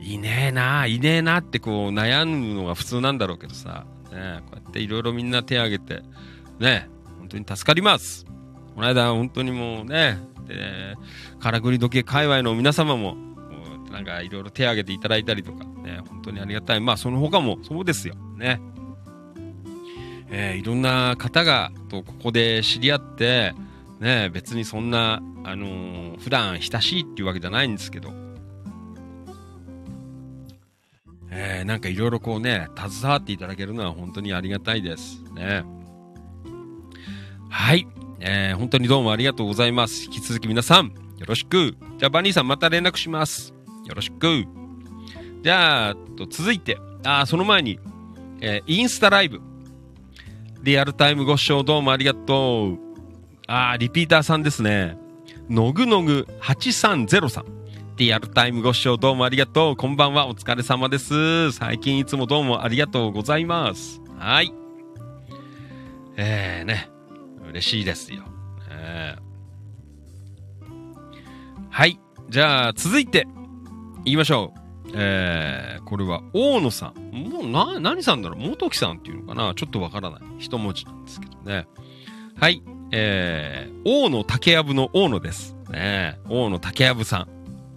[0.00, 6.02] いねえな、いねえなってこう悩むのが普通なんだろうけどさ、ね、こうやっていろいろみんな手を挙げて、
[6.60, 6.88] ね、
[7.18, 8.24] 本当に助かります。
[8.74, 10.94] この間本当にもうね、で、
[11.40, 13.16] からくり時計界隈の皆様も、
[13.96, 16.80] なんかいろいろ手を挙げていただいたりとか、ね、本当にありがたい。
[16.80, 18.14] まあ、その他もそうですよ。
[18.36, 18.60] ね。
[20.28, 23.54] えー、いろんな方が、と、ここで知り合って、
[23.98, 28.12] ね、別にそんな、あのー、普段親しいっていうわけじゃないんですけど、
[31.30, 35.22] えー、なんかいろいろこうね、携わっていただけるのは本当にありがたいです。
[35.34, 35.64] ね。
[37.48, 37.86] はい。
[38.20, 40.04] えー、本当にどうもありがとうございます。
[40.04, 41.76] 引き続き皆さん、よろしく。
[41.98, 43.55] じゃあ、バニーさんまた連絡します。
[43.86, 44.44] よろしく。
[45.42, 47.78] じゃあ、と続いて、あ、その前に、
[48.40, 49.40] えー、インスタライブ。
[50.62, 52.78] リアルタイムご視聴どうもありがとう。
[53.46, 54.98] あリピーターさんですね。
[55.48, 57.44] のぐのぐ8303。
[57.96, 59.76] リアルタイムご視聴どうもありがとう。
[59.76, 60.26] こんばんは。
[60.26, 61.52] お疲れ様です。
[61.52, 64.02] 最近いつもどうもありがとうございます。
[64.18, 64.52] はい。
[66.16, 66.90] えーね。
[67.48, 68.24] 嬉しいですよ。
[68.68, 70.66] えー、
[71.70, 72.00] はい。
[72.28, 73.28] じゃあ、続いて、
[74.06, 74.60] 言いましょう。
[74.94, 77.10] えー、これは大野さん。
[77.12, 78.38] もうな、何さんだろう？
[78.38, 79.52] 元木さんっていうのかな？
[79.54, 80.20] ちょっとわからない。
[80.38, 81.66] 一文字なんですけどね。
[82.36, 82.62] はい。
[82.92, 85.56] えー、大野竹やぶの大野です。
[85.70, 87.26] ね大野竹やぶさ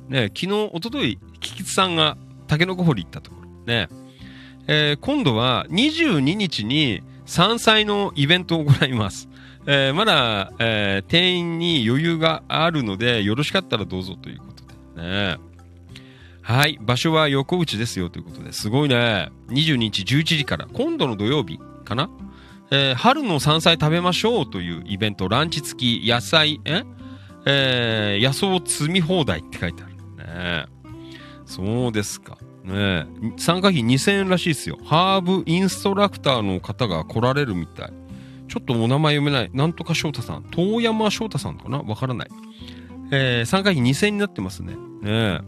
[0.07, 0.11] ん。
[0.11, 2.15] ね昨日、おととい、菊池さんが
[2.45, 3.49] 竹の子掘り行ったところ。
[3.65, 3.89] ね
[4.67, 9.27] えー、今度は22日に山菜のイベントを行います。
[9.65, 15.48] えー、まだ、えー、店員に余裕があるので、よろしかったらどうぞということでね。
[16.49, 16.79] はい。
[16.81, 19.29] 場所は横内ですよということで、すごいね。
[19.49, 22.09] 22日11時から、今度の土曜日かな？
[22.71, 26.81] えー、春の山菜食べましょうというイベント、ランチ付き野菜、え？
[27.45, 29.95] えー、野草積み放題って書いてある。
[30.17, 30.65] ね
[31.45, 32.39] そうですか。
[32.63, 33.05] ね
[33.37, 34.79] 参加費2000円らしいですよ。
[34.83, 37.93] ハーブインストラクターの方が来られるみたい。
[38.47, 39.51] ちょっとお名前読めない。
[39.53, 40.45] なんとか翔太さん。
[40.49, 41.77] 遠山翔太さんかな？
[41.77, 42.29] わからない。
[43.11, 44.75] えー、参加費2000円になってますね。
[45.03, 45.41] ね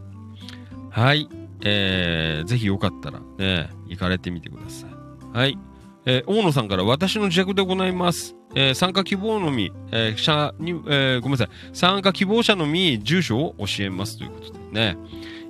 [0.91, 1.27] はい。
[1.63, 5.37] えー、ぜひよかったらね、行かれてみてください。
[5.37, 5.57] はい。
[6.05, 8.35] えー、大野さんから私の自宅で行います。
[8.55, 11.49] えー、参加希望のみ、えー、者に、えー、ごめんなさい。
[11.73, 14.97] 参加希望者のみ住所を教えますということでね、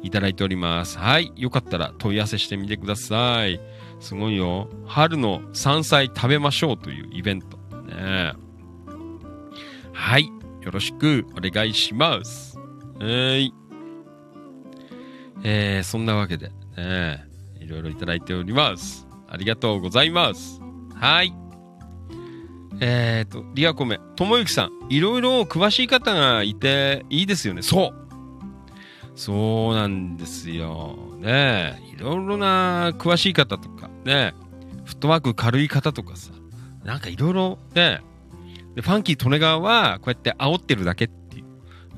[0.04, 0.98] いただいております。
[1.00, 1.32] はい。
[1.36, 3.60] よかったら問い合わせしてみてください。
[4.00, 4.70] すごいよ。
[4.86, 7.58] 春の山菜食べましょうというイベント。
[7.86, 8.34] ね、
[9.94, 10.30] はい。
[10.62, 12.58] よろしくお願いします。
[13.00, 13.61] はい。
[15.44, 17.26] えー、そんなわけで、ね、
[17.60, 19.08] いろいろいただいております。
[19.28, 20.60] ありがとうございます。
[20.96, 21.34] はい。
[22.80, 27.62] えっ、ー、と、リアコメ、ともゆきさん、いろいろ詳しい方がいていいですよね。
[27.62, 28.02] そう。
[29.16, 30.98] そうなんですよ。
[31.20, 34.34] ねいろいろな詳しい方とか、ね
[34.86, 36.32] フットワーク軽い方とかさ、
[36.84, 38.02] なんかいろいろね、
[38.76, 41.46] でファンキー・利根川はこうやって煽ってるだけっていう、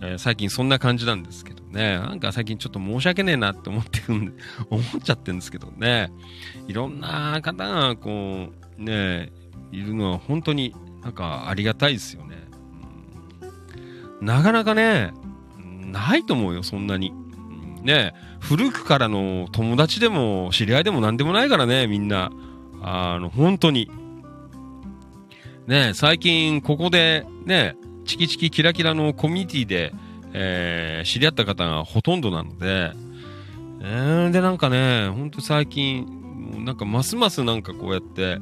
[0.01, 4.33] えー、最近そんな感じなんですけどね、なんか最近ちょっと申し訳ねえなって思ってるん、
[4.69, 6.11] 思っちゃってるんですけどね、
[6.67, 9.31] いろんな方がこう、ね、
[9.71, 12.37] いるのは本当になんかありがたいですよね。
[14.21, 15.13] うん、なかなかね、
[15.91, 17.11] ないと思うよ、そんなに。
[17.81, 22.31] ね、古くからの友達でも知り合いでも何でもないからね、みんな。
[22.83, 23.89] あの、本当に。
[25.65, 27.75] ね、最近ここでね、
[28.05, 29.93] チキチキキラキラのコミュニティで、
[30.33, 32.91] えー、知り合った方がほとんどなので、
[33.81, 36.07] えー、で、なんかね、ほんと最近、
[36.65, 38.39] なんかますますなんかこうやって、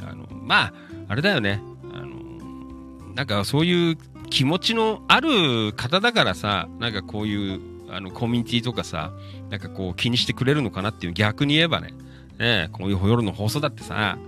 [0.00, 0.72] あの、まあ、
[1.08, 1.62] あれだよね、
[1.92, 3.98] あの、なんかそういう
[4.30, 9.12] 気持ちのある方だからさ、なんかこういう、あの、コミュニティとかさ、
[9.48, 11.92] なんかこう気にしてくれるのかなっていう逆に言えばね、
[12.38, 14.18] ねこういう夜の放送だってさ、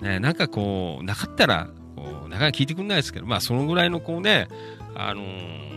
[0.00, 4.48] ねなんかこう、なかったら、こう、なかなか聞いてくんないですけど、まあそのぐらいのこうね、
[4.94, 5.69] あのー、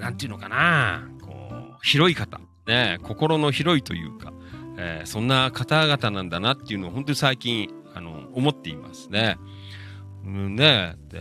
[0.00, 4.32] なんていうのかな、こう、広い方、ね、心の広いというか、
[4.78, 9.36] えー、そんな方々なんだなっていうのを本当に最近、あの、思っていますね。
[10.24, 11.20] うんね、で、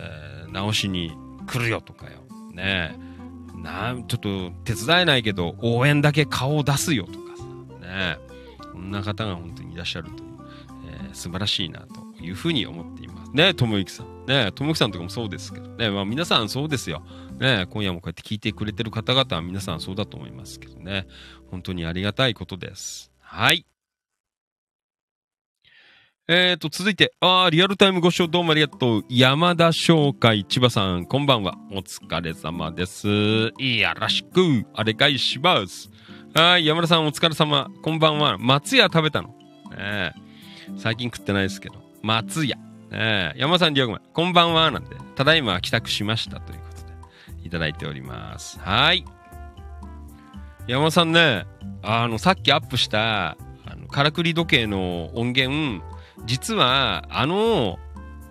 [0.52, 1.12] 直しに
[1.46, 2.24] 来るよとかよ。
[2.54, 2.98] ね
[3.56, 7.44] な、ちょっと手伝えないけど、応援だけ顔を出すよとかさ、
[7.82, 8.18] ね
[8.72, 10.30] こんな方が本当にいらっしゃるという、
[10.88, 13.32] えー、素晴らしいなというふうに思っています。
[13.34, 14.26] ね、ともゆきさん。
[14.26, 17.04] ね、ともゆきさんとかもそうですけどね、まあ皆さんそうですよ。
[17.40, 21.08] ね、今夜もこうやって聞いてくれてる方々は皆さんそうだと思いますけどね、
[21.50, 23.12] 本当にありがたいことです。
[23.22, 23.66] はい。
[26.32, 29.06] えーと、続いて、あー、リアルタイムご視聴どうもありがとう。
[29.10, 31.56] 山田商会千葉さん、こんばんは。
[31.72, 33.08] お疲れ様です。
[33.58, 35.90] いやらしく、あれ返します。
[36.36, 37.72] はい、山田さんお疲れ様。
[37.82, 38.38] こんばんは。
[38.38, 39.34] 松屋食べたの？
[39.76, 40.12] え、
[40.78, 41.82] 最近食ってないですけど。
[42.04, 42.58] 松屋。
[42.92, 44.70] え、山田さん、リアゴメこんばんは。
[44.70, 46.40] なんて、ただいま帰宅しました。
[46.40, 46.60] という、
[47.44, 48.60] いただいております。
[48.60, 49.06] はい。
[50.68, 51.46] 山田さんね、
[51.82, 55.84] あの、さっきアップした、あの、からくり時計の音源、
[56.26, 57.80] 実は、あの、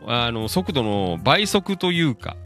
[0.06, 2.36] あの、速度の倍速というか、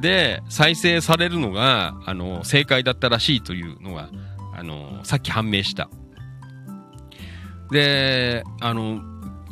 [0.00, 4.10] で、再生されるのが、あの、正解だったらしいというのが、
[4.54, 5.88] あの、さっき判明した。
[7.70, 9.00] で、あの、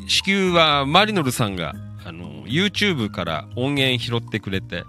[0.08, 1.74] 至急はマリノルさんが、
[2.04, 4.84] あの、YouTube から音源拾ってくれて、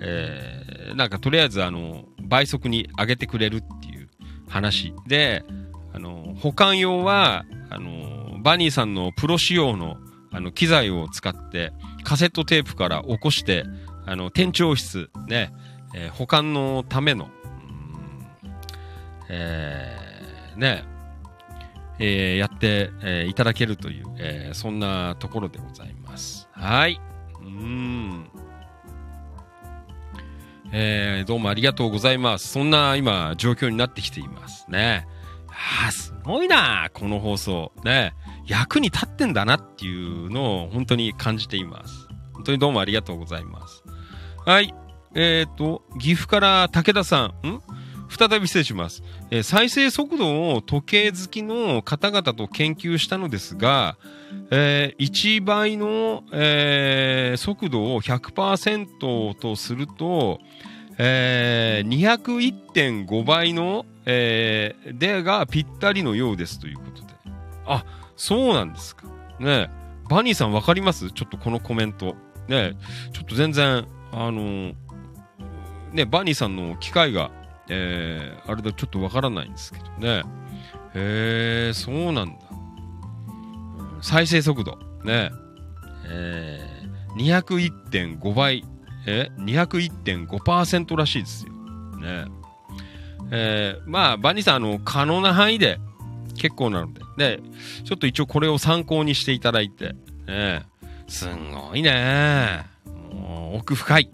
[0.00, 0.55] えー、
[0.94, 4.08] なんかとりあえずあの、倍速に上げてくれるっていう
[4.48, 5.44] 話で、
[5.92, 9.96] あの、保管用は、あの、バニーさんのプロ仕様の
[10.36, 11.72] あの機材を使って
[12.04, 13.64] カセットテープから起こして
[14.04, 15.50] あの店長室ね、
[15.94, 17.28] えー、保管のための、
[19.30, 20.84] えー、ね、
[21.98, 26.48] えー、やって、えー、いただけるという、えー、そんなところでございます。
[26.52, 27.00] はい。
[27.40, 28.30] うん。
[30.72, 32.48] えー、どうもありがとうございます。
[32.48, 35.06] そんな今状況になってきていますね。
[35.48, 37.72] ああ、すごいな、この放送。
[37.84, 38.14] ね。
[38.46, 42.08] 役に立ってんだなっていうのを本当に感じています。
[42.32, 43.82] 本当にどうもありがとうございます。
[44.44, 44.74] はい。
[45.14, 47.60] えっ、ー、と、岐阜から武田さん、ん？
[48.08, 53.96] 再び失礼します、えー、再生速度を時計好きの方々と研究したのですが、
[54.50, 60.40] えー、1倍の、えー、速度を100%とすると、
[60.98, 62.16] えー、
[62.72, 67.08] 201.5倍の、えー、でがぴったりのようですということで。
[67.66, 67.84] あ、
[68.16, 69.06] そうなんですか。
[69.40, 69.70] ね
[70.08, 71.10] バニーさんわかります？
[71.10, 72.14] ちょっとこのコメント。
[72.48, 72.76] ね
[73.12, 74.72] ちょっと全然、あの、
[75.92, 77.30] ね、バニーさんの機械が、
[77.68, 80.22] えー、あれだ、ちょっとわからないんですけどね。
[80.94, 82.36] へえー、そうなんだ。
[84.02, 84.78] 再生速度。
[85.04, 85.30] ね
[86.08, 88.64] えー、201.5倍。
[89.06, 91.52] え ?201.5% らしいですよ。
[92.00, 92.26] ね
[93.30, 95.78] えー、まあ、バニーさん、あの、可能な範囲で
[96.36, 97.00] 結構なので。
[97.16, 97.40] で、
[97.84, 99.94] ちょっと一応これを参考にしていただいて、
[100.26, 100.62] ね、
[101.08, 102.66] すんごいね。
[103.12, 104.10] もう奥深い。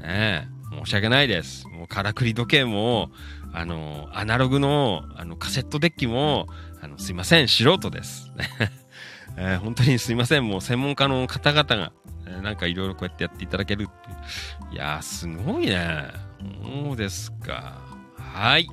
[0.00, 0.48] ね、
[0.84, 1.68] 申し訳ないです。
[1.68, 3.10] もうからくり時計も、
[3.52, 6.46] あの、アナログの、あの、カセットデッキも、
[6.80, 8.32] あの、すいません、素人です。
[9.36, 11.92] えー、本当にすいません、もう専門家の方々が、
[12.26, 14.76] えー、なんかいろいろこうやってやっていただけるってい。
[14.76, 16.04] やー、すごいね。
[16.84, 17.80] そうですか。
[18.18, 18.68] はい。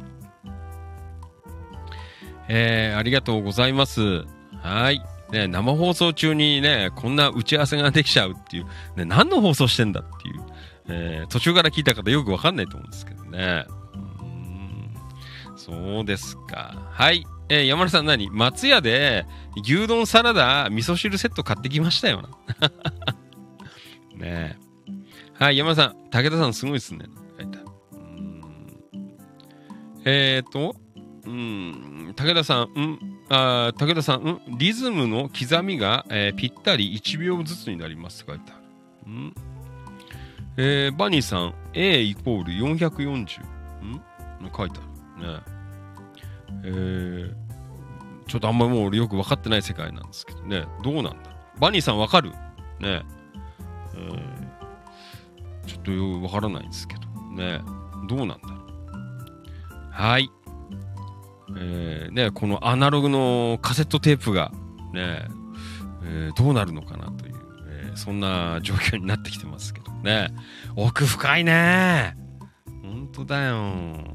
[2.47, 4.25] えー、ありがとうございます。
[4.61, 5.01] はい。
[5.31, 8.65] ね、生放送中にね、こんな打ち合わせができちゃうっていう、
[8.97, 10.41] ね、何の放送してんだっていう、
[10.87, 13.65] えー、途中から聞いた方よくわかんないと思うんですけどね。
[14.23, 16.89] うん、そうですか。
[16.91, 17.25] はい。
[17.49, 18.29] えー、山田さん何？
[18.29, 19.25] 松屋で
[19.63, 22.29] 牛丼サラダ味噌汁セット買ってきましたよな。
[24.15, 24.57] ね
[25.33, 27.05] はい、山田さん、武田さんすごいですね。
[27.37, 27.57] 書いて。
[30.05, 30.75] えっ、ー、と、
[31.25, 32.99] うん、武田さん、うん、
[33.29, 38.61] あ武田さん、うん、リズムの刻みが、えー、ぴったり1秒ずつになりますって書いてある。
[39.07, 39.33] うん
[40.57, 43.41] えー、バニーさん、A イコール440。
[43.41, 44.01] ん？
[44.55, 45.39] 書いてあるね。
[46.63, 47.33] えー、
[48.27, 50.65] ちょっとあんまりもう俺よく分かってない世界なんですけどね。
[50.83, 51.15] どうなんだ？
[51.59, 52.31] バニーさん分かる？
[52.31, 52.35] ね。
[52.81, 57.01] えー、ちょっとよく分からないんですけど。
[57.35, 57.61] ね。
[58.09, 58.59] どうなんだろう？
[59.91, 60.29] はい。
[61.57, 64.51] えー、ね、このアナログのカセットテープが、
[64.93, 65.27] ね、
[66.03, 67.35] えー、どうなるのかなという、
[67.67, 69.90] えー、そんな状況になってきてますけど。
[70.03, 70.29] ね。
[70.75, 72.15] 奥深いね。
[72.81, 74.11] 本当だよ。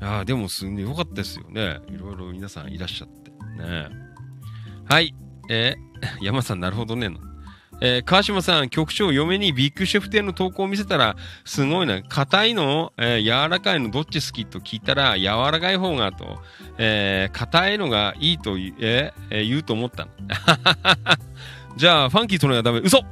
[0.00, 1.80] いやでもすんげえ良かったですよね。
[1.88, 3.30] いろいろ皆さんいらっしゃって。
[3.62, 3.88] ね。
[4.88, 5.14] はい。
[5.50, 7.10] えー、 山さん、なるほどね。
[7.82, 12.02] えー、川島さん、局長、嫁にビッグシェフ店の投稿を見せたら、すごいな。
[12.02, 12.92] 硬いの？
[12.98, 16.40] えー、柔らかいのどっち好きと聞いたら、柔らかい方がと、
[16.78, 20.08] えー、硬いのがいいと、えー、言うと思った。
[21.76, 22.80] じゃあ、ファンキー取るのがダメ。
[22.84, 23.04] 嘘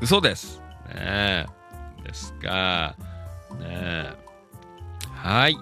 [0.00, 0.60] 嘘です。
[0.88, 1.46] ねえ。
[2.02, 2.96] ですか。
[3.58, 4.14] ねえ。
[5.14, 5.56] はい。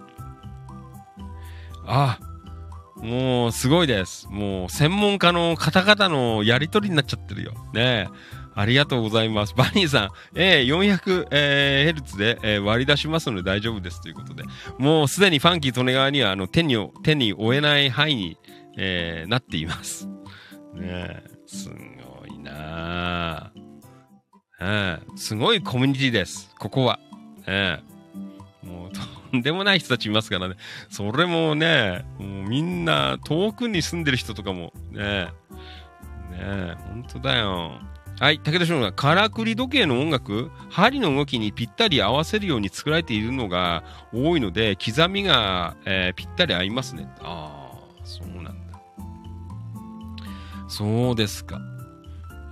[1.87, 2.19] あ、
[2.97, 4.29] もうすごいです。
[4.29, 7.53] もう専門家の方々のやりとりになっちゃってるよ。
[7.73, 8.09] ね
[8.55, 9.55] ありがとうございます。
[9.55, 14.43] バニーさん、えー、400、えー、ヘルツで、えー、割り出しますので大丈夫ですということで、
[14.79, 18.39] もうすでにファンキー利根川にはあの手に手に負えない範囲に、
[18.77, 20.09] えー、なっています。
[20.09, 20.13] ね
[20.83, 25.17] えすごいなぁ。
[25.17, 26.55] すごいコミュニティです。
[26.59, 26.99] ここは。
[27.47, 27.81] え
[28.63, 30.57] もうとんでもない人たちいますからね。
[30.91, 35.29] それもね、もうみんな遠くに住んでる人とかもね、
[36.31, 37.81] ね本当だよ。
[38.21, 47.09] はい、武田翔が、からくり時計の音楽、針の動きにぴったり合わせるように作られているのが多いので、刻みが、えー、ぴったり合いますね。
[47.21, 48.81] ああ、そうなんだ。
[50.69, 51.61] そうですか。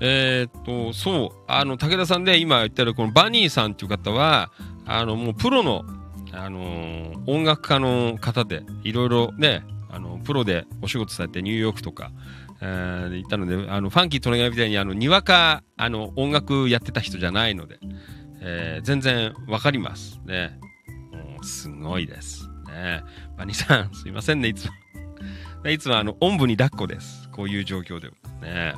[0.01, 4.51] えー、っと、そう、あの、武田さんで今言ってるこのバニーさんっていう方は、
[4.85, 5.85] あの、もうプロの、
[6.33, 12.13] あのー、音楽家の方で、いろいろね、あの、プロでお仕事されてニューヨークとか、
[12.61, 17.79] えー、行ったので、あの、ファンキートレガみたいに、あの、にわか、あの、音楽やってた人じゃないので、
[18.41, 20.21] えー、全然わかります。
[20.27, 20.59] ね。
[21.13, 22.49] もう、すごいです。
[22.69, 23.03] ね。
[23.37, 24.73] バニーさん、すいませんね、いつも。
[25.71, 27.29] いつも、あの、おんぶに抱っこです。
[27.31, 28.15] こういう状況でも。
[28.43, 28.75] ね。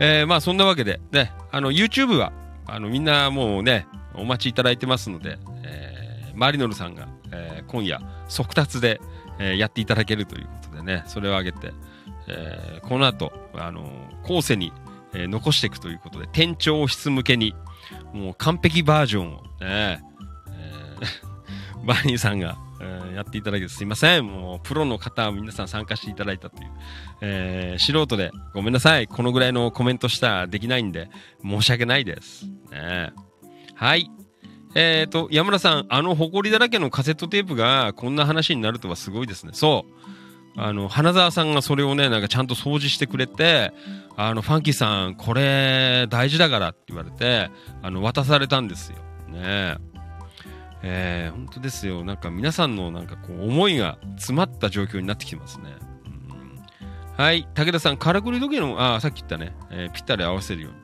[0.00, 2.32] えー、まあ、そんなわけで、ね、あの、YouTube は、
[2.66, 8.98] あの、みんなもうね、お待ちいただいてますので、えー、マリノルさんが、えー、今夜、速達で、
[9.38, 11.74] えー、やっていただけるということでね、それを挙げて、
[12.28, 13.90] えー、この後、あの、
[14.22, 14.72] 後世に、
[15.12, 17.54] えー、残していくということで、店長室向けに、
[18.14, 24.26] もう完璧バージョンをね、えー、バニーさんが、え、やっていただいてすいません。
[24.26, 26.70] もう、プロの方、皆さん参加していただいたという、
[27.20, 29.06] えー、素人でごめんなさい。
[29.06, 31.10] このぐらいのコメントしたらできないんで、
[31.42, 32.46] 申し訳ないです。
[32.70, 33.12] ね、
[33.74, 34.10] はい。
[34.74, 39.50] えっ、ー、と、山村さん、あの埃だらけのカセットテープがこんな話になるとはすごいですね。
[39.52, 40.00] そう。
[40.56, 43.72] あの、花沢さんがそれをね、なんかちゃんと掃除してくれて、
[44.16, 47.50] あの、ファンキーさん、これ大事だからって言われて、
[47.82, 48.98] あの、渡されたんですよ。
[49.28, 52.04] ねえー、本当ですよ。
[52.04, 55.64] なんか皆さんのなんかこう、思いが詰まった状況になってきてますね。
[56.04, 57.46] うん、はい。
[57.54, 60.80] 武田さん、からくり時計の、あ、さっき言ったね、えー、ぴったり合わせるように。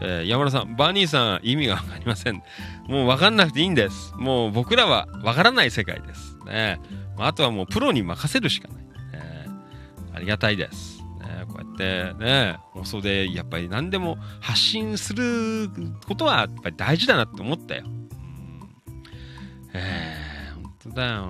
[0.00, 2.42] えー、山田さん、バニーさん、意味がわかりません。
[2.88, 4.12] もうわかんなくていいんです。
[4.16, 6.36] もう僕らはわからない世界です。
[6.44, 6.78] ね。
[7.18, 8.86] あとはもうプロに任せるしかない。
[9.14, 11.02] えー、ありがたいです。
[11.20, 15.70] ね、こうやってね、放送でやっぱり何でも発信する
[16.06, 17.84] ことはやっぱり大事だなって思ったよ。
[20.54, 21.26] 本当だよ。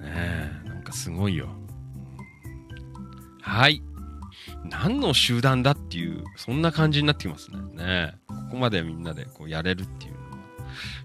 [0.00, 1.48] ねえなんかすごいよ。
[3.42, 3.82] はい。
[4.64, 7.58] 何の集団だっていう、そんな感じになってきますね。
[7.74, 10.26] ねここまでみんなでこうやれるっていうのは。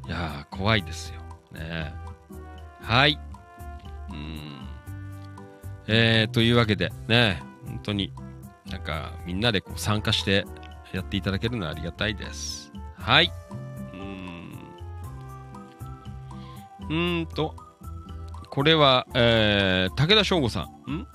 [0.08, 1.22] いやー、怖いですよ。
[1.52, 1.94] ね
[2.82, 3.20] はい。
[4.10, 4.68] うん。
[5.88, 8.14] えー、というわけで、ね本当に、
[8.68, 10.46] なんか、みんなでこう参加して
[10.94, 12.72] やっていただけるのはありがたいです。
[12.96, 13.32] はい。
[16.90, 17.28] うん。
[17.34, 17.56] と、
[18.50, 20.92] これは、えー、武田翔吾さん。
[20.92, 21.08] ん？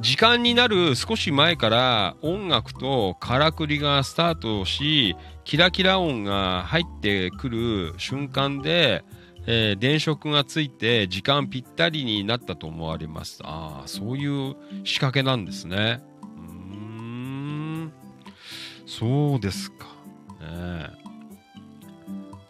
[0.00, 9.04] 時間になる少し前から音楽とからくりがスタートし、キラキラ音が入ってくる瞬間で、
[9.46, 13.40] えー、電飾がついて時間ぴったりになったと思われます。
[13.42, 16.02] ああ、そういう仕掛けなんですね。
[16.22, 16.50] うー
[17.84, 17.92] ん、
[18.84, 19.86] そうですか。
[20.40, 20.90] ね、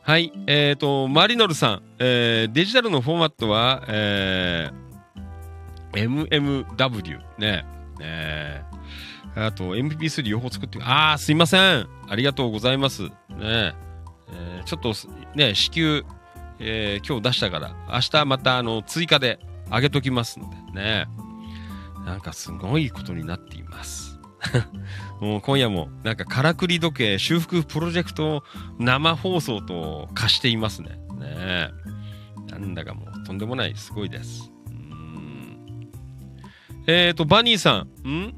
[0.07, 4.87] はい、えっ、ー、と、マリノルさん、えー、デジタルのフォーマットは、えー
[5.97, 7.65] MMW ね。
[7.99, 8.65] ね
[9.35, 11.89] あと MP3 両方作って、ああ、すいません。
[12.09, 13.03] ありがとうございます。
[13.03, 13.11] ね
[13.41, 14.95] えー、ちょっと
[15.35, 16.05] ね、支給、
[16.61, 19.41] えー、今日出したから、明日またあの追加で
[19.73, 21.09] 上げときますのでね。
[22.05, 24.16] なんかすごいことになっています。
[25.21, 28.45] もう今夜もなんかからくり時計修復プロジェクト
[28.79, 30.99] 生放送と化していますね。
[31.19, 31.71] ね
[32.51, 34.51] なんだかもうとんでもないすごいです。
[36.89, 38.35] えっ、ー、と、バニーさん、ん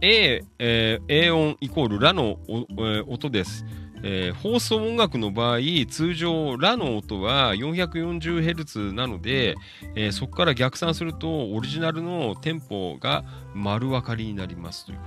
[0.00, 3.64] ？A、えー A 音イコールラの、えー音です。
[4.02, 5.58] えー放送音楽の場合、
[5.88, 9.56] 通常、ラの音は 440Hz なので、
[9.94, 15.04] えーそこから逆算すると、オリジナルのテンポが丸分かりになりますというこ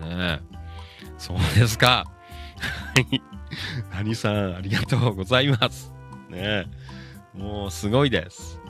[0.00, 0.14] とで。
[0.16, 0.56] ねえ
[1.18, 2.04] そうですか。
[2.96, 3.22] はい。
[3.92, 5.92] 何さん、ありがとうございます。
[6.28, 6.66] ね
[7.34, 8.60] もう、すごいです。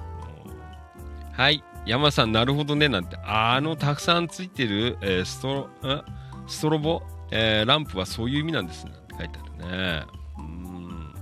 [1.33, 1.65] はい。
[1.87, 3.17] 山さん、なるほどね、なんて。
[3.25, 6.05] あの、たくさんついてる、えーストロ、
[6.47, 8.93] ストロボ、えーランプはそういう意味なんですね。
[9.15, 10.07] って書いてあるね。
[10.39, 11.15] うん。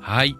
[0.00, 0.36] はい。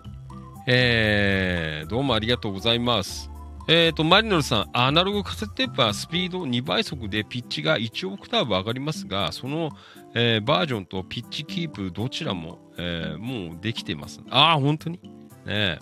[0.66, 3.30] えー、どうもありがとうございます。
[3.70, 9.70] えーと、マリノルさん、アナログカセットテープはスピード2倍速でピッチが1オクターブ上がりますが、その、
[10.14, 14.20] えーバージョンとピッチキープどちらも、えーもうできてます。
[14.30, 15.00] ああ、本当に？
[15.02, 15.08] ね
[15.46, 15.78] え。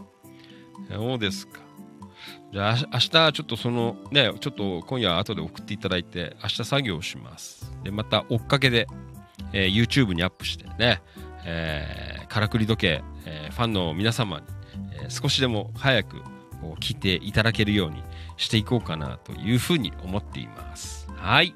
[0.91, 1.61] そうですか。
[2.57, 7.71] じゃあ、明日ちょっとその、ね、ちょっと今夜後で送っていただいて、明日作業をします。
[7.85, 8.87] で、また追っかけで、
[9.53, 11.03] えー YouTube にアップしてね、
[11.45, 14.47] えーからくり時計、えーファンの皆様に、
[15.03, 16.23] えー少しでも早く
[16.63, 18.03] こう聞いていただけるように
[18.39, 21.11] していこうかなというふうに思っています。
[21.15, 21.55] はい。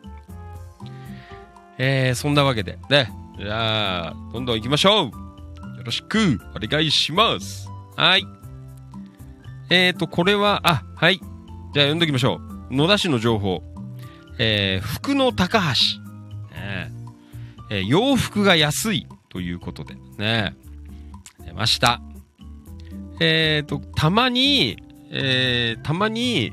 [1.79, 5.13] えーそんなわけで、ね、じゃあ、どんどん行きましょうよ
[5.83, 7.71] ろしくお願いします。
[7.97, 8.40] はい。
[9.71, 11.19] えーと、これは、あ、はい。
[11.19, 12.41] じゃあ読んでおきましょ
[12.71, 12.75] う。
[12.75, 13.63] 野田市の情報。
[14.39, 16.01] えー服の高橋。
[16.57, 16.93] ね
[17.71, 20.57] えー洋服が安いということでね。
[21.45, 22.01] 出ました。
[23.21, 24.77] えーと、たまに、
[25.13, 26.53] えーたまに、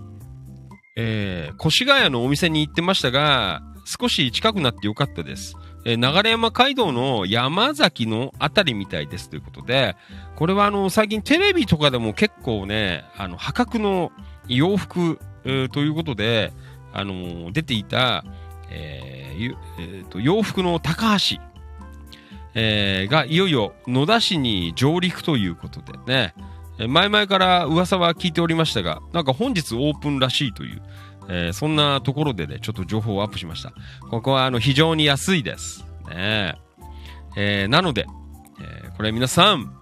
[0.95, 5.55] えー越谷のお店に行ってましたが、少し近くなってよかったです。
[5.87, 9.95] えー流山街道の山崎のあたりみたいですということで、
[10.35, 14.11] これはあの、最近テレビとかでも結構ね、あの、破格の
[14.49, 16.51] 洋服、えーということで、
[16.91, 18.25] あのー出ていた、
[18.69, 21.41] えーえーと、洋服の高橋、
[22.53, 26.33] えーがいよいよ野田市に上陸ということでね、
[26.89, 30.81] 前々から噂は聞いておりましたが、なんか本日オープンらしいという、
[31.29, 33.73] えーそんなところでね、ちょっと情報をアップしました。
[34.09, 35.85] ここはあの非常に安いです。
[36.09, 36.55] ね
[37.35, 38.05] えーなので、
[38.61, 39.73] えーこれ皆さん、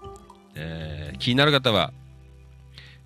[0.55, 1.93] えー気になる方は、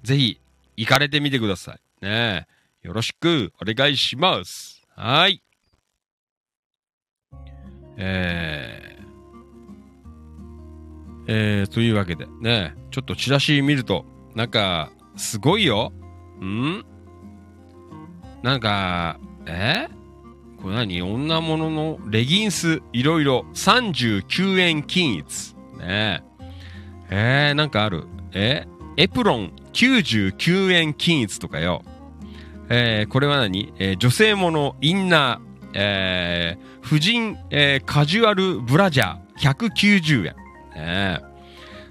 [0.03, 0.39] ぜひ
[0.77, 2.05] 行かれてみてください。
[2.05, 2.47] ね
[2.81, 4.81] よろしくお願いします。
[4.95, 5.43] はい。
[7.97, 8.99] えー
[11.27, 15.91] えーというわけでね、ちょっとチラシ見ると、なんか、すごいよ。
[16.41, 16.83] ん？
[18.43, 19.87] なんか、え？
[20.61, 21.01] これ何？
[21.01, 25.55] 女物のレギンス、いろいろ、39円均一。
[25.77, 26.23] ね
[27.09, 27.09] え。
[27.11, 28.05] えー、なんかある？
[28.33, 28.67] え？
[28.97, 31.83] エプロン、99円均一とかよ。
[32.69, 40.23] えー、これは何、えー女性ものインナー、えー、婦人、えーカジュアルブラジャー、190円。
[40.23, 40.35] ね
[40.75, 41.19] え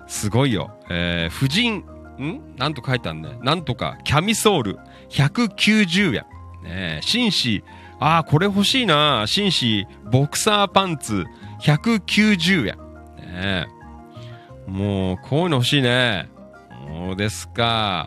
[0.07, 0.71] すごいよ。
[0.91, 1.85] えー、婦人、
[2.21, 2.55] ん？
[2.57, 3.39] なんと書いてあるね。
[3.43, 4.79] なんとか、キャミソール、
[5.11, 6.25] 190円。
[6.69, 7.65] ねえ紳士、
[8.01, 9.25] ああ、これ欲しいな。
[9.27, 11.25] 紳士、ボクサーパンツ、
[11.63, 12.77] 190円。
[13.17, 13.67] ね
[14.67, 16.29] えもう、こういうの欲しいね。
[16.87, 18.07] そうですか。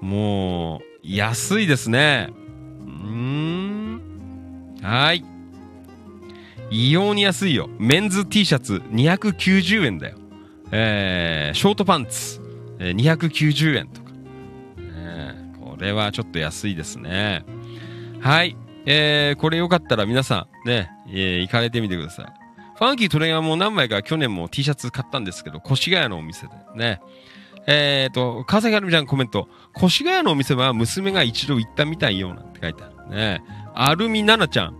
[0.00, 2.28] もう、安いですね。
[2.30, 4.00] うーん。
[4.82, 5.24] はい。
[6.70, 7.68] 異様に安いよ。
[7.78, 10.16] メンズ T シャツ290円だよ。
[10.72, 12.40] えー、ショートパンツ、
[12.80, 14.10] えー290円とか。
[14.10, 14.16] ね
[14.80, 17.44] えこれはちょっと安いですね。
[18.24, 18.56] はい。
[18.86, 22.26] えー、これよかったら皆さん、ね、えー行かれてみてください。
[22.78, 27.02] ファンキートレガーも何枚か去年も T シャツ買ったんですけど、越谷のお店でね。
[27.66, 29.46] えーと、川崎はるみちゃんコメント。
[29.76, 33.42] 越谷のお店は娘が一度行ったみたいよなんて書いてあるね。
[33.74, 34.76] アルミナナちゃん。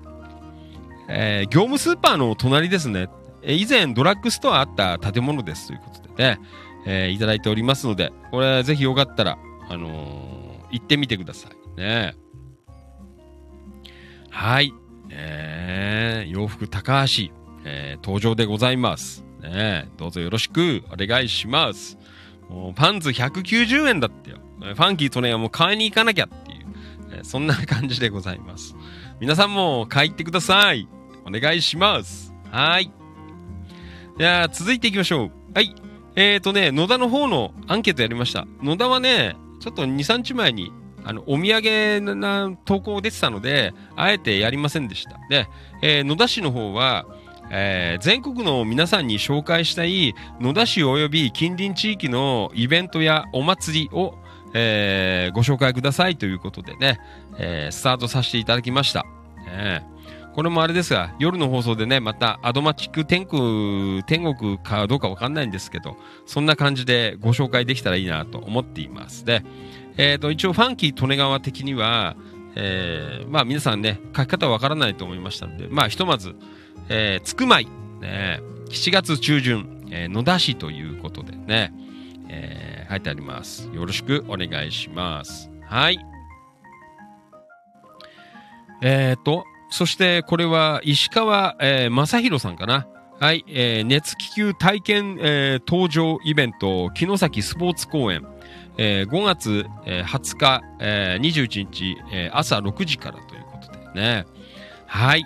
[1.11, 3.11] えー業務スーパーの隣ですね。
[3.43, 6.41] え以前ドラッグストアあった建物ですということでね、
[6.87, 9.37] えーいただいておりますので、これぜひよかったら、
[9.69, 10.35] あのー
[10.71, 12.24] 行ってみてくださいね。
[14.35, 14.75] はい。
[15.11, 17.33] えー洋服高橋、
[17.65, 19.25] えー登場でございます。
[19.41, 21.97] ね、どうぞよろしくお願いします。
[22.49, 24.39] もうパンツ190円だってよ。
[24.61, 26.67] ファンキートネはもう買いに行かなきゃっていう、
[27.13, 28.75] えーそんな感じでございます。
[29.21, 30.89] 皆さんも買いってください。
[31.25, 32.35] お願いします。
[32.51, 32.91] はい。
[34.19, 35.31] じゃあ、続いていきましょう。
[35.55, 35.75] はい。
[36.17, 38.47] えーとね、野田の方のアンケートやりました。
[38.63, 40.73] 野田はね、ちょっと2、3日前に、
[41.05, 45.19] あの、お土産な投稿出てたので、あえてやりませんでした。
[45.29, 45.49] で、
[45.83, 47.07] えー野田市の方は、
[47.51, 54.15] えー全国の皆さんに紹介したい野田市及び近隣地域のイベントやお祭りを、
[54.55, 57.01] えーご紹介くださいということでね、
[57.39, 59.05] えースタートさせていただきました。
[59.45, 59.87] ね
[60.35, 69.25] これもあれですが、夜の放送でね、またアドマチック天国、天国かどうかわかんないんですけど、そんな感じでご紹介できたらいいなと思っています。
[69.25, 69.45] で、
[69.97, 72.17] えっ、と、一応ファンキー利根川的には、
[72.57, 76.35] えーまあ皆さんね、書き方わからないと思いましたので、まあひとまず、
[76.89, 77.67] えー、つくまい、
[78.01, 78.41] ね、
[78.71, 81.73] 7月中旬、えー野田市ということでね、
[82.29, 83.69] えー書いてあります。
[83.73, 85.51] よろしくお願いします。
[85.67, 85.99] はい。
[88.83, 92.87] えっ、と、そしてこれは石川、えー正宏さんかな。
[93.21, 98.27] はい、えー熱気球体験、えー登場イベント、城崎スポーツ公園、
[98.77, 104.27] えー5月、えー20日、えー21日、えー朝6時からということでね。
[104.87, 105.25] はい。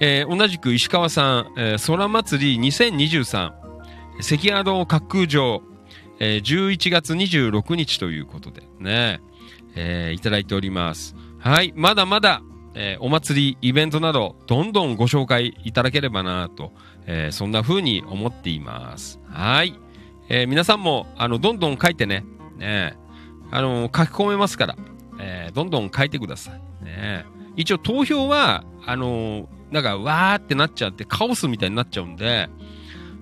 [0.00, 3.52] えー同じく石川さん、えー空祭り2023、
[4.20, 5.62] 関宿滑空場、
[6.20, 9.20] えー11月26日ということでね、
[9.74, 11.14] えーいただいております。
[11.38, 12.40] はい、まだまだ、
[12.74, 16.72] えーお祭り、イベントなど、どんどんご紹介いただければなと、
[17.06, 19.20] えーそんな風に思っています。
[19.28, 19.74] はい。
[20.28, 22.24] えー皆さんも、あの、どんどん書いてね、
[22.56, 22.96] ね
[23.50, 24.76] あの、書き込めますから、
[25.20, 26.84] えーどんどん書いてください。
[26.84, 27.24] ね
[27.56, 32.48] 一応投票は、あのなんか、わーってなっちゃって、カオスみたいになっちゃうんで、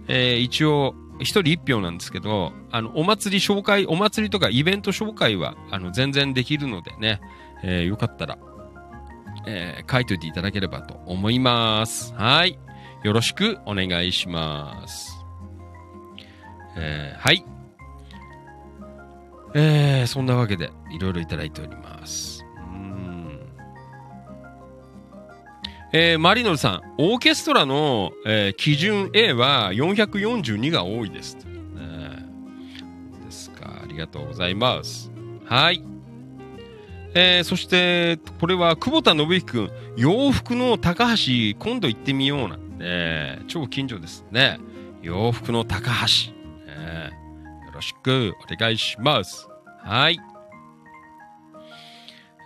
[0.09, 7.21] えー一応、一人一票なんですけど、あの、お祭り紹介、お祭りとかイベント紹介は、あの、全然できるのでね、
[7.63, 8.39] えーよかったら、
[9.47, 12.15] えー書いといていただければと思います。
[12.15, 12.59] はい。
[13.05, 15.25] よろしくお願いします。
[16.77, 17.45] えーはい。
[19.55, 22.45] えーそんなわけで、いろいろいただいております。
[22.57, 23.39] うーん。
[25.93, 31.37] えーマリノルさん、オーケストラの、えー基準 A は442が多いです。
[31.37, 31.43] ね
[33.24, 33.81] ですか。
[33.83, 35.11] ありがとうございます。
[35.45, 35.83] はい。
[37.15, 44.59] えーそして、これは久保田信之君、洋服の高橋、今度行ってみようなんて、ね、超近所ですね。
[45.03, 46.33] 洋服の高橋。
[46.66, 47.22] ねよろ
[47.83, 49.49] しくお願いします。
[49.85, 50.19] はい。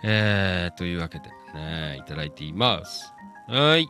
[0.03, 3.13] えー、というわけでね、いただいています。
[3.47, 3.89] はい。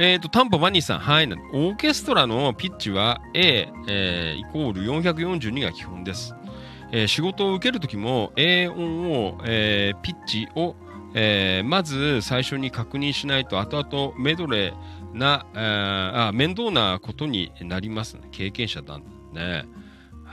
[0.00, 1.26] えーと、タンポマニーさん、はい。
[1.26, 6.34] オーケストラのピッチは A、えーイコール442が基本です。
[6.90, 10.74] えー仕事を受けるときも A 音を、えーピッチを、
[11.14, 18.22] えーまず最初に確認しないと後々メドレーな、えーあ面倒なことになりますね。
[18.32, 18.98] 経験者だ
[19.32, 19.64] ね。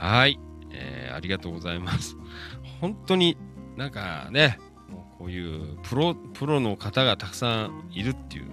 [0.02, 0.40] はい、
[0.72, 2.16] えーありがとうございます。
[2.80, 3.36] 本当に
[3.76, 4.58] なんかね、
[4.90, 8.46] もうこういうプロ、プロの方がたくさんいるっていう、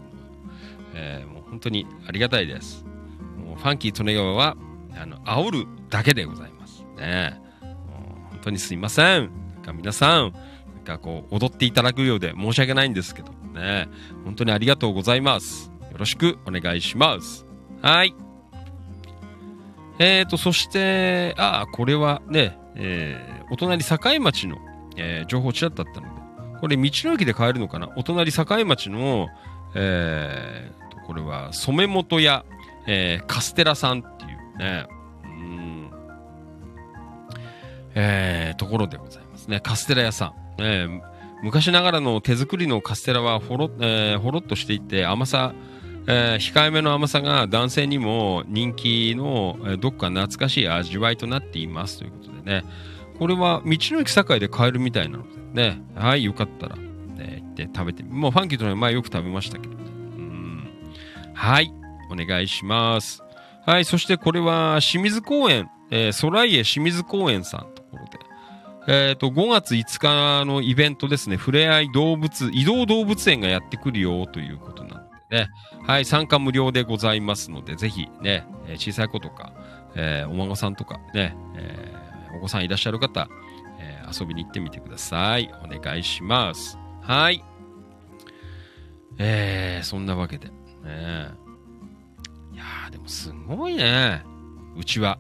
[0.94, 2.86] えーもう本当にありがたいです。
[3.44, 4.56] もうファンキー利根川は、
[4.96, 6.86] あの、煽るだけでございます。
[6.98, 7.42] ね。
[7.62, 9.32] もう本当にすいません。
[9.56, 10.34] なんか皆さん、
[10.76, 13.88] なんかこう、踊っていただくようで申し訳ないんですけどね。
[14.26, 15.72] 本当にありがとうございます。
[15.92, 17.48] よろしくお願いします。
[17.82, 18.14] はい。
[20.00, 24.58] えーと、そして、ああ、これはね、えーお隣境町の、
[24.96, 26.00] えー情報ちらったので、
[26.62, 27.90] これ道の駅で買えるのかな？
[27.96, 29.28] お隣境町の、
[29.76, 32.46] えーと、これは染本屋、
[32.88, 34.86] えーカステラさんっていうね、
[35.24, 35.92] うん、
[37.96, 39.60] えーところでございますね。
[39.60, 40.34] カステラ屋さん。
[40.60, 41.02] えー
[41.42, 45.54] 昔ながらの手作りのカステラはほろ,、えーほろっとしていて甘さ、
[46.12, 52.66] えー控えめの甘さが男性にも人気の、どっか懐かしい味わいとなっていますということでね。
[53.20, 55.24] これは道の駅境で買えるみたいなの
[55.54, 55.82] でね。
[55.94, 58.04] はい、よかったら、ね、行って食べて。
[58.04, 59.80] もうファンキーとの前よく食べましたけどね。
[61.40, 61.72] はい、
[62.12, 63.24] お願いします。
[63.66, 68.20] はい、そしてこれは清水公園、えー、ソライエ清水公園さんところで。
[69.10, 74.79] えっ、と、5月5日のイベントですね、ふれあい動物、移動動物園がやってくるよということ
[75.32, 75.50] ね。
[75.86, 79.54] はい、参加無料でございますので、ぜひね、えー小さい子とか、
[79.96, 83.28] えーお孫さんとかね、えーお子さんいらっしゃる方、
[83.80, 85.52] え遊びに行ってみてください。
[85.64, 86.78] お願いします。
[87.02, 87.44] はい。
[89.18, 90.48] えー、そんなわけで。
[90.48, 90.54] ね、
[92.54, 94.24] いやー、でもすごいね。
[94.78, 95.20] うちは。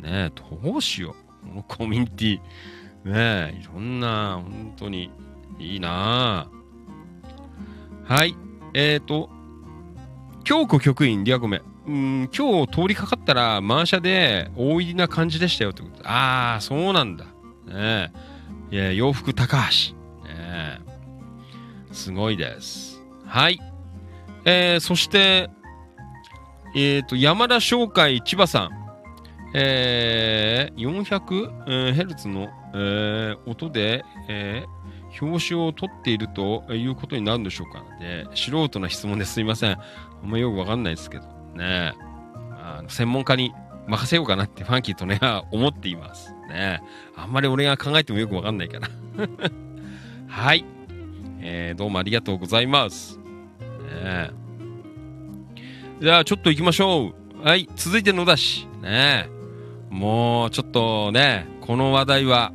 [0.00, 0.30] ね
[0.62, 1.48] どうしよう。
[1.48, 2.40] このコミュニティ。
[3.04, 5.10] ねいろんな、本当に
[5.58, 6.48] いいな
[8.04, 8.36] はい。
[8.74, 9.30] えーと、
[10.44, 11.62] 京子局員、リアコメ。
[11.86, 16.08] うん、今日通りかかったら、満車で大入りな感じでしたよってこと。
[16.08, 17.24] ああ、そうなんだ。
[17.66, 18.12] ね
[18.70, 18.74] え。
[18.74, 19.94] いや、洋服高橋。
[20.28, 20.80] ねえ。
[21.92, 23.02] すごいです。
[23.26, 23.58] はい。
[24.44, 25.50] えー、そして、
[26.76, 28.70] えっ、と、山田商会千葉さん。
[29.56, 34.83] えで 400Hz の、えー音で、えー
[35.20, 37.84] 表紙を取っているということになるんでしょうか。
[38.00, 39.72] で、素人な質問ですいません。
[39.72, 39.78] あ
[40.24, 41.24] んまよくわかんないですけど。
[41.54, 41.94] ね
[42.58, 43.52] あの専門家に
[43.86, 45.20] 任せようかなってファンキーとね、
[45.50, 46.32] 思っています。
[46.48, 46.82] ね
[47.16, 48.88] あんまり俺が考えてもよくわかんないから。
[50.28, 50.64] はい。
[51.40, 53.18] えー、どうもありがとうございます。
[54.02, 54.30] ね
[56.00, 57.46] じゃあ、ちょっと行きましょう。
[57.46, 57.68] はい。
[57.76, 58.66] 続いて野田市。
[58.82, 59.28] ね
[59.90, 62.52] もう、ちょっとね、この話題は、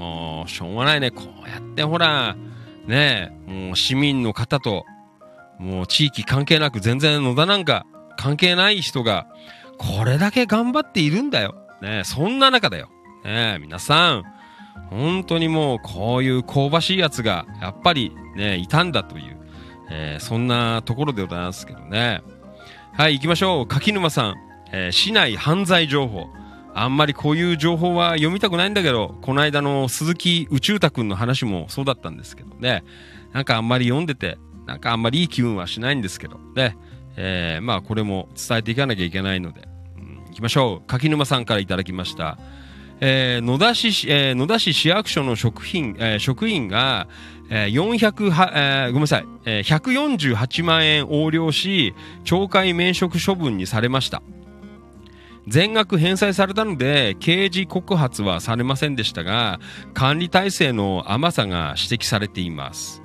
[0.00, 1.10] もう、しょうがないね。
[1.10, 2.34] こうやってほら、
[2.86, 4.86] ねもう市民の方と、
[5.58, 7.84] もう地域関係なく全然野田なんか
[8.16, 9.26] 関係ない人が、
[9.76, 11.54] これだけ頑張っているんだよ。
[11.82, 12.88] ねそんな中だよ。
[13.24, 14.24] ね皆さん、
[14.88, 19.36] 本当にもうこういう香ばしいやつが、やっぱりね、いたんだという、
[19.90, 22.22] えーそんなところでございますけどね。
[22.94, 23.66] はい、行きましょう。
[23.66, 24.34] 柿沼さん、
[24.72, 26.28] えー市内犯罪情報。
[26.74, 32.84] あんまりこういう情報は読みたくないんだけど、この間の鈴木宇宙太くんの話もそうだったんですけどね。
[33.32, 36.76] なんかあんまり読んでて、なんかあんまりいい気分はしないんですけど、ね。
[37.16, 39.68] えーまあこれも伝えていかなきゃいけないので、
[39.98, 40.86] うん行きましょう。
[40.86, 42.38] 柿沼さんからいただきました。
[43.00, 47.08] えー野田市、えー野田市市役所の職員、えー職員が、
[47.50, 51.94] えー400は、えーごめんなさい、えー148万円横領し、
[52.24, 54.22] 懲戒免職処分にされました。
[55.50, 59.58] 全額返済されたので、刑事告発はされませんでしたが、
[59.94, 63.02] 管理体制の甘さが指摘されています。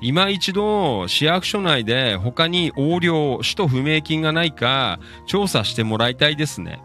[0.00, 6.80] 今一度、市役所内で他に横領、使途不明金がないか調査してもらいたいですね。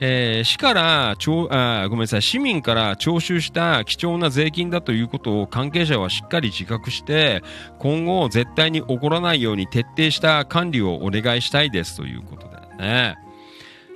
[0.00, 7.42] えー市からちょあごめんなさい市民から徴収した貴重な税金だということを関係者はしっかり自覚して
[7.80, 13.27] 今後絶対に起こらないように徹底した管理をお願いしたいですということだよね。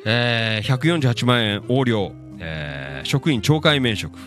[0.04, 4.18] えー148万円横領、えー職員懲戒免職、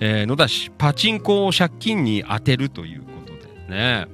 [0.00, 4.06] えー野田市パチンコを借金に充てるということでね。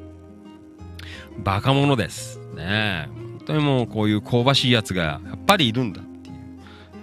[1.38, 2.38] バカ者です。
[2.54, 3.08] ね。
[3.14, 6.36] 本当にもうこういう香ばしいやつがやっぱりいるんだっていう、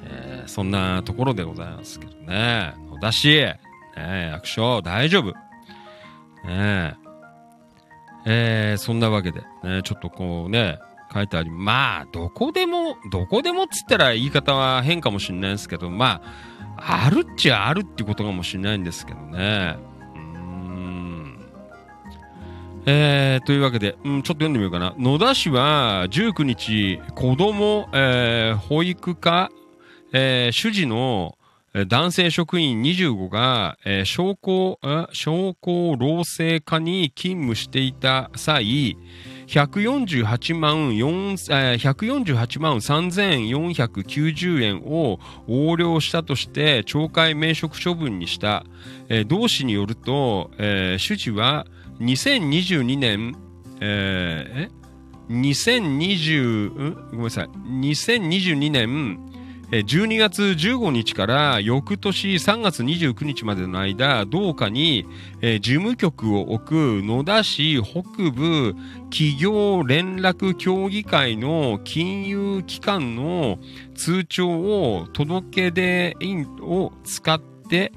[0.06, 2.74] えーそんなところでございますけどね。
[2.90, 3.60] 野田市、ね、
[4.32, 5.34] 役所大丈夫。
[6.48, 6.96] ね。
[8.26, 10.78] えーそんなわけで、ね、ちょっとこうね
[11.14, 16.22] 書いてあり、まあ、どこでも、どこでもっつったら言い方は変かもしれないですけど、ま
[16.78, 19.76] あ、あるっちゃあるってことかもしれないんですけどね。
[20.16, 21.40] うん。
[22.86, 24.96] えー、というわけで、うん、ちょっと読んでみようかな。
[24.98, 29.52] 野田市は19日、子供、えー保育課、
[30.14, 31.38] えー主事の
[31.88, 38.98] 男性職員25が、えー商工、あ商工労政課に勤務していた際、
[39.52, 48.64] 148万4、えー148万3490円を横領したとして懲戒免職処分にした、
[49.10, 51.68] えー同氏によると、えー主事は
[51.99, 53.36] 2022年、
[53.82, 54.69] えーえ
[55.30, 56.95] ？2020、ん？
[57.11, 59.31] ごめんなさい、2022年、
[59.72, 65.06] 12月15日から翌年3月29日までの間、同課に、
[65.41, 68.76] 事務局を置く野田市北部
[69.10, 73.60] 企業連絡協議会の金融機関の
[73.95, 77.93] 通帳を届け出印を使って、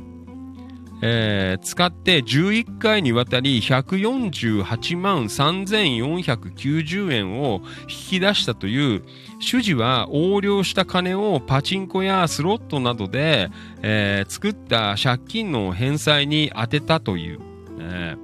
[1.06, 9.02] えー使って11回にわたり148万3490円を引き出したという
[9.38, 13.50] 主事は横領した金をパチンコやスロットなどで、
[13.82, 17.38] えー作った借金の返済に充てたという、
[17.76, 18.16] ね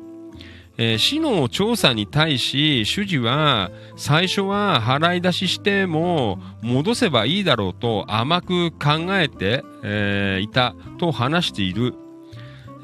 [0.78, 11.94] えー市の調査に対し主事は最初は払い出ししても戻せばいいだろうと甘く考えて、えーいたと話している。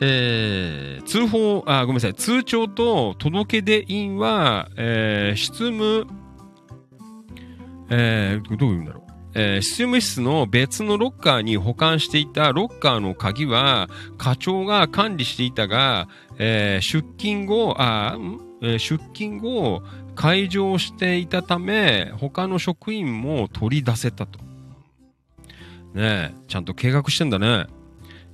[0.00, 6.06] えー通報、あ、ごめんなさい、通帳と届け出印は、えー執務、
[7.88, 9.12] えーどういうんだろう。
[9.34, 16.08] えー執務室の別のロッカーに保管していたロッカーの鍵は課長が管理していたが、
[16.38, 18.40] えー出勤後、あ、ん？
[18.62, 19.82] えー出勤後、
[20.14, 24.40] 解錠していたため、他の職員も取り出せたと。
[25.94, 27.66] ねえ、ちゃんと計画してんだね。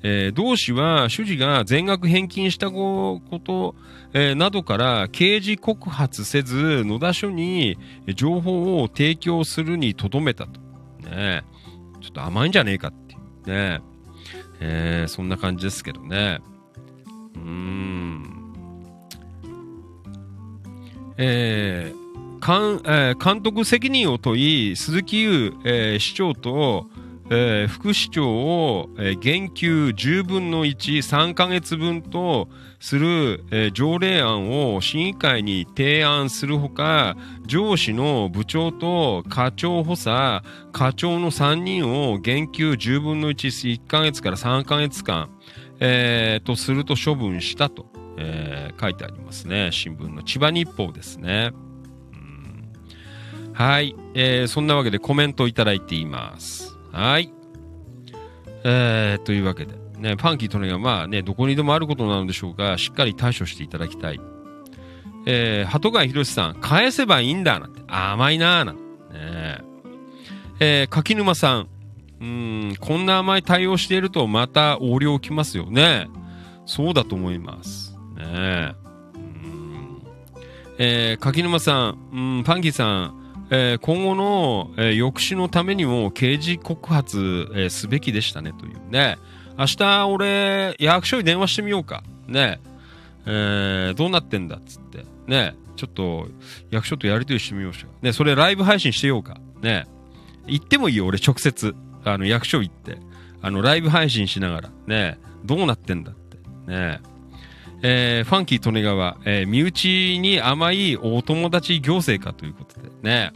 [0.03, 3.75] えー同氏は主事が全額返金したこと、
[4.13, 7.79] えーなどから刑事告発せず野田署に
[8.15, 10.61] 情報を提供するにとどめたと。
[11.09, 11.45] ね
[12.01, 13.81] ちょっと甘いんじゃねえかっていうね
[14.61, 16.41] えーそんな感じですけどね。
[17.35, 18.53] うーん。
[21.17, 22.03] えー
[22.45, 26.89] 監えー監督責任を問い、鈴木優、えー市長と、
[27.35, 32.49] えー副市長を、えー減給10分の1、3ヶ月分と
[32.79, 45.31] する、えー条例案を審議会に提案するほか、上司の部長と課長補佐、課長の3人を減給10分の1、1ヶ月から3ヶ月間、
[45.81, 47.87] えーとすると処分したと、
[48.19, 49.71] えー書いてありますね。
[49.73, 51.53] 新聞の千葉日報ですね。
[53.55, 56.72] はい、えーそんなわけでコメントをいただいています。
[56.93, 57.33] はい。
[58.65, 64.21] えー、というわけで、ね、ファンキーとねがまあね、どこにでもあることなのでしょうが、しっかり対処していただきたい。
[65.27, 67.81] えー、鳩貝博さん、返せばいいんだ、なんて。
[67.87, 68.83] 甘いなーなんて。
[69.13, 69.59] ね
[70.61, 71.69] えー、柿沼さん、
[72.21, 76.09] うん、こんな甘い対応しているとまた横領きますよね。
[76.67, 77.97] そうだと思います。
[78.17, 78.75] ねえ。
[80.79, 83.22] えー、柿沼さん、うん、パンキーさん、
[83.55, 87.19] えー今後の、えー抑止のためにも刑事告発、
[87.55, 89.19] えーすべきでしたねというね。
[89.59, 92.03] 明日俺、役所に電話してみようか。
[92.27, 92.61] ね。
[93.27, 95.05] えどうなってんだっつって。
[95.27, 95.55] ね。
[95.77, 96.29] ちょっと、
[96.71, 98.05] 役所とやりとりしてみようしよう。
[98.05, 99.39] ね、それライブ配信してようか。
[99.61, 99.87] ね。
[100.47, 101.75] 行ってもいいよ、俺直接。
[102.05, 102.97] あの、役所行って。
[103.43, 104.71] あの、ライブ配信しながら。
[104.87, 105.19] ね。
[105.45, 106.39] どうなってんだって。
[106.71, 107.01] ね。
[107.83, 113.33] えーファンキー利根川、えー身内に甘いお友達行政かということでね。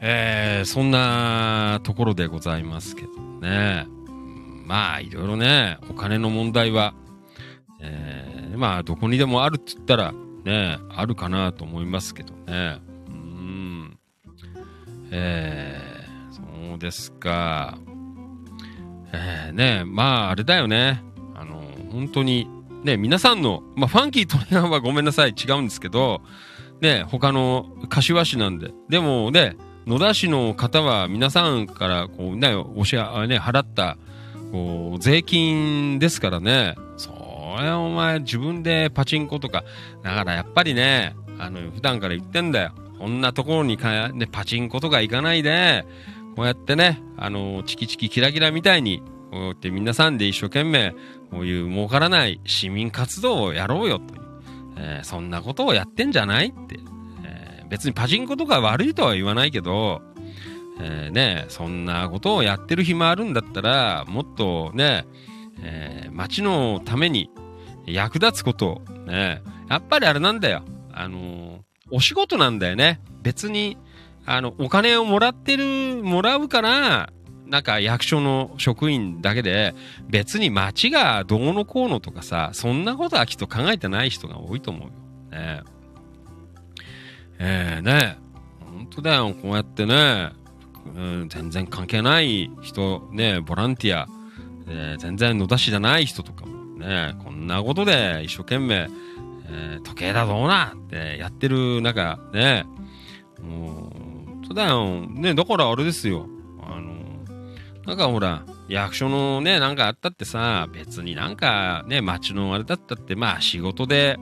[0.00, 3.08] えーそんなところでございますけど
[3.40, 3.86] ね。
[4.66, 6.94] まあ、いろいろね、お金の問題は、
[7.80, 10.12] えーまあ、どこにでもあるって言ったら、
[10.44, 12.80] ね、あるかなと思いますけどね。
[13.08, 13.98] うん。
[15.10, 15.94] えー
[16.32, 17.78] そうですか。
[19.12, 21.02] えーね、まあ、あれだよね。
[21.34, 21.62] あの、
[21.92, 22.48] 本当に、
[22.84, 26.22] ね、皆さんの、まあ、ファンキートレーナーはごめんなさい、違うんですけど、
[26.84, 28.70] ね、他の柏市なんで。
[28.90, 29.56] でもね、
[29.86, 33.96] 野田市の方は皆さんから、こうね、おしあ、ね、払った、
[34.52, 36.76] こう、税金ですからね。
[36.98, 37.10] そ
[37.58, 39.64] れお前自分でパチンコとか、
[40.02, 42.72] だからやっぱりね、あの、普段から言ってんだよ。
[42.98, 45.86] こんなところにか、ね、パチンコとか行かないで、
[46.36, 50.94] こうやってね、あの、チキチキキラキラみたいに、こうやって皆さんで一生懸命、
[51.30, 54.23] こういう儲からない市民活動をやろうよと、
[54.76, 56.78] えーそんなことをやってんじゃないって、
[57.24, 60.02] えー別にパチンコとか悪いとは言わないけど、
[60.80, 65.06] えーね、そんなことをやってる暇あるんだったら、もっとね、
[65.62, 67.30] えー街のために
[67.86, 70.62] 役立つことを、ね、やっぱりあれなんだよ。
[70.92, 71.58] あのー
[71.90, 73.00] お仕事なんだよね。
[73.22, 73.76] 別に、
[74.24, 77.10] あの、お金をもらってる、もらうから、
[77.46, 79.74] なんか役所の職員だけで、
[80.08, 84.90] 別に町がどうのこうのとかさ、そんなことはきっと考えてない人が多いと思うよ。
[85.30, 85.62] ね。
[87.38, 88.18] えー、ね。
[88.74, 90.32] 本当だよ、こうやってね、
[90.96, 94.08] うん、全然関係ない人、ね、ボランティア、
[94.68, 98.88] えー全然野田市じゃない人とかもね、こんなことで一生懸命、
[99.48, 102.64] えー時計だどうなってやってる中、ね、
[103.40, 106.26] もう、本当だよ、ね、だからあれですよ、
[107.86, 114.18] なんかほら、役所のね、なんかあったってさ、別になんかね、町のあれだったって、まあ仕事で、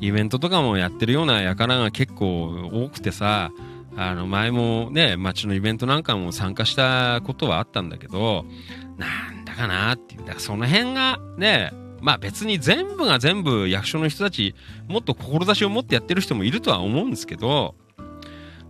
[0.00, 3.50] イベントとかもやってるような輩が結構多くてさ、
[3.96, 8.44] あの前もね、町のイベントなんかも参加したことはあったんだけど、
[8.98, 10.20] なんだかなっていう。
[10.20, 11.72] だからその辺がね、
[12.02, 14.54] まあ別に全部が全部役所の人たち、
[14.88, 17.74] もっと志を持ってやってる人もいるとは思うんですけど、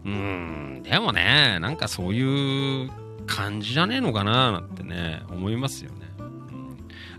[0.04, 2.90] うん、でもね、なんかそういう
[3.26, 6.06] 感じじゃねえのかななんてね、思いますよね。
[6.18, 6.36] うん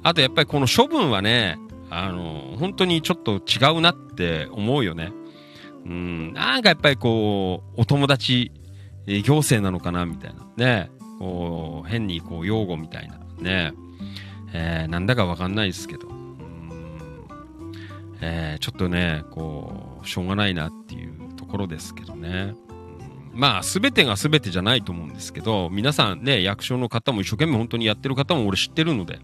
[0.03, 1.57] あとやっぱりこの処分はね、
[1.89, 5.11] あの、本当にちょっと違うなって思うよね。
[5.85, 8.51] うん、なんかやっぱりこう、お友達、
[9.05, 10.45] 行政なのかなみたいな。
[10.57, 10.89] ね。
[11.19, 13.17] こう、変にこう、擁護みたいな。
[13.39, 13.73] ね。
[14.53, 16.07] えーなんだかわかんないですけど。
[18.21, 22.53] えーちょっとね、こう、しょうがないなっていうところですけどね。
[23.37, 29.19] まあ、すべてがすべてじゃないと思うんですけど、皆さんね、役所の方も一生懸命本当にやってる方も俺知ってるので、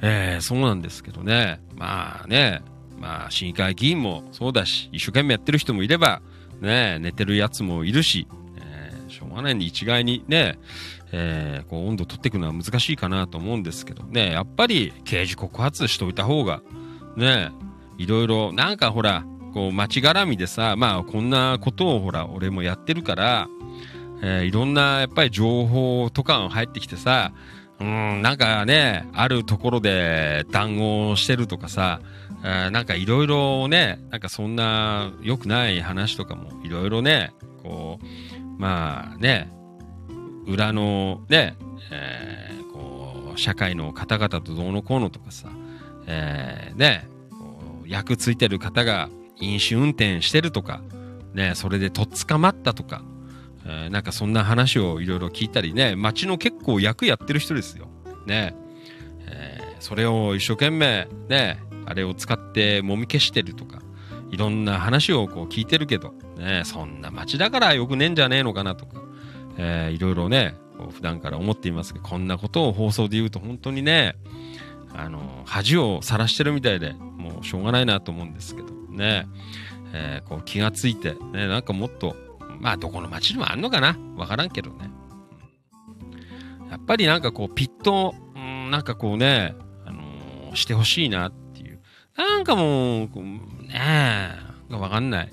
[0.00, 1.60] えーそうなんですけどね。
[1.76, 2.62] まあね、
[2.98, 6.22] まあ、市議会議員もそうだし、一生懸命やってる人もいれば、
[6.60, 8.26] ね、寝てるやつもいるし、
[8.56, 10.58] えーしょうがないに一概にね、
[11.12, 16.62] えーこう温度取っていくのは難しいかなと思うんですけどね、やっぱり刑事告発しといた方が、
[17.16, 17.50] ね、
[17.98, 23.48] いろいろ、なんかほら、こう街絡みでさ、まあこんなことをほら、俺もやってるから、
[24.22, 27.32] えーいろんなやっぱり情報とかが入ってきてさ、
[27.80, 32.00] うん、なんかね、あるところで談合してるとかさ、
[32.44, 39.52] えなんかいろいろね、なんかそんな良くない話とかもいろいろね、こう、まあね、
[40.46, 41.56] 裏のね、
[41.92, 45.48] えー、こう、社会の方々とどうのこうのとかさ、
[46.06, 49.08] えー、ね、こう役ついてる方が
[49.40, 50.82] 飲酒運転してるとか、
[51.34, 53.02] ね、それでとっ捕まったとか、
[53.64, 57.88] えー、なんかそんな話をいろいろ聞いたりね、街の結構役やってる人ですよ。
[58.26, 58.54] ね、
[59.26, 63.80] えー、それを一生懸命、ね、あれを使ってもみ消してるとか、
[64.30, 69.02] いろんな話をこう聞いてるけど、ね、そんな街だからよくねえんじゃねえのかなとか、
[69.56, 74.16] えー、いろいろね、こう普段から思っていますけど、こんなことを放送で言うと本当にね、
[74.94, 79.26] あの、恥をさらしてるみたいで、もうしょうがないなと思うんですけどね、
[79.94, 82.16] えー、こう気がついて、ね、なんかもっと、
[82.60, 83.96] まあどこの街にもあんのかな？
[84.16, 84.90] わからんけどね。
[86.70, 89.54] やっぱりなんかこうピット、うん、なんかこうね、
[89.86, 91.80] あのー、してほしいなっていう。
[92.16, 94.34] なんかもう、ね
[94.70, 95.30] え、わかんない。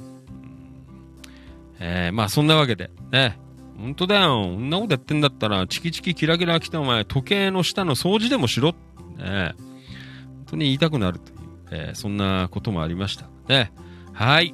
[1.80, 3.38] えー、まあそんなわけで、ね。
[3.78, 4.44] 本当だよ。
[4.44, 8.74] こんなことやってんだったら、チキチキキラキラ来たお前、時計の下の掃除でもしろ。
[9.18, 9.54] ね。
[9.58, 11.34] 本当に言いたくなると、
[11.72, 13.28] えー、そんなこともありました。
[13.48, 13.72] ね。
[14.14, 14.54] はい。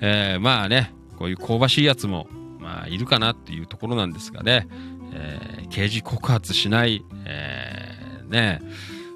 [0.00, 2.28] えー、まあね、こういう香ばしいやつも、
[2.58, 4.68] まあ、いるかなっていうところなんですがね。
[5.12, 8.60] えー、刑事告発しない、えー、ね、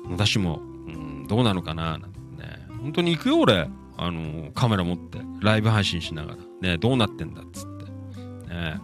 [0.09, 2.67] 野田氏も、うん、どうなのかな、なんてね。
[2.81, 3.69] 本当に行くよ、俺。
[3.99, 6.39] あのカメラ持って、ライブ配信しながら。
[6.61, 8.53] ね、どうなってんだっつって。
[8.53, 8.81] ね。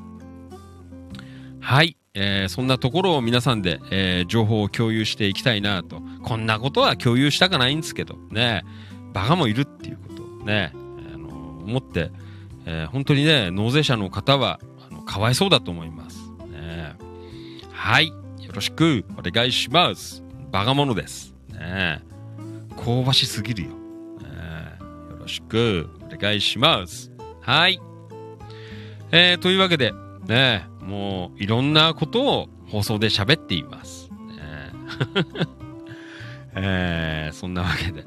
[1.60, 1.96] はい。
[2.20, 6.02] えー、そんなところを皆さんで、えー、情報を共有していきたいなと。
[6.24, 8.64] こんなことは共有したかないんですけど、ね。
[9.12, 10.72] バカもいるっていうことをね、
[11.14, 12.10] あの思って、
[12.66, 14.58] えー、本当にね、納税者の方は、
[14.90, 16.18] あの、かわいそうだと思います。
[16.50, 16.96] ね。
[17.70, 18.08] はい。
[18.08, 18.14] よ
[18.52, 20.24] ろしくお願いします。
[20.50, 21.36] バカ者です。
[21.52, 22.02] ね。
[22.76, 23.68] 香ばしすぎるよ。
[23.68, 23.74] ね、
[25.10, 27.12] よろしくお願いします。
[27.42, 27.80] はい。
[29.12, 29.92] えー、というわけで、
[30.26, 34.10] ね、もういろんなことを放送で喋っています。
[34.10, 34.72] ね、
[36.56, 38.06] えー、そんなわけで。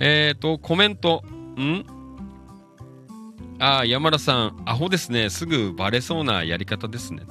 [0.00, 1.22] えっ、ー、と、コメント。
[1.58, 1.84] ん？
[3.58, 5.30] ああ、山田さん、アホですね。
[5.30, 7.22] すぐバレそうなやり方ですね。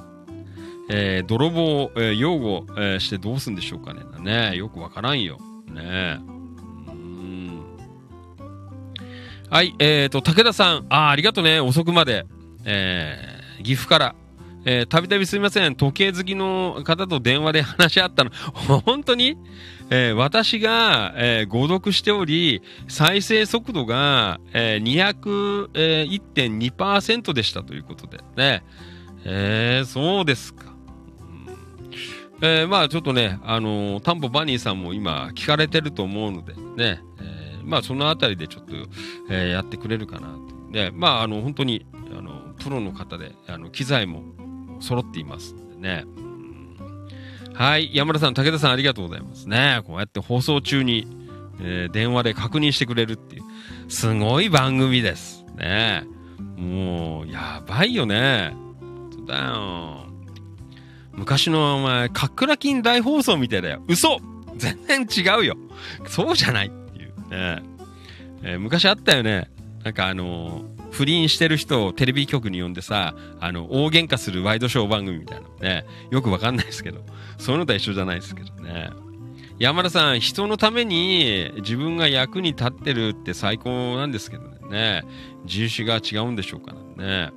[0.88, 4.00] えー、泥棒、えー、擁護、えー、してどうすんでしょうかね。
[4.20, 5.38] ねよくわからんよ。
[5.72, 6.18] ね
[9.48, 11.60] はい、えっ、ー、と、武田さん、ああ、ありがとね。
[11.60, 12.26] 遅くまで。
[12.66, 14.14] えー、岐阜から、
[14.66, 15.76] えー、たびたびすみません。
[15.76, 18.30] 時計好きの方と電話で話し合ったの。
[18.84, 19.38] 本当に？
[19.88, 28.64] えー、私が、えー、誤読しており、再生速度が、えー、201.2%でしたということでね。
[29.24, 30.64] えー、そうですか。
[32.42, 38.74] えー、まあちょっとね、あのー、タンポバニーさんも今聞かれてると思うのでね、えー、まあそのあたりでちょっと、
[39.30, 40.72] えー、やってくれるかなと。
[40.72, 41.86] で、まああの本当に、
[42.56, 44.22] プロの方で、あの、機材も
[44.80, 46.04] 揃っていますんでね。
[47.54, 47.90] はい。
[47.94, 49.80] 山田さん、武田さん、ありがとうございますね。
[49.86, 51.06] こうやって放送中に、
[51.60, 53.42] えー、電話で確認してくれるっていう、
[53.88, 55.44] すごい番組です。
[55.56, 56.04] ね。
[56.56, 58.54] もう、やばいよね。
[59.26, 60.06] だよ。
[61.12, 63.82] 昔のお前、かっくら金大放送みたいだよ。
[63.88, 64.20] 嘘
[64.56, 65.56] 全然違うよ。
[66.06, 67.62] そうじゃないっていうね。
[68.42, 69.50] えー、昔あったよね。
[69.82, 77.04] なんかあのー不倫してる人をテレビ局に呼んでさ、あの、大喧嘩するワイドショー番組みたいなね、よくわかんないですけど、
[77.36, 78.88] そういうのとは一緒じゃないですけどね。
[79.58, 85.02] 山田さん、人のために自分が役に立ってるって最高なんですけどね。
[85.44, 87.30] 人種が違うんでしょうかね。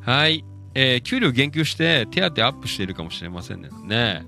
[0.00, 0.46] はい。
[0.74, 3.68] えー、給料言及して手当アップしているかもしれませんね。
[3.84, 4.26] ね。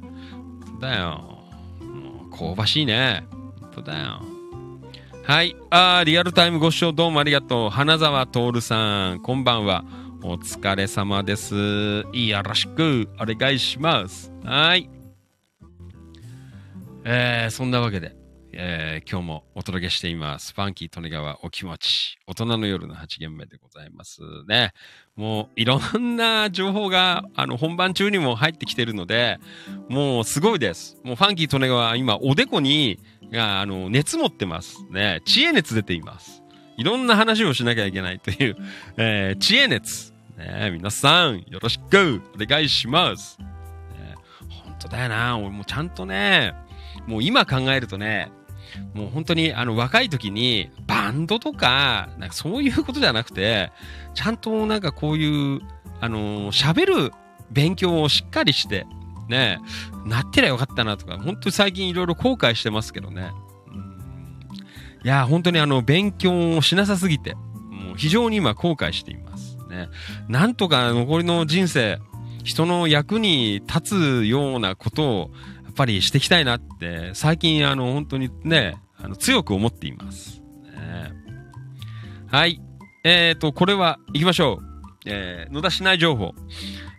[0.80, 1.38] だよ。
[2.30, 3.26] 香ばしいね。
[3.60, 4.29] 本当だよ。
[5.22, 5.54] はい。
[5.70, 7.70] あリアルタイムご視聴どうもありがとう。
[7.70, 9.84] 花沢徹さん、こんばんは。
[10.22, 11.54] お疲れ様です。
[12.12, 14.32] よろしくお願いします。
[14.44, 14.88] はい。
[17.04, 18.16] えー、そんなわけで、
[18.62, 20.52] えー、今日もお届けしています。
[20.52, 22.18] ファンキー利根川お気持ち。
[22.26, 24.74] 大人の夜の8限目でございますね。
[25.16, 29.38] もういろんな情報があの本番中にも入ってきてるので、
[29.88, 30.98] もうすごいです。
[31.04, 32.98] もうファンキー利根川今おでこに
[33.32, 34.84] が、あの、熱持ってます。
[34.90, 35.22] ね。
[35.24, 36.42] 知恵熱出ています。
[36.76, 38.56] いろんな話をしなきゃいけないという、
[38.98, 40.12] えー、知恵熱。
[40.36, 43.38] ね、皆さん、よろしくお願いします。
[43.40, 43.46] ね、
[44.50, 45.38] 本当だよな。
[45.38, 46.52] 俺もちゃんとね、
[47.06, 48.30] もう今考えるとね、
[48.94, 53.72] もう本当にあの若い時にバンドとか、なんかそういうことじゃなくて、
[54.14, 55.60] ちゃんとなんかこういう、
[56.00, 57.12] あの喋る
[57.50, 58.86] 勉強をしっかりして、
[59.28, 59.60] ね、
[60.06, 63.30] なってりゃよかったなとか、本当に最近いろいろ後悔してますけどね。
[65.04, 69.56] いや、本当にあの、勉強をしなさすぎて、もう非常に今後悔しています。
[69.70, 69.88] ね。
[70.28, 71.98] なんとか残りの人生、
[72.44, 75.30] 人の役に立つようなことを、
[75.70, 80.40] っぱりしていきたいなって、最近あの、本当にね、あの、強く思っています。
[80.62, 81.12] ね、
[82.28, 82.60] はい。
[83.04, 84.70] えっ、ー、と、これは、行きましょう。
[85.06, 86.34] えー、野田市内情報。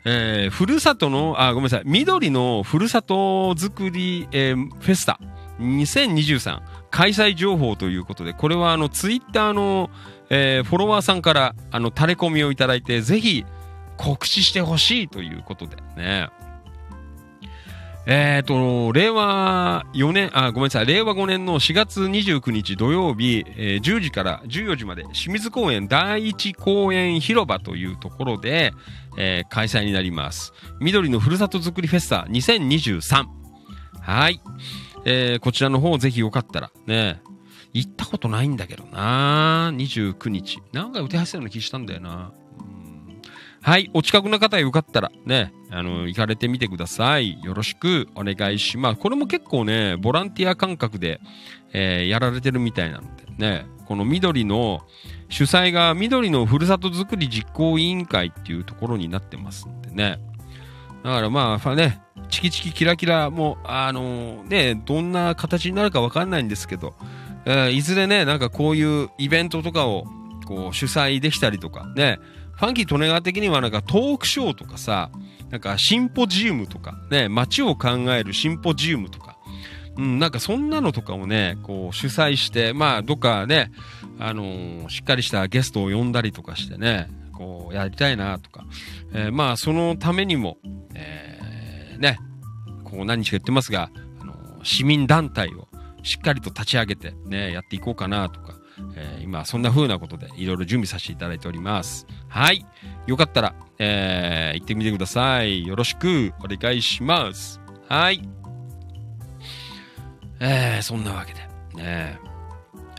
[0.04, 5.20] えー、ふるさとの、あ、ごめんなさい、緑のふるさと作り、えー、フェスタ
[5.60, 6.60] 2023
[6.90, 9.92] 開催情報ということで、これはあの、ツイッターの、
[10.32, 13.46] えー、フォロワーさんから、あの、垂れ込みをいただいて、ぜひ、
[13.98, 16.30] 告知してほしいということでね。
[18.08, 28.74] えっ、ー、と、令和4年、あ、ごめんなさい、令和5年の4月29日土曜日、えー、10時から14時まで、清水公園第一公園広場というところで、
[29.18, 30.52] えー、開催になります。
[30.80, 33.26] 緑のふるさとづくりフェスタ2023。
[34.02, 34.42] はい。
[35.06, 37.22] えー、こちらの方ぜひよかったら、ね、
[37.74, 40.60] 行ったことないんだけどな29日。
[40.74, 42.34] なんか打てはせるような気したんだよな。
[43.64, 47.40] はい、お近くの方よかったらね、あの、行かれてみてください。
[47.44, 49.00] よろしくお願いします。
[49.00, 51.22] これも結構ね、ボランティア感覚で、
[51.72, 54.82] えー、やられてるみたいなのでね、この緑の、
[55.30, 60.18] 主催が緑のふるさとづくり実行委員会っていうところになってますんでね。
[61.04, 66.96] だからまあ、ね、チキチキキラキラも、あのー、ね、どんな形になるかわかんないんですけど、
[67.46, 70.06] えー、いずれね、なんかこういうイベントとかを、
[70.48, 72.18] こう、主催できたりとか、ね、
[72.62, 75.10] ファンキー利根川的にはなんかトークショーとかさ、
[75.50, 79.36] なんかシンポジウムとか、ね、街を考えるシンポジウムとか、
[79.98, 83.72] うん、なんかそんなのとかをね、こう主催して、まあどっかね、
[84.20, 88.64] あのー、しっかりしたゲストを呼んだりとかしてね、こうやりたいなとか、
[89.12, 90.60] えー、まあそのためにも、
[90.94, 92.20] えー、ね、
[92.84, 95.68] こう何日か言ってますが、あの、市民団体を
[96.04, 98.54] しっかりと立ち上げてね、やっていこうかなとか、
[98.96, 102.06] えー、今そんな風なことでいろいろ準備させていただいております。
[102.28, 102.66] はい。
[103.08, 105.66] よかったら、えー、行ってみてください。
[105.66, 107.62] よろしくお願いします。
[107.88, 108.22] はい。
[110.40, 111.42] えー、そんなわけで。
[111.76, 112.20] ね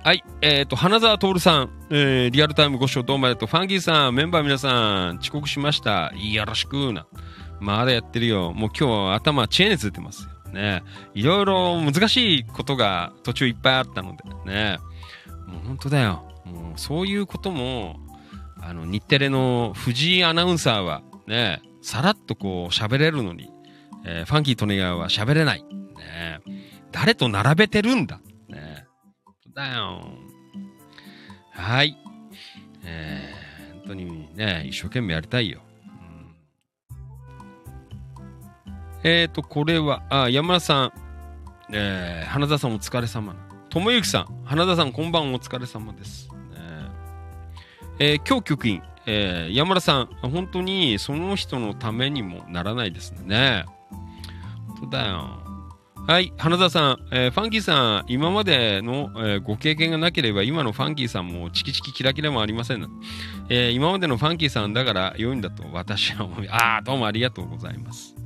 [0.04, 0.24] はい。
[0.40, 3.48] えっ、ー、と、花沢徹さん、えー、リアルタイムご視聴どうもありがとう。
[3.48, 6.12] ファンキーさん、メンバー皆さん、遅刻しました。
[6.16, 7.06] よろしくな。
[7.60, 8.52] まだやってるよ。
[8.52, 10.52] もう今日は頭、知恵熱出てますよ。
[10.52, 10.82] ね。
[11.14, 14.78] いろいろ難しいことが途中いっぱいあったので、ね。
[15.52, 16.22] もう本当だよ。
[16.44, 17.96] もうそういうことも、
[18.60, 23.50] あの、日テレの藤井アナウンサーはね、さらっとこう喋れるのに、
[24.04, 25.62] えー、ファンキー・トネガーは喋れない。
[25.62, 26.40] ね、
[26.90, 28.20] 誰と並べてるんだ。
[28.48, 28.86] ね、
[29.54, 30.06] だよ。
[31.50, 31.96] はい。
[32.84, 35.60] えー、本当にね、一生懸命やりたいよ。
[39.04, 40.92] うん、えっ、ー、と、これは、あ、山田さん、
[41.72, 43.51] えー、花田さんお疲れ様。
[43.72, 46.28] ともゆきさん、花田さんこんばんお疲れ様です。
[47.98, 53.64] えー、今日局員、えー、山田さん、本当にその人のためにもならないですね。
[54.68, 55.38] 本当だよ。
[56.06, 62.86] はい、花田さん、えー、ファンキーさん、今までの、えー、ご経験がなければ、今のファンキーさんもチキチキキラキラもありません、
[63.48, 68.21] えー、今までのファンキーさんだから良いんだと私は思い、ああ、どうもありがとうございます。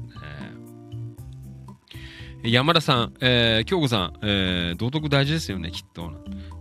[2.49, 6.13] 山田さん、えー、京子さん、えー、道徳大事ですよね、きっと。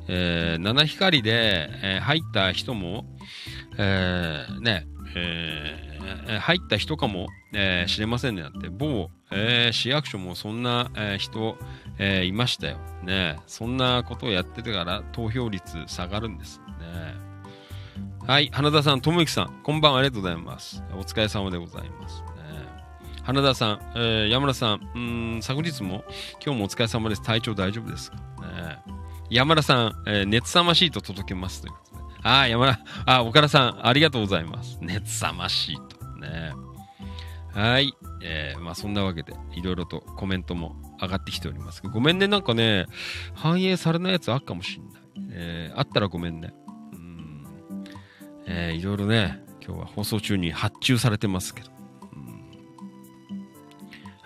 [0.08, 3.06] えー、七光で、えー、入った人も、
[3.78, 8.42] えー、ね、えー、入った人かも、えー、知れませんね。
[8.42, 11.58] だって、某、えー、市役所もそんな、えー、人、
[12.00, 12.78] えー、いましたよ。
[13.04, 13.38] ね。
[13.46, 17.16] そんなことをやっててから投票率下がるんですね。
[18.26, 18.50] はい。
[18.52, 20.84] 花田さん、ともゆきさん、こんばんはありがとうございます。
[20.94, 22.35] お疲れ様でございます。
[23.26, 25.00] 花田さん、えー、山田さん、う
[25.38, 26.06] ん、昨日も、
[26.46, 27.24] 今日もお疲れ様です。
[27.24, 28.22] 体調大丈夫ですか、ね、
[29.32, 32.20] 山田さん、えー、熱さましいと届けますということで。
[32.22, 34.78] ああ、山田、あ、岡田さん、ありがとうございます。
[34.80, 36.06] 熱さましいと。
[36.20, 36.54] ね。
[37.52, 37.96] はい。
[38.22, 42.86] えー、まあそんなわけで、いろいろとコメントも上がってきておりますごめんね、なんかね、
[43.34, 45.02] 反映されないやつあっかもしんない。
[45.32, 46.54] えー、あったらごめんね。
[46.94, 47.44] うん。
[48.46, 51.75] えー、いろいろね、今日は放送中に発注されてますけど。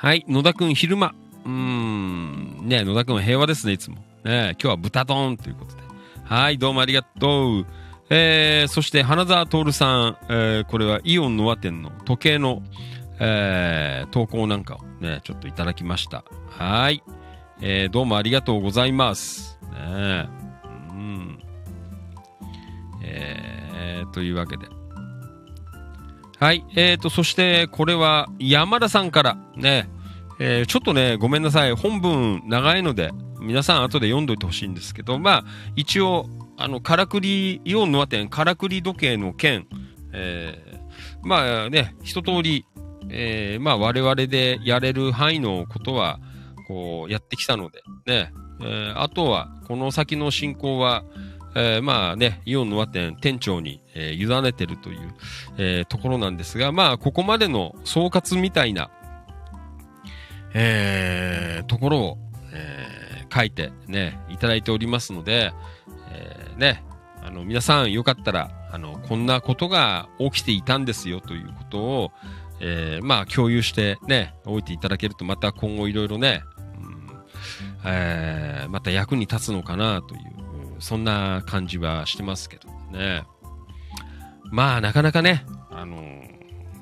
[0.01, 1.13] はい、野田くん昼間。
[1.43, 3.97] うーん、ね野田くん平和ですね、いつも。
[4.23, 5.81] ね今日は豚丼ということで。
[6.23, 7.65] はい、どうもありがとう。
[8.09, 12.63] えー、そして花沢徹さん、えー、これはイオンノア店の時計の、
[13.19, 16.23] えー、投稿なんかをね、ちょっといただきました。
[16.47, 17.03] はい。
[17.59, 19.59] えー、どうもありがとうございます。
[19.73, 20.29] ね
[20.91, 21.39] うん。
[23.03, 24.78] えー、というわけで。
[26.39, 26.65] はい。
[26.75, 29.89] えーと、そしてこれは山田さんからね、
[30.39, 31.73] えー、ちょっとね、ごめんなさい。
[31.73, 33.11] 本文長いので、
[33.41, 35.43] 皆さん後で読んどいてほしいんですけど、まあ、
[35.75, 36.27] 一応、
[36.57, 39.67] あの、からくり、イオンの和店、からくり時計の件
[40.11, 42.65] えー、まあね、一通り、
[43.09, 46.19] えー、まあ我々でやれる範囲のことは、
[46.67, 51.03] こう、やってきたので、ね、えー、あとは、この先の進行は、
[51.55, 55.15] えー、まあね、イオンの和店店長に、えー、委ねてるという、
[55.57, 58.91] えー、ところなんですが、まあ、ここまでの総括みたいな、
[60.53, 62.17] えー、ところを、
[62.53, 65.51] えー、書いてね、いただいておりますので、
[66.11, 66.83] えー、ね、
[67.21, 72.11] あの、皆さんよかったら、あの、こんなことが起きていたんですよということを、
[72.61, 76.43] えー、まあ、共有してね、置いていただけると、また今後いろいろね、
[76.77, 77.09] うん、
[77.85, 80.21] えー、また役に立つのかなという、
[80.79, 83.23] そんな感じはしてますけどね。
[84.51, 86.23] まあ、なかなかね、あの、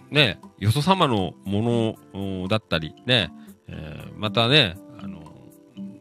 [0.09, 3.30] ね、よそ様のものだったり、ね、
[3.67, 5.22] えー、またね、あの、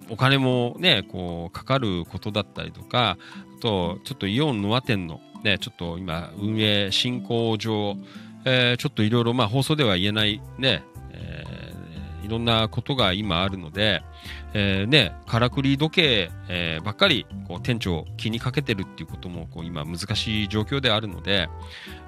[0.09, 3.19] お金もね、こう、かかることだったりとか、
[3.59, 7.97] あと、ちょっとイオンノア店のね、ちょっと今、運営進行上、
[8.45, 11.66] えー、ちょっといろいろ、まあ、放送では言えないね、えー、
[12.27, 14.03] いろんなことが今あるので、
[14.53, 21.49] えー、ね、からくり時計、えー、ばっかりこう店長気にかけてるっていうこともこう今難しい状況であるので、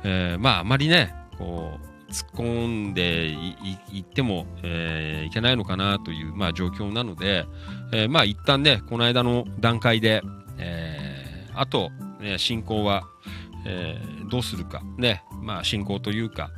[0.02, 7.46] えー、まああまりね、こう突っ込んでいっても、えー、いけないのかなという、まあ、状況なので、
[7.92, 10.22] えー、まあ一旦ね、この間の段階で、
[10.58, 11.90] えー、あと、
[12.20, 13.04] ね、進行は、
[13.66, 16.50] えー、どうするか、ね、まあ進行というか、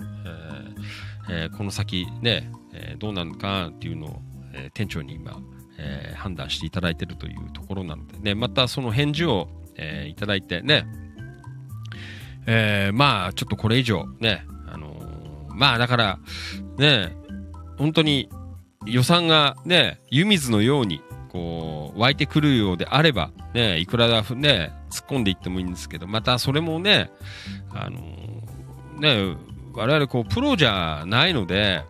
[1.28, 2.50] えーえー、この先ね、
[2.82, 4.22] えー、どうなるかっていうのを、
[4.54, 5.40] えー、店長に今、
[5.78, 10.86] えー、判断していただいているというところなのでね、またその返事を、えー、いただいてね、
[12.46, 16.18] えー、まあ、ちょっとこれ以上ね、あのー、まあだから、
[16.78, 17.14] ね、
[17.78, 18.28] 本当に
[18.86, 27.10] 予算がね、湯水のように、こう、湧いてくるようであれば、ね、いくらだ、ね、突っ込んでいってもいいんですけど、またそれもね、
[27.72, 29.36] あのー、ね、
[29.74, 31.84] 我々こう、プロじゃないので、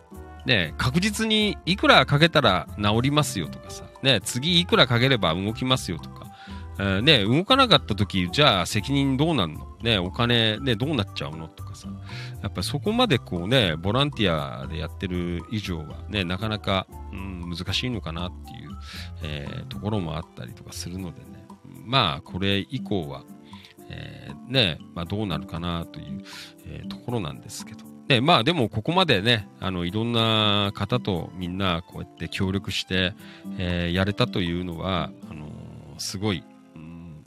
[0.45, 6.27] ね、確実にいくらかけたら治りますよとかさ、ね、次いくらかければ動きますよとか、
[6.79, 9.67] えー、ね、動かなかった時、じゃあ責任どうなんの？
[9.81, 11.47] ね、お金ね、どうなっちゃうの？
[11.47, 11.89] とかさ、
[12.41, 18.69] やっぱそこまでこうね、ボランティアでやってる以上はね、なかなか、うん、難しいのかなっていう、
[19.23, 21.45] えー、ところもあったりとかするのでね、
[21.85, 23.23] まあ、これ以降は、
[23.89, 26.23] えー、ね、まあどうなるかなという、
[26.65, 33.13] え、ところなんですけど、で、まあでもここまでね、あの、いろんな方とみんなこうやって協力して、
[33.57, 35.49] えー、やれたというのは、あのー、
[35.97, 36.43] すごい、
[36.75, 37.23] うん、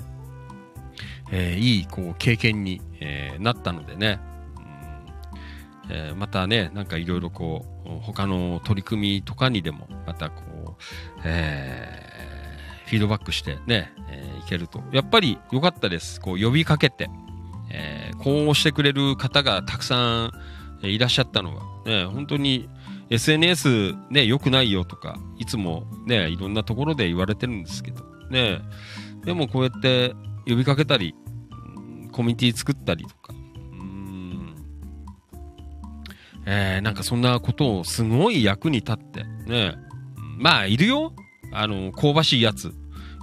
[1.32, 4.20] えー、いい、こう、経験に、えなったのでね、
[4.58, 10.42] うんえまたね、なんかいろいろこう、他の取り組みとかにでも、またこ
[10.76, 10.82] う、
[11.24, 11.98] え
[12.84, 14.82] フィードバックしてね、えいけると。
[14.92, 16.20] やっぱり良かったです。
[16.20, 17.08] こう、呼びかけて、
[17.70, 20.32] えこうしてくれる方がたくさん、
[20.88, 22.68] いらっしゃったのが、ね、本当に
[23.10, 28.60] SNS ね、良くないよとか、いつもね、いろんなところで言われてるんですけど、ね、
[29.24, 30.14] でもこうやって
[30.46, 31.14] 呼びかけたり、
[32.12, 34.54] コミュニティ作ったりとか、うん、
[36.46, 39.76] えー、なんかそんなことをすごい役に立って、ね、
[40.38, 41.12] まあ、いるよ。
[41.52, 42.72] あの、香ばしいやつ。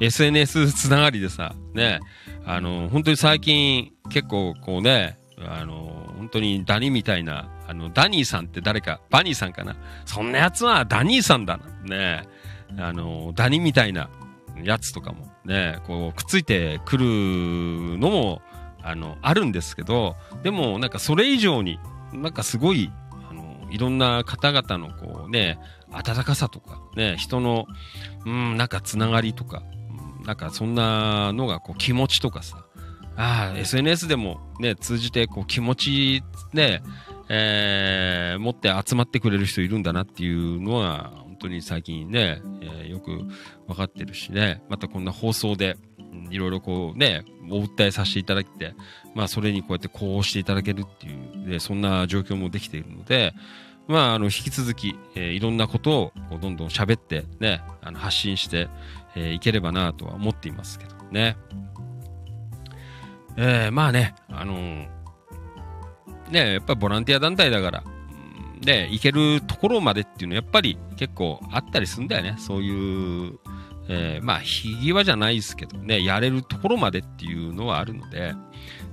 [0.01, 1.99] SNS つながりでさ、ね、
[2.45, 9.75] あの、本当に最近結構こうね、あの、本当にダニみたいな、あの、ダニーさんって誰か、バニーさんかな？
[10.05, 11.65] そんなやつはダニーさんだな。
[11.83, 12.27] ね
[12.77, 14.07] あの、ダニみたいな
[14.63, 17.05] やつとかもね、こう、くっついてくる
[17.97, 18.43] のも、
[18.83, 21.79] あの、あるんですけど、でもなんかそれ以上に、
[22.13, 22.91] なんかすごい、
[23.27, 25.57] あの、いろんな方々のこうね、
[25.91, 27.65] 温かさとか、ね、人の、
[28.27, 29.63] うん、なんかつながりとか、
[30.23, 32.63] なんかそんなのがこう気持ちとかさ、
[33.15, 36.23] ああ、SNS でもね、通じてこう気持ち
[36.53, 36.81] ね、
[37.29, 43.23] えー、持って集まってくれる人いるんだなっていうのは、本当に最近ね、えー、よく
[43.67, 45.77] 分かってるしね、またこんな放送で、
[46.29, 48.75] いろいろこうね、お訴えさせていただいて、
[49.15, 53.33] まあそれにこうやってこうしていただけるっていう、でそんな状況もできているので、
[53.87, 58.67] まああの引き続き、えー、いろんなことをこうどんどん喋ってね、あの発信して、
[59.15, 61.37] えー、いければなとは思っていますけどね。
[63.37, 64.87] えー、まあね、あのー、
[66.31, 67.83] ね、やっぱりボランティア団体だから、
[68.61, 72.35] で、行けるところまでっていうのはやっぱり結構あったりするんだよね。
[72.37, 73.39] そういう、
[73.89, 75.77] えー、まあ、ひぎわじゃないですけど。
[75.77, 78.33] ね、やれるところまでっていうのはあるので、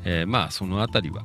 [0.04, 1.22] えー、まあ、そのあたりは、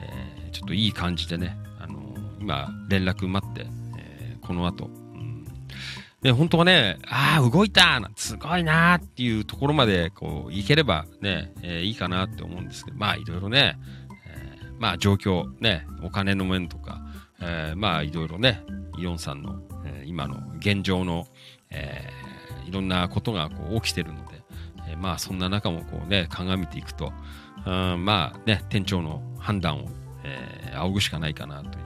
[0.00, 4.90] えー、ちょっといい感じでね、あの今、連絡待って、えこの後、
[6.24, 13.78] で、本当はね、ああ、動いたすごいなーっていうところまで、こう、いければね、えー、いいかなって思うんですけど、まあ、いろいろね、
[14.26, 17.02] えまあ状況、ね、お金の面とか、
[17.42, 18.64] えー、まあいろいろね、
[18.98, 21.26] イオンさんの、え、今の現状の、
[21.68, 22.08] え、
[22.66, 24.42] いろんなことがこう起きてるので、
[24.88, 27.12] え、まあそんな中もこうね、鑑みていくと、
[27.66, 29.88] うんまあね、店長の判断を、
[30.24, 31.83] え、仰ぐしかないかなという、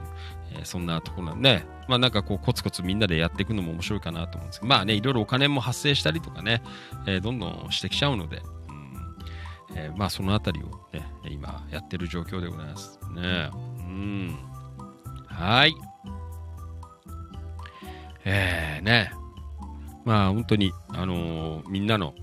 [0.53, 6.61] えー、そんなところなんで、まあなんかこうコツコツみんなでやっていくのも面白いかなと思うんですけど、まあね、いろいろお金も発生したりとかね、
[7.07, 13.49] えー、どんどんしてきちゃうので、うんえー、まあそのあたりをね、今やってる状況でございますね。
[13.53, 14.39] うん。
[15.27, 15.75] はい。
[18.25, 19.11] えー、ね。
[20.05, 22.13] まあ本当に、あのー、みんなの、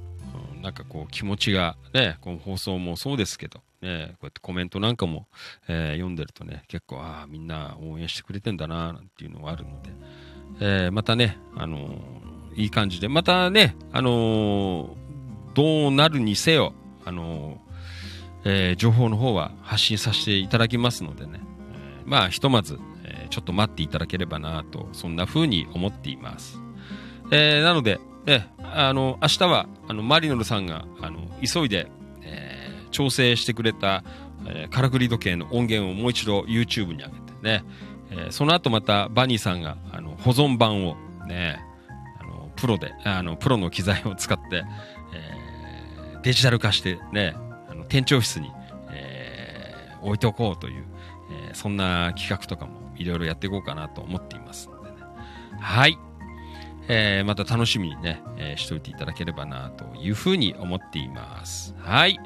[0.62, 5.26] なんかこう気持ちがね、この放送もそうですけど、ね、こうやってコメントなんかも、
[5.68, 9.90] えー、読んでるとね、結構、ああ、みんな応援してくれてんだな、なんていうのがあるので、
[10.60, 14.96] えー、またね、あのー、いい感じで、またね、あの
[15.54, 16.72] どうなるにせよ、
[17.04, 17.60] あの
[18.44, 21.40] え情報の方は発信させていただきますのでね、
[22.00, 26.60] えまあ、ひとまず、えちょっと待っていただければなと、そんな風に思っています。
[27.32, 31.90] えなので、ね、あの、明日は、あの、マリノルさんが、あの、急いで、
[32.90, 34.04] 調整してくれた、
[34.46, 37.10] えー、からくり時計の音源をもう一度 YouTube に上げて
[37.42, 37.64] ね、
[38.10, 41.60] えー、その後またバニーさんが、あの、保存版をね、
[42.20, 44.64] あの、プロで、あの、プロの機材を使って、
[45.14, 47.34] えー、デジタル化してね、
[47.68, 48.50] あの、店長室に、
[48.90, 50.84] えー、置いておこうという、
[51.48, 54.96] えー、そんな企画とかもいろいろやっていこうかなと思っていますのでね。
[55.60, 55.98] はい。
[56.88, 61.74] えー、また楽しみにね、えー、しておいていただければなというふうに思っています。
[61.80, 62.20] はい。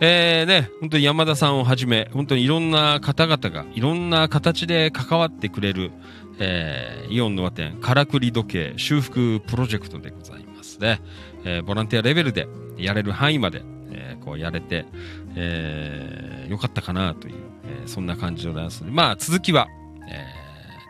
[0.00, 5.90] えー、ね、本当に山田さんをはじめ、本当にいろんな方々がいろんな形で関わってくれる、
[6.38, 11.00] えー、イオンの和店、からくり時計修復プロジェクトでございますね。
[11.44, 12.46] えー、ボランティアレベルで
[12.76, 14.86] やれる範囲まで、えー、こうやれて、
[15.34, 19.66] えー、よかったかなという、えー、そんな感じでございますまあ、続きは、
[20.08, 20.26] え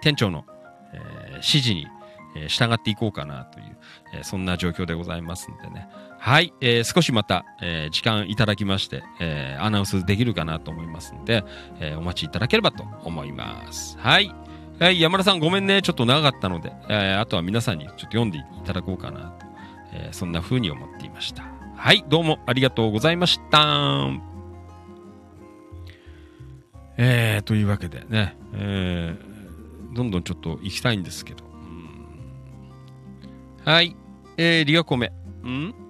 [0.01, 0.45] ー、店長の、
[0.93, 1.87] えー、指示に
[2.37, 3.77] え従っていこうかなという、
[4.15, 5.89] えそんな状況でございますんでね。
[6.19, 11.45] はい、えー、少しまた、えー、時間いただきまして、えー、アナウンスできるかなと思いますので、
[11.81, 13.97] えお待ちいただければと思います。
[13.99, 14.35] はい。
[14.81, 15.81] はい、山田さんごめんね。
[15.81, 19.47] ちょっと長かったので、えあとは皆さんにちょっと読んでいただこうかなと、
[19.93, 21.45] えそんな風に思っていました。
[21.77, 24.09] はい、どうもありがとうございました。
[26.97, 31.45] えー、というわけでね、えー、どんどんちょっと行きたいんですけど、
[33.65, 33.97] はい。
[34.37, 35.13] えー、リアコメ。
[35.47, 35.88] ん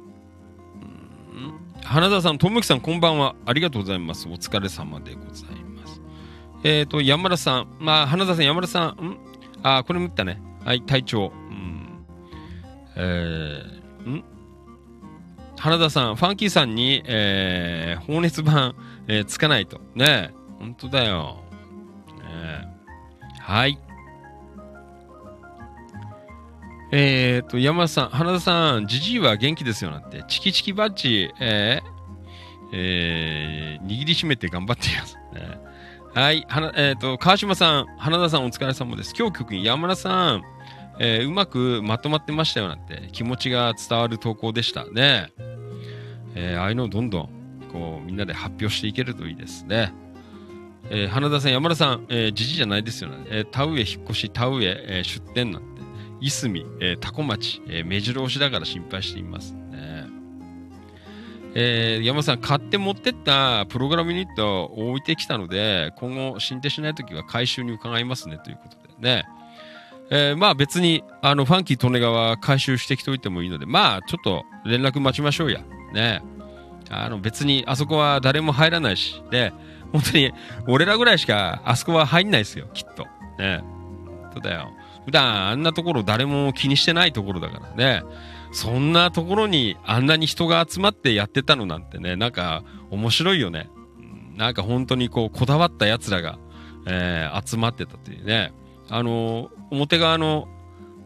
[1.84, 3.34] 花田さん、ともきさん、こんばんは。
[3.46, 4.28] ありがとうございます。
[4.28, 6.00] お疲れ様でございます。
[6.62, 7.68] えっ、ー、と、山田さん。
[7.78, 9.04] まあ、花田さん、山田さん。
[9.04, 9.18] ん？
[9.62, 10.40] あ、これも言ったね。
[10.64, 11.32] はい、隊長。
[11.34, 12.04] うん。
[12.96, 14.24] えー、ん？
[15.58, 18.74] 花田さん、ファンキーさんに、えー、放熱板、
[19.06, 19.80] えー、つかないと。
[19.94, 20.34] ねえ。
[20.58, 21.42] ほんとだよ。
[22.18, 22.68] ね
[23.40, 23.78] はい。
[26.90, 31.98] えっ、ー、と、山田さん、花田さん、じじいは元気ですよなんて、チキチキバッジ、えー、
[32.72, 35.16] えー、握りしめて頑張っています。
[35.34, 35.60] ね、
[36.14, 39.14] はい、は、えっ、ー、と、川島さん、花田さんお疲れ様です。
[39.18, 40.42] 今日曲に山田さん、
[40.98, 45.30] えー、うまくまとまってましたよなんて、気持ちが伝わる投稿でしたね。
[46.34, 47.28] えー、ああいうのをどんどん、
[47.70, 49.92] こう、みんなで発表していけるといいですね。
[50.90, 53.26] えー、花田さん、山田さん、えー、じじじゃないですよね。
[53.28, 55.67] えー、田植え引っ越し、田植え、えー、出店なんて。
[56.20, 60.06] いすみ、えー、多古町、えー、目白押しだから心配していますね。
[61.54, 69.24] えー、山さん、買って持ってったプログラムユニットを置いてきたので、今後進展しないときは回収に伺いますねということでね。
[70.10, 75.60] えー、まあ別に、あの、ファンキー利根川回収してきておいてもいいので、まあちょっと連絡待ちましょうや。
[75.92, 76.22] ね。
[76.90, 79.52] あの別にあそこは誰も入らないし、で、
[79.92, 80.32] 本当に
[80.66, 83.06] 俺らぐらいしかあそこは入んないですよ、きっと。
[83.38, 83.62] ね。
[84.32, 84.70] そうだよ。
[85.08, 88.02] 普段あんなところ誰も気にしてないところだからね。
[88.52, 93.70] そんなところにあんなに人が集まってやってたのなんてね、なんか面白いよね。
[94.36, 96.38] なんか本当にこうこだわった奴らが、
[96.86, 98.52] えー、集まってたというね。
[98.90, 100.46] あの、表側の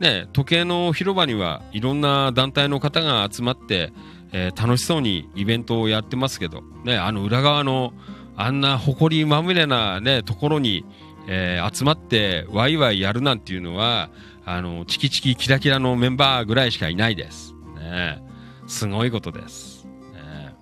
[0.01, 3.93] ね、時計の広場にはいろんな団体の方が集まって、
[4.33, 7.93] えー、楽しそうにイベントをやってますけど、ね、あの裏側の
[8.37, 10.85] あんな埃まみれなね、ところに、
[11.27, 14.11] えー、集まってワイワイやるなんていうのは、
[14.45, 17.55] あの、チキチキキラキラのメンバーぐらいしかいないです。
[17.77, 18.23] ね、
[18.67, 19.85] すごいことです。
[19.85, 20.55] ね、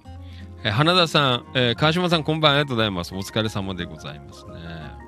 [0.64, 3.14] えー、花田さん、えー、川島さんこんばんありがとうございます。
[3.14, 5.00] お疲れ様でございますね。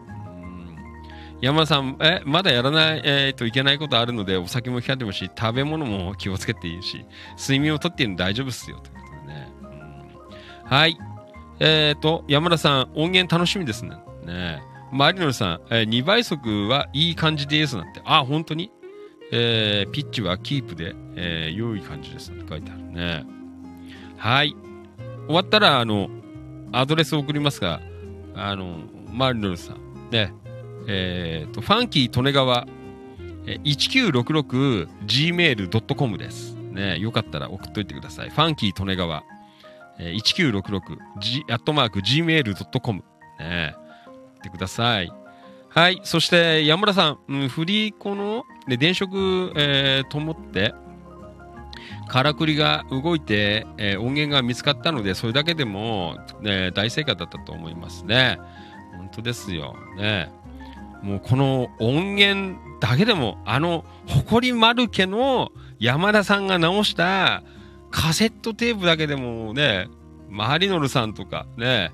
[1.42, 7.04] 山田さん、え、まだやらない、えー、といけないことあるので、お酒も控えてもし、食べ物も気をつけていいし、
[7.36, 8.78] 睡眠をとっているの大丈夫っすよ。
[8.78, 9.52] ということでね。
[10.64, 10.96] はい。
[11.58, 13.96] えっ、ー、と、山田さん、音源楽しみですね。
[14.24, 18.02] ねマリノルさん、えー、2倍速はいい感じですなんて。
[18.04, 18.70] あ、本当に？
[19.32, 23.24] えー、ピッチはキープで、えー、良い感じですって書いてあるね。
[24.18, 24.54] はい。
[25.26, 26.10] 終わったら、あの、
[26.72, 27.80] アドレスを送りますが、
[28.34, 28.80] あの、
[29.10, 29.76] マリノルさん、
[30.10, 30.34] ね、
[30.86, 32.66] えっ、ー、と、ファンキー利根川、
[33.46, 36.54] 1966gmail.com です。
[36.54, 38.30] ね、よかったら送っといてください。
[38.30, 39.24] ファンキー利根川、
[39.98, 43.02] えー、1966g、アットマーク gmail.com、
[43.38, 43.74] ね、
[44.42, 45.12] ってください。
[45.68, 46.00] はい。
[46.04, 49.08] そして、山田さん、うん、振り子の、ね、電飾、
[49.56, 50.74] えー、と思って、
[52.08, 58.38] からくりが動いて、えー、音源が見つかったので、それだけでも、ね、大正解だったと思いますね。
[58.98, 59.76] 本当ですよ。
[59.96, 60.30] ね。
[61.02, 67.42] もうこの音源だけでも、あの、誇り丸家の山田さんが直した
[67.90, 69.88] カセットテープだけでもね、
[70.28, 71.92] マリノルさんとかね、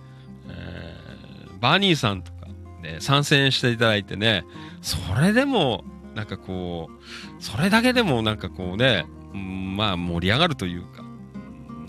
[0.48, 2.37] えー、バニーさんとか
[2.82, 4.44] ね、参戦していただいてね、
[4.82, 5.84] それでも、
[6.14, 11.04] なんかこう、それだけでもなんかこうね、うん、まあ盛り上がるというか、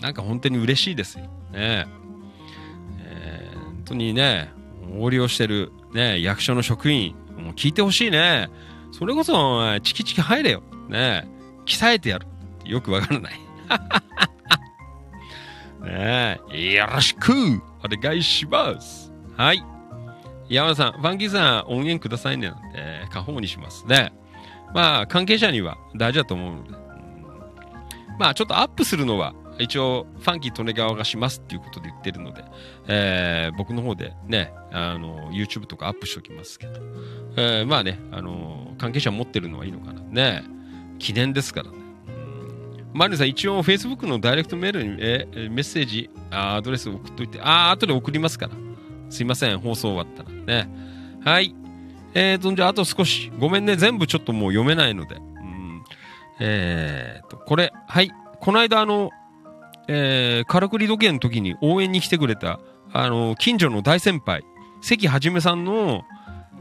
[0.00, 1.24] なんか本当に嬉しいですよ。
[1.52, 1.86] ね。
[2.98, 4.52] えー、本当にね、
[4.94, 8.50] 横領してる、ね、役所の職員、もう聞いてほしいね。
[8.92, 10.62] それこそ、チキチキ入れよ。
[10.88, 11.28] ね。
[11.66, 12.26] 鍛えてやる。
[12.64, 13.40] よくわからない。
[15.82, 16.40] ね、
[16.74, 17.32] よろしく
[17.82, 19.12] お願いします。
[19.36, 19.64] はい。
[20.50, 23.86] 山田さん、ファンキーさん音源くださいねなんて、過保にします。
[23.86, 24.12] で、
[24.74, 26.70] まあ、関係者には大事だと思うので、
[28.18, 32.44] まあ、ちょっとアップするのは、一応、ファンキー利根川がしますっていうことで言ってるので、
[32.88, 36.72] えー、僕の方でね、あの、YouTube とかアップしておきますけど、
[37.36, 40.00] えー、まあね、あの、関係者持ってるのはいいのかな。
[40.00, 40.42] ね、
[40.98, 41.76] 記念ですからね。
[42.92, 48.69] マリンさん、一応 Facebook のダイレクトメールにえメッセージ、アドレス送っといて、ああ、後で送りますから。
[49.10, 50.68] すいません、放送終わったらね。
[51.24, 51.54] はい。
[52.14, 53.30] えーと、じゃあ、あと少し。
[53.38, 55.16] ごめんね、全部ちょっともう読めないので。
[55.16, 55.82] うん。
[56.40, 58.10] えーと、これ、はい。
[58.40, 59.10] この間、あの、
[59.88, 62.60] えー、からくり時計の時に応援に来てくれた、
[62.92, 64.44] あの、近所の大先輩、
[64.80, 66.04] 関はじめさんの、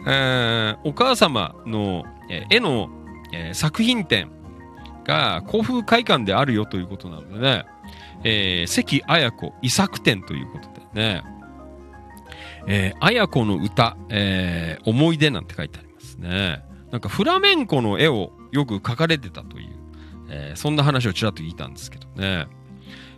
[0.08, 2.90] えー、お母様の、えー、絵の、
[3.34, 4.32] えー、作品展
[5.04, 7.66] が甲府会館であるよということなのでね、
[8.24, 11.24] えー、関綾子遺作展ということでね、
[12.68, 16.64] えー、綾子の歌、えー、思い出なんて書いてありますね。
[16.92, 19.70] なんかフラメンコの絵をよく描かれてたという、
[20.30, 22.48] えー、そんな話をちらっと聞いたんですけどね。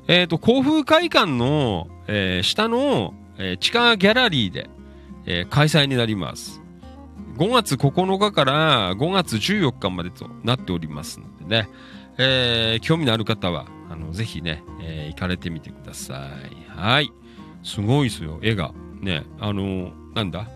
[0.07, 4.69] えっ、ー、と、甲府会館の、えー、下の、えー、地下ギャラリーで、
[5.25, 6.61] えー、開催になります。
[7.37, 11.69] 5月9日から5月14日までとなっておりますのでね、
[12.17, 16.77] えー、興味のある方は、あの、ぜひね、えー、行かれてみてください。
[16.77, 17.11] はい。
[17.63, 18.73] すごいですよ、絵が。
[19.01, 20.47] ね、あの、なんだ、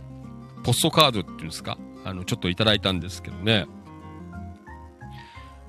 [0.63, 3.65] ポストカードっていうんですか、あの、ちょっといただいたんですけどね、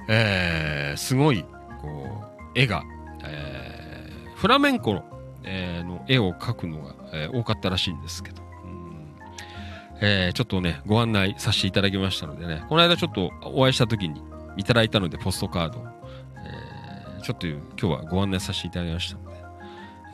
[0.08, 1.44] えー、すごい、
[1.80, 2.24] こ
[2.54, 2.84] う、絵が、
[3.24, 5.04] えー、フラメンコの,、
[5.44, 8.42] えー、の絵を描くのが、えー、多かったらしいんですけど、
[10.00, 14.22] えー、ちょっとね、ご案内させていただきましたのでね、この間ちょっとお会いした時に
[14.58, 15.82] いただいたので、ポストカード、
[16.36, 19.36] えー、ちょっと今日はご案内させていただきましたので、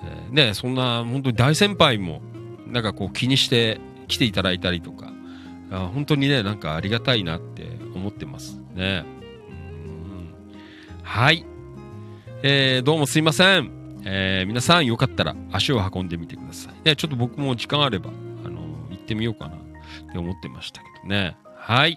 [0.05, 2.23] え、ね、そんな本当に大先輩も、
[2.67, 5.13] なんかこう気にして来ていただいたりとか、
[5.71, 9.05] 本当にね、なんかありがたいなって思ってますね。
[9.17, 10.35] うん
[11.03, 11.47] はい。
[12.43, 13.83] えー、どうもすいません。
[14.05, 16.75] えー、皆さんよかったら足を運んでみてください。
[16.85, 18.11] ね、ちょっと僕も時間あれば、
[18.45, 18.61] あの、
[18.91, 19.59] 行ってみようかなっ
[20.13, 21.37] て思ってましたけどね。
[21.57, 21.97] はい。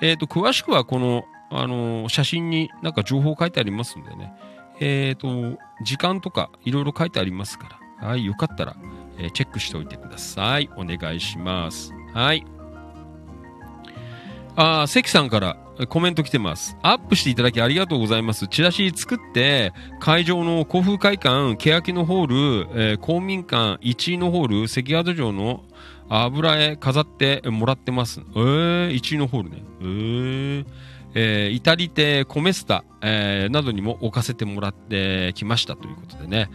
[0.00, 4.32] えっ、ー、と、詳しくはこの、あの、写真になんか情報書いてありますんでね。
[4.80, 8.74] えっ、ー、と、時間とかいろいろ書いてありますから、はい、よかったら、
[9.22, 10.68] えー、チェックしておいてください。
[10.76, 11.92] お願いします。
[12.12, 12.44] はい。
[14.56, 15.56] あ、関さんから
[15.88, 16.76] コメント来てます。
[16.82, 18.48] アップしていただきありがとうございます。
[18.48, 25.64] チラシ作って、会場の甲府会館、欅のホール、えー、公民館1位のホール、関宿城の
[26.08, 28.20] 油絵飾ってもらってます。
[28.20, 29.62] えー、1位のホールね。
[29.80, 30.66] えー、
[31.14, 36.50] えー、イタリテコメスタ、えー、などにも置かせてもらってきましたということでね。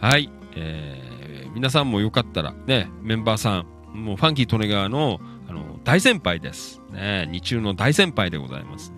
[0.00, 0.30] はい。
[0.56, 1.17] えー
[1.58, 6.80] 皆さんもよかったらね、メンバーさん、もうファンキー利根川のあの大先輩です。
[6.92, 8.94] ね、日中の大先輩でございます。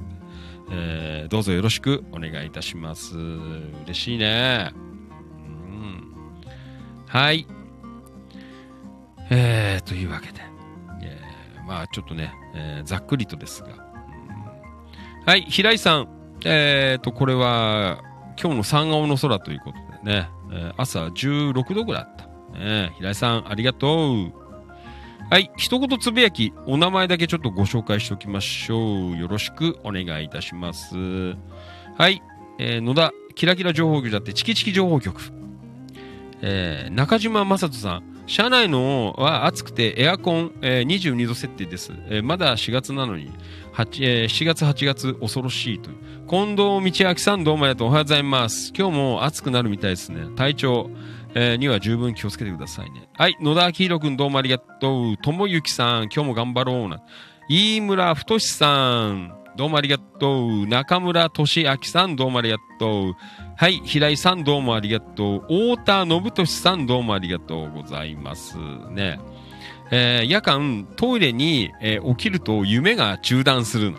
[0.71, 3.17] えー、どうぞよろしくお願いいたします。
[3.17, 4.75] 嬉しいね。
[4.75, 6.15] うん、
[7.07, 7.47] はい。
[9.31, 10.43] えー、というわけで、
[11.03, 13.69] えー、まあちょっとね、えー、ざっくりとですが。
[13.69, 16.09] うん、はい、平井さん。
[16.45, 18.03] えーと、これは、
[18.39, 22.30] 今日の三顔の空ということでね、えー、朝16度ぐらいあった。
[22.59, 24.41] ね、平井さん、ありがとう。
[25.31, 29.17] はい、一言つぶやき、お名前だけちょっとご紹介しておきましょう。
[29.17, 30.97] よろしくお願いいたします。
[31.97, 32.21] はい、
[32.59, 35.21] えー野田、キラキラ情報局だって、チキチキ情報局。
[36.43, 43.31] えー中島正人さん、車内のは暑くてエアコン、えー22度設定です、えーまだ4月なのに、
[43.75, 45.91] 8えー7月、8月、恐ろしいと。
[46.29, 47.89] 近藤道明さん、どうもありがとう。
[47.89, 48.73] おはようございます。
[48.77, 50.27] 今日も暑くなるみたいですね。
[50.35, 50.91] 体調、
[51.35, 53.09] えーには十分気をつけてくださいね。
[53.17, 55.17] はい、野田明宏くん、どうもありがとう。
[55.17, 57.03] ともゆきさん、今日も頑張ろうな。
[57.49, 60.67] 飯村太さん、どうもありがとう。
[60.67, 63.15] 中村俊明さん、どうもありがとう。
[63.57, 65.75] はい、平井さん、どうもありがとう。
[65.75, 68.57] 太田信俊さん、どうもありがとうございます。
[68.91, 69.21] ね。
[69.93, 73.99] えー夜間、トイレに、えー起きると夢が中断するの。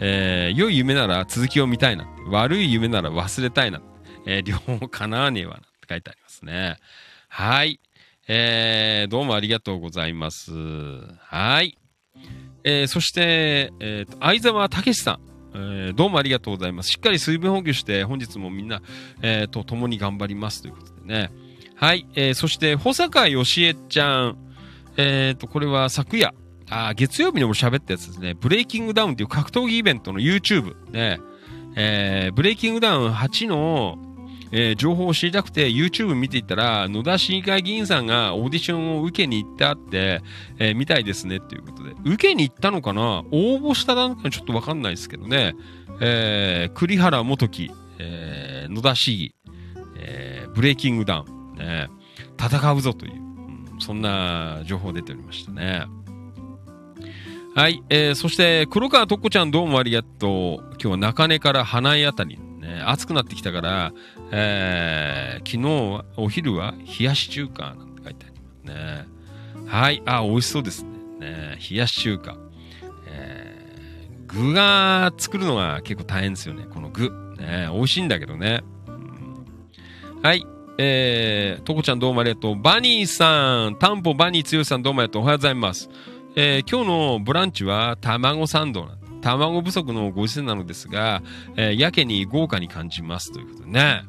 [0.00, 2.06] えー良い夢なら続きを見たいな。
[2.28, 3.80] 悪い夢なら忘れたいな。
[4.26, 5.58] え両方叶わねえわな。
[5.58, 6.76] って書いてありますね。
[7.28, 7.80] はい。
[8.28, 10.52] えーどうもありがとうございます。
[10.52, 11.78] はい。
[12.64, 15.20] えーそして、えー相沢武さん。
[15.54, 16.90] えーどうもありがとうございます。
[16.90, 18.82] しっかり水分補給して、本日もみんな、
[19.22, 21.30] えーと共に頑張りますということでね。
[21.76, 22.06] はい。
[22.14, 24.36] えーそして、保坂義恵ちゃん。
[24.98, 26.34] えっ、と、これは昨夜、
[26.68, 28.34] あ月曜日にも喋ったやつですね。
[28.34, 30.74] ブレイキングダウンっていう格闘技イベントの YouTube。
[30.90, 31.18] ね。
[31.76, 33.96] えーブレイキングダウン8の、
[34.52, 40.20] えー情報を知りたくて YouTube 見ていたら、野田市議会議員さんがオーディションを受けに行ってあって、
[40.58, 41.94] えーみたいですねっていうことで。
[42.04, 43.24] 受けに行ったのかな？
[43.30, 45.54] 応募したのかちょっとわかんないですけどね。
[46.00, 49.34] えー栗原元樹、えー野田市議、
[49.96, 51.88] えーブレイキングダウン、ね、
[52.38, 55.86] 戦うぞという、うんそんな情報出ておりましたね。
[57.54, 60.64] はい、えーそして黒川とっこちゃんどうもありがとう。
[60.72, 63.92] 今日は中根から花江あたり、ね、暑くなってきたから、
[64.30, 69.68] えー昨日はお昼は冷やし中華なんて書いてありますね。
[69.68, 70.90] はい、あ、美味しそうですね。
[71.20, 72.36] ね冷やし中華。
[73.08, 73.52] えー
[74.28, 77.10] 具が作るのが結構大変ですよね、この具。
[77.38, 78.62] ね、美味しいんだけどね。
[78.86, 79.44] うん
[80.22, 80.46] はい。
[80.78, 82.56] えー、とこちゃんどうもありがとう。
[82.60, 85.22] バニーさん、タンポバニーつよしさんどうもありがとう。
[85.22, 85.90] おはようございます。
[86.34, 91.22] えー今日のブランチは卵サンドなん卵不足のご時世なのですが、
[91.56, 94.02] えーやけに豪華に感じますということね。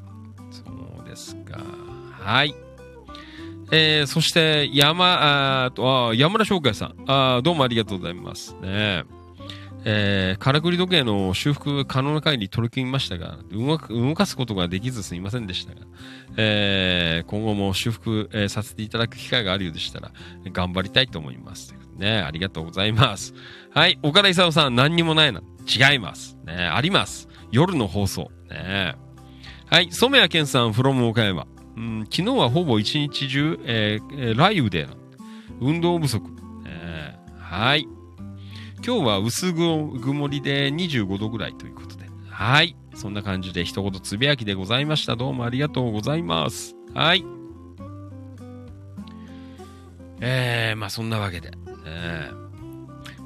[0.51, 0.63] そ
[1.05, 1.61] うですか。
[2.19, 2.55] はい。
[3.71, 8.55] えーそして、山、あとあ山田翔海さんあ、どうもありがとうございます。
[8.61, 9.03] ね
[9.85, 15.81] えー、からくり時計の修復可能な限り取り組みましたが、動か動かすことができずすみませんでしたが、
[16.37, 20.11] えー今後も修復、えーさせていただく機会があるようでしたら、
[20.51, 21.75] 頑張りたいと思います。
[21.97, 23.33] ね、ありがとうございます。
[23.71, 25.41] はい、岡田勲さん、何にもないな。
[25.67, 26.37] 違います。
[26.45, 27.29] ね、あります。
[27.51, 28.31] 夜の放送。
[28.49, 28.95] ね、
[29.67, 31.47] はい、染谷健さん、from 岡山。
[31.75, 34.87] うん、昨日はほぼ一日中、ええ雷雨で、
[35.59, 36.29] 運動不足。
[36.65, 37.23] えー
[37.53, 37.87] はい。
[38.83, 42.09] 今日は薄曇りで25度ぐらいということで。
[42.27, 42.75] はい。
[42.95, 45.15] そんな感じで一言つぶやきでございました。
[45.15, 46.75] どうもありがとうございます。
[46.95, 47.23] はい。
[50.19, 51.51] えー、まあそんなわけで。
[51.83, 52.31] ね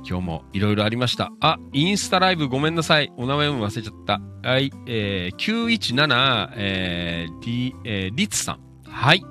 [0.09, 1.33] 今日もいろいろありました。
[1.41, 3.11] あ、インスタライブごめんなさい。
[3.17, 4.21] お名前も忘れちゃった。
[4.47, 4.71] はい。
[4.85, 8.59] えー、917、えー、リ、えー、リツさん。
[8.85, 9.21] はい。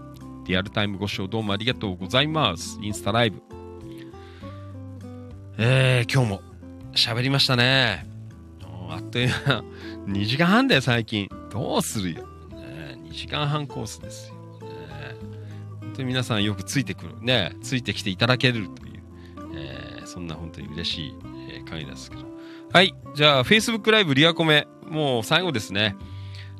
[0.44, 2.78] リアルタイムご視聴どうもありがとうございます。
[2.82, 3.42] インスタライブ。
[5.56, 6.42] えー、今日も
[6.92, 8.06] 喋りましたね。
[8.90, 9.64] あっという間、
[10.06, 11.28] 2時間半だよ、最近。
[11.50, 12.26] どうするよ。
[12.50, 14.34] ね、2時間半コースですよ。
[14.60, 14.76] ね、
[15.80, 17.14] 本当に皆さんよくついてくる。
[17.20, 18.85] ね、ついてきていただけると、
[19.56, 21.14] えーそんな本当に嬉しい、
[21.50, 22.22] えー会ですけど。
[22.72, 22.94] はい。
[23.14, 24.66] じゃあ、Facebook ライブリアコメ。
[24.88, 25.96] もう最後ですね。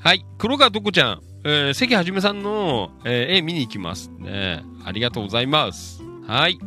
[0.00, 0.24] はい。
[0.38, 1.22] 黒川とこちゃん。
[1.44, 4.08] えー関はじめさんの、えー絵見に行きます。
[4.18, 4.64] ね。
[4.84, 6.02] ありがとうございます。
[6.26, 6.58] はい。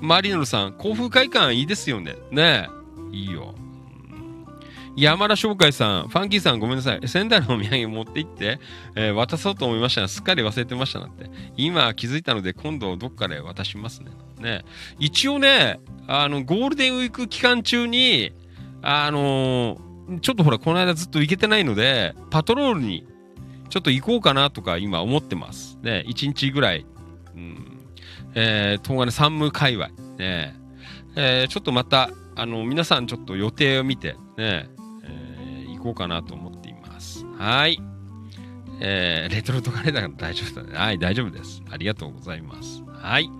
[0.00, 2.16] マリノルさん、甲府会館いいですよね。
[2.30, 2.68] ね
[3.12, 3.16] え。
[3.16, 3.54] いいよ。
[4.96, 7.08] 山田商会さん、ファンキーさんごめんなさい。
[7.08, 8.58] 仙台のお土産持って行って、
[8.94, 11.30] えー渡そうと思いましたが、すっかり忘れてましたなんて。
[11.56, 14.10] 今気づいたので、今度どっかで渡しますね。
[14.40, 14.64] ね
[14.98, 18.32] 一応ね、あの、ゴールデンウィーク期間中に、
[18.82, 23.06] あのーちょっとほら、この間ずっと行けてないので、パトロールに、
[23.70, 25.78] ちょっと行こうかなとか今思ってます。
[25.80, 26.84] ね、一日ぐらい、
[27.34, 27.78] うん、
[28.34, 29.88] えー、東金山武界隈、
[30.18, 30.54] ね、
[31.16, 34.68] えーちょっとまた、あの、皆さんちょっと予定を見て、ね、
[35.82, 37.26] こうかなと思っています。
[37.38, 37.80] はい。
[38.80, 40.78] えーレトルトカレーだから大丈夫だね。
[40.78, 41.62] はい、大丈夫です。
[41.70, 42.82] ありがとうございます。
[42.86, 43.30] はい。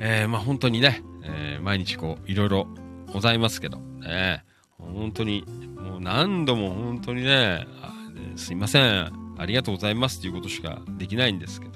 [0.00, 2.66] えーまあ本当にね、えー毎日こう、いろいろ
[3.12, 4.44] ございますけど、ね、
[4.78, 5.44] 本当に、
[5.76, 7.66] もう何度も本当にね、
[8.14, 11.72] ねすいません、ありがとうございますということしかできないんですけど、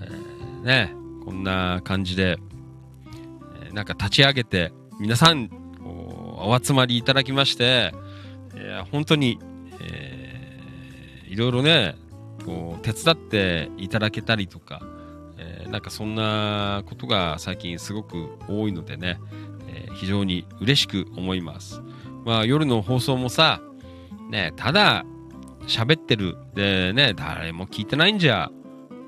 [0.00, 0.92] えーね、
[1.24, 2.38] こんな感じで、
[3.62, 5.50] えーなんか立ち上げて、皆さん、
[6.36, 7.92] お集まりいただきまして、
[8.54, 9.38] いや本当に、
[9.80, 11.96] えーいろいろね、
[12.46, 14.80] こう、手伝っていただけたりとか、
[15.38, 19.18] えーなんかそんなことが最近すごく多いのでね、
[19.68, 21.82] えー非常に嬉しく思います。
[22.24, 23.60] まあ夜の放送もさ、
[24.30, 25.04] ね、ただ
[25.66, 28.50] 喋ってるでね、誰も聞いてないんじゃ、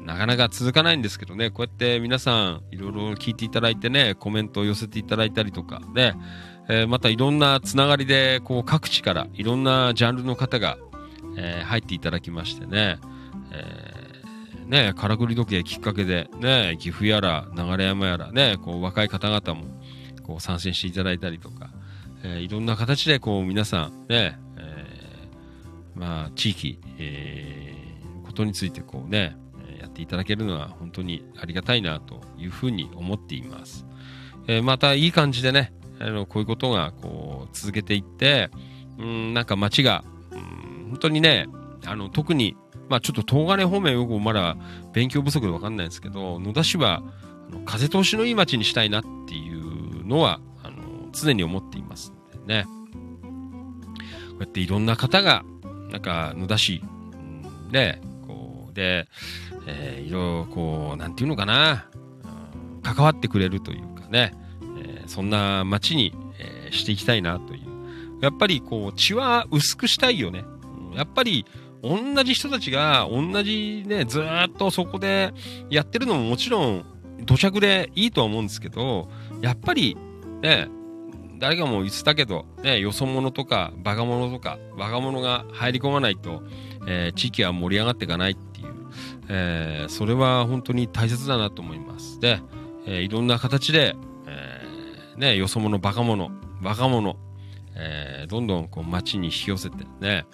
[0.04, 6.14] なかなか続かないんですけどね、こうやって皆さんいろいろ聞いていただいてね、コメントを寄せていただいたりとか、ね、
[6.68, 10.78] えーまたいろんなつながりで、こう各地からいろんなジャンルの方が、
[11.36, 12.98] えー入っていただきましてね、
[13.52, 19.66] えーね、からくり時計きっかけで、ね、岐阜やら流山やらね、こう若い方々も
[20.22, 21.70] こう参戦していただいたりとか、
[22.22, 24.84] えいろんな形でこう皆さんね、え
[25.94, 27.74] まあ地域、え
[28.26, 29.38] ことについてこうね、
[29.80, 33.86] やっていただけるのは本当にありがたいなというふうに思っています。
[34.48, 38.50] えまたいい感じでね、あのこういうことがこう続けていって、
[38.98, 41.46] うん、なんか街が、うん、本当にね、
[41.86, 42.56] あの特に、
[42.88, 44.56] まあちょっと東金方面よくまだ
[44.92, 47.02] 勉強不足でわかんないんですけど、野田市は
[47.50, 52.66] あの風通しのいい街にしたいなっていうのは、あの常に思っていますんでね。
[54.30, 55.44] こうやっていろんな方が、
[55.90, 59.08] なんか野田市、うんで、こう、で、
[59.66, 61.86] えーいろいろこう、なんていうのかな、
[62.82, 64.32] 関わってくれるというかね、
[65.08, 67.60] そんな街に、えーしていきたいなという。
[68.20, 70.44] やっぱりこう、血は薄くしたいよね。
[70.94, 71.46] やっぱり、
[71.82, 75.32] 同じ人たちが、同じね、ずっとそこで
[75.70, 76.84] やってるのももちろん、
[77.24, 79.08] 土着でいいとは思うんですけど、
[79.40, 79.96] やっぱり、
[80.42, 80.68] ね、
[81.38, 86.42] 誰かも言ってたけど、ね、よそ者とか、バカ者とか、若者が入り込まないと、
[86.86, 88.74] えー地域は盛り上がっていかないっていう、
[89.28, 92.20] えーそれは本当に大切だなと思います。
[92.20, 92.40] で、
[92.86, 93.94] えーいろんな形で、
[95.18, 96.30] ね、よそ者、バカ者、
[96.62, 97.16] 若者、
[97.74, 100.26] えーどんどんこう街に引き寄せてね、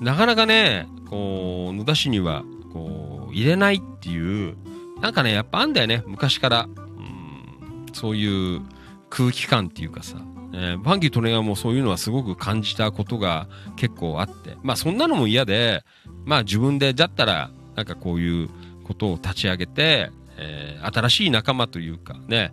[0.00, 4.56] なかなかね、こう、野田市には、こう、入れないっていう、
[5.00, 6.68] なんかね、やっぱあんだよね、昔から。
[6.68, 8.62] うん、そういう
[9.10, 10.16] 空気感っていうかさ、
[10.54, 15.84] えーファンキー・トレガーもそういうのはすごく感じたことが結構あって、まあそんなのも嫌で、
[16.24, 18.48] まあ自分で、だったら、なんかこういう
[18.84, 22.52] ことを立ち上げて、えー新しい仲間というかね、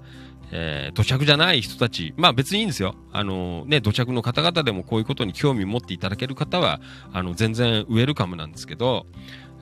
[0.52, 2.96] えー土着じゃない人たち、まあ別にいいんですよ。
[3.12, 6.82] あのね、土着の方々でもこういうことに興味持っていただける方は、
[7.14, 9.06] あの、全然ウェルカムなんですけど、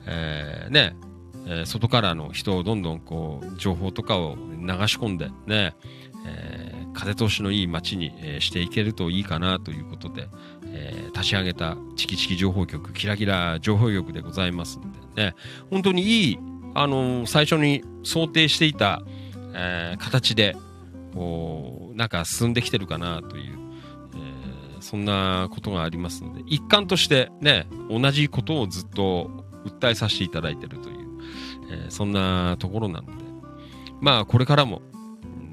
[0.06, 0.96] えーね、
[1.46, 5.74] えー外からの人をどんどんこう、情報とかを流し込んで、ね、
[6.26, 10.28] えー風通しのいい街に、えーしていけるといいかなということで、
[10.66, 14.82] えー立ち上げたチキチキ情報局、キラキラ情報局でございますん
[15.14, 15.34] でね、
[15.70, 16.38] 本当にいい、
[16.74, 19.02] あの最初に想定していた、
[19.54, 20.56] えー形で、
[21.94, 23.58] なんか進んできてるかなという、
[24.14, 29.28] えーそんなことがありますので、一環としてね、同じことをずっと
[29.64, 30.96] 訴えさせていただいてるという、
[31.70, 33.24] えーそんなところなので、
[34.00, 34.82] まあこれからも、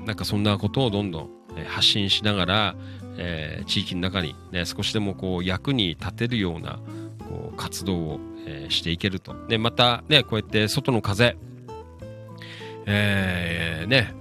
[0.06, 1.30] なんかそんなことをどんどん
[1.67, 2.75] 発信しながら、
[3.17, 6.80] えー地域の中にね、少しでもこう役に立てるような
[7.27, 9.35] こう活動を、えーしていけると。
[9.48, 11.35] で、またね、こうやって外の風、
[12.85, 14.14] えーね、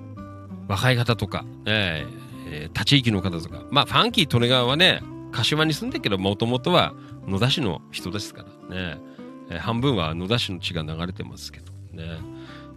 [0.68, 2.24] 若い方とか、えー
[2.72, 5.02] 他地域の方とか、まあ、ファンキー・利根川はね、
[5.32, 6.92] 柏に住んでるけど、もともとは
[7.26, 8.98] 野田市の人ですからね、
[9.50, 12.18] えー半分は野田市の血が流れてますけどね、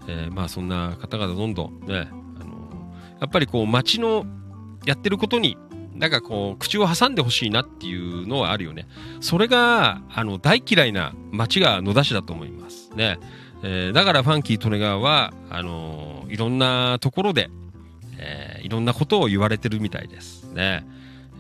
[0.08, 2.08] えーまあ、そんな方々どんどんね、
[2.40, 4.26] あのやっぱりこう、町の
[4.86, 5.58] やってることに、
[5.94, 8.88] なんかこう、口を挟んでほしいなっていうのはあるよね。
[9.20, 12.92] それが、あの、大嫌いな町が野田市だと思います。
[12.96, 13.18] ね。
[13.64, 17.50] えーだからファンキー・利根川は、あのいろんなところで、
[18.18, 20.52] えーいろんなことを言われてるみたいです。
[20.52, 20.86] ね。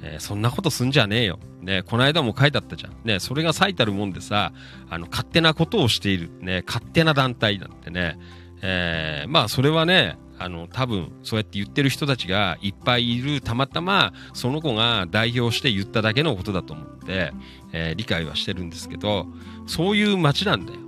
[0.04, 1.40] えーそんなことすんじゃねえよ。
[1.62, 2.94] ね、この間も書いてあったじゃん。
[3.04, 4.54] ね、それが最たるもんでさ、
[4.90, 6.30] あの、勝手なことをしている。
[6.42, 8.18] ね、勝手な団体なんてね。
[8.62, 17.34] えーまあ、それはね、あの、多分、そうやって言ってる人たちがいっぱいいる、たまたま、その子が代表して言っただけのことだと思って、
[17.72, 19.28] えー理解はしてるんですけど、
[19.66, 20.80] そういう街なんだよ。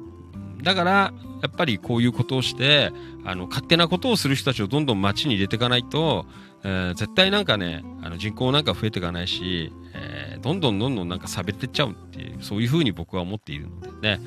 [0.62, 2.92] だから、やっぱりこういうことをして、
[3.26, 6.26] あの、勝手なことをする人たちをどんどん街に入れていかないと、
[6.64, 14.22] えー絶対なんかね、あの人口なんか増えていかないし、えーどんどんどんどんなんか差別ってっちゃうっていう、そういうふうに僕は思っているのでね、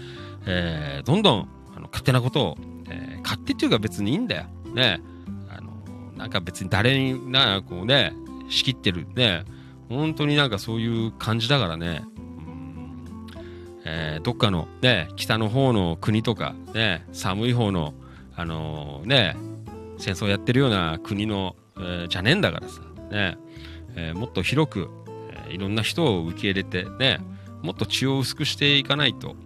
[0.47, 2.59] えーどんどんあの勝手なことを、
[2.89, 4.45] えー勝手っていうか別にいいんだよ。
[4.75, 5.01] ね、
[5.49, 5.73] あの、
[6.17, 8.15] なんか別に誰にな、こうね、
[8.49, 9.07] 仕切ってる。
[9.15, 9.45] ね、
[9.89, 12.03] 本当になんかそういう感じだからね、
[13.85, 17.95] えーどっかのね、北の方の国とかね、寒い方の、
[18.35, 19.37] あのね、
[19.99, 22.81] 戦争やってるような国の、えーじゃねえんだからさ、
[23.11, 23.39] ね、
[23.97, 24.89] えもっと広く、
[25.49, 27.21] えいろんな人を受け入れて、ね、
[27.63, 29.37] もっと血を薄くしていかないと、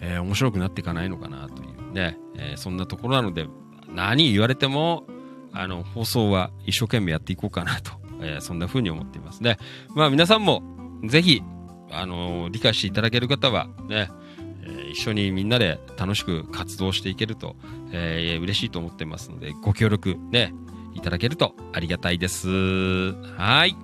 [0.00, 3.46] え面白くなっていかないのかなというね、えそんなところなので、
[3.88, 5.04] 何言われても、
[5.52, 7.92] あの、放送は一生懸命やっていこうかなと、
[8.22, 9.58] えそんな風に思っていますね。
[9.94, 10.62] まあ皆さんも、
[11.04, 11.42] ぜひ、
[11.90, 14.10] あの理解していただける方は、ね、
[14.66, 17.56] え一緒にみんなで楽しく活動していけると、
[17.92, 20.52] えー嬉しいと思ってますので、ご協力ね、
[20.94, 23.12] いただけるとありがたいです。
[23.36, 23.76] はい。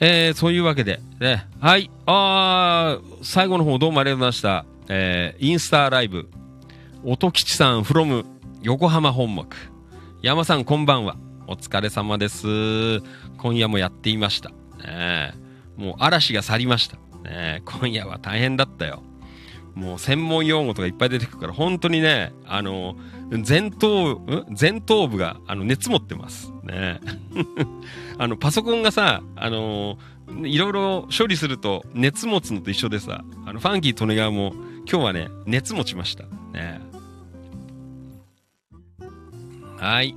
[0.00, 1.90] えー、そういうわけで、ね、はい。
[2.06, 4.64] あ、最後の方どうもありがとうございました。
[4.88, 6.28] えー、インスタライブ、
[7.04, 8.24] 音吉さん from
[8.62, 9.56] 横浜本木。
[10.22, 11.16] 山さんこんばんは。
[11.46, 13.00] お疲れ様です。
[13.38, 14.50] 今夜もやっていました。
[14.50, 14.54] ね
[14.86, 15.47] え
[15.78, 16.98] もう嵐が去りました。
[17.22, 19.02] ね今夜は大変だったよ。
[19.74, 22.96] もう専門用語とかいっぱい出てくるから、本当にね、あの、
[23.48, 24.20] 前頭、
[24.60, 26.52] 前頭部が、あの、熱持ってます。
[26.64, 27.00] ね
[28.18, 29.98] あの、パソコンがさ、あの
[30.42, 34.52] いろいろ処理すると熱持つのと一緒でさ、あの、ファンキー利根川も
[34.90, 36.24] 今日はね、熱持ちました。
[36.52, 36.80] ね
[39.76, 40.16] はい。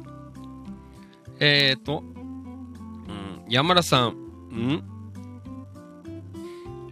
[1.40, 4.91] えーと、うん、山田さん、ん？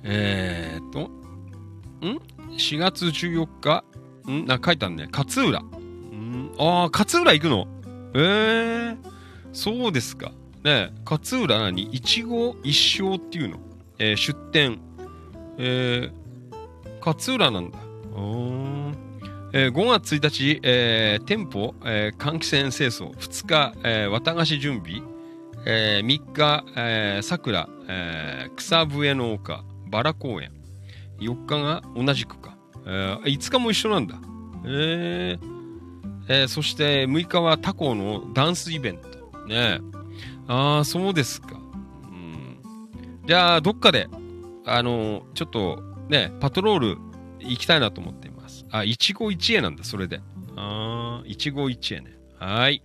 [0.04, 1.02] えーと、
[2.06, 2.20] ん
[2.58, 3.84] ?4 月14日？
[4.30, 4.46] ん？
[4.46, 5.08] な、書いてあるね。
[5.12, 5.60] 勝浦。
[5.60, 7.68] んああ、勝浦行くの？
[8.16, 8.98] ええー、
[9.54, 10.32] そうですか。
[10.64, 11.84] ね勝浦何？
[11.84, 12.28] 一期
[12.64, 13.60] 一生っていうの？
[13.98, 14.80] えー出店。
[15.58, 17.78] えー、勝浦なんだ。
[17.80, 18.96] うーん
[19.52, 23.12] えー5月1日、えー店舗、えー換気扇清掃。
[23.16, 25.02] 2日、えー綿菓子準備。
[25.66, 30.52] えー3日、えー桜、えー草笛の丘、バラ公園。
[31.20, 32.58] 4日が同じくか。
[32.86, 34.20] えー5日も一緒なんだ。
[34.66, 35.40] えー
[36.30, 39.10] えーそして6日は他校のダンスイベント。
[39.48, 39.80] ねえ
[40.48, 41.58] ああ、そうですか。
[41.58, 41.60] う
[42.12, 42.60] ん。
[43.26, 44.08] じゃあ、どっかで、
[44.66, 46.98] あのーちょっと、ね、パトロール
[47.40, 48.66] 行きたいなと思っています。
[48.72, 50.22] あ、一期一会なんだ、それで。
[50.56, 52.18] ああ、一期一会ね。
[52.38, 52.82] はい。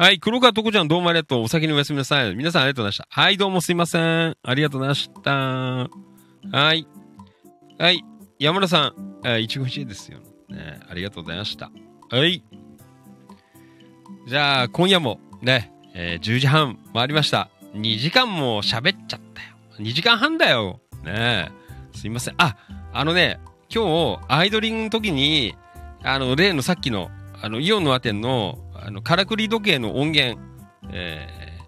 [0.00, 1.42] はい、黒川とこちゃんどうもありがとう。
[1.42, 2.36] お先におやすみなさい。
[2.36, 3.20] 皆さんありがとうございました。
[3.20, 4.36] はい、どうもすいません。
[4.44, 5.32] ありがとうございました。
[5.32, 5.88] は
[6.72, 6.86] い。
[7.78, 8.04] はい、
[8.38, 10.20] 山田さん、あ一期一会ですよ。
[10.50, 11.72] ね、ありがとうございました。
[12.10, 12.44] はい。
[14.28, 17.50] じゃあ、今夜もね、えー10時半回りました。
[17.74, 19.48] 2時間も喋っちゃったよ。
[19.80, 20.78] 2時間半だよ。
[21.02, 21.50] ね
[21.92, 21.98] え。
[21.98, 22.34] すいません。
[22.38, 22.56] あ、
[22.92, 25.56] あのね、今日、アイドリングの時に、
[26.04, 27.10] あの、例のさっきの、
[27.42, 30.40] あの、イオンのアテンの、あの、からくり時計の音源、
[30.92, 31.58] えー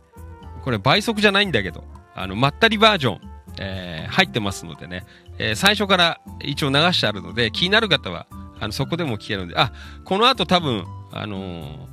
[0.63, 3.21] これ倍速じゃないんだけど、あの、まったりバージョン、
[3.59, 5.05] えー入ってますのでね、
[5.39, 8.27] えー最初から一応流してあるので、気になる方は、
[8.61, 9.73] あの、そこでも聞けるので、あ、
[10.05, 11.89] この後多分、あの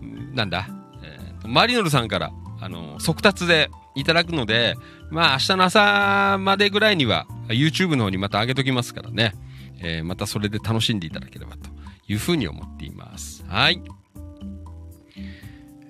[0.00, 0.68] ーなんだ、
[1.02, 4.76] えーマリノルさんから、あの速達でいただくので、
[5.10, 9.34] まあ明日の朝までぐらいには YouTube の方にまた上げときますからね、
[9.82, 11.68] えまたそれで楽しんでいただければと
[12.08, 13.44] いうふうに思っています。
[13.48, 13.82] はい。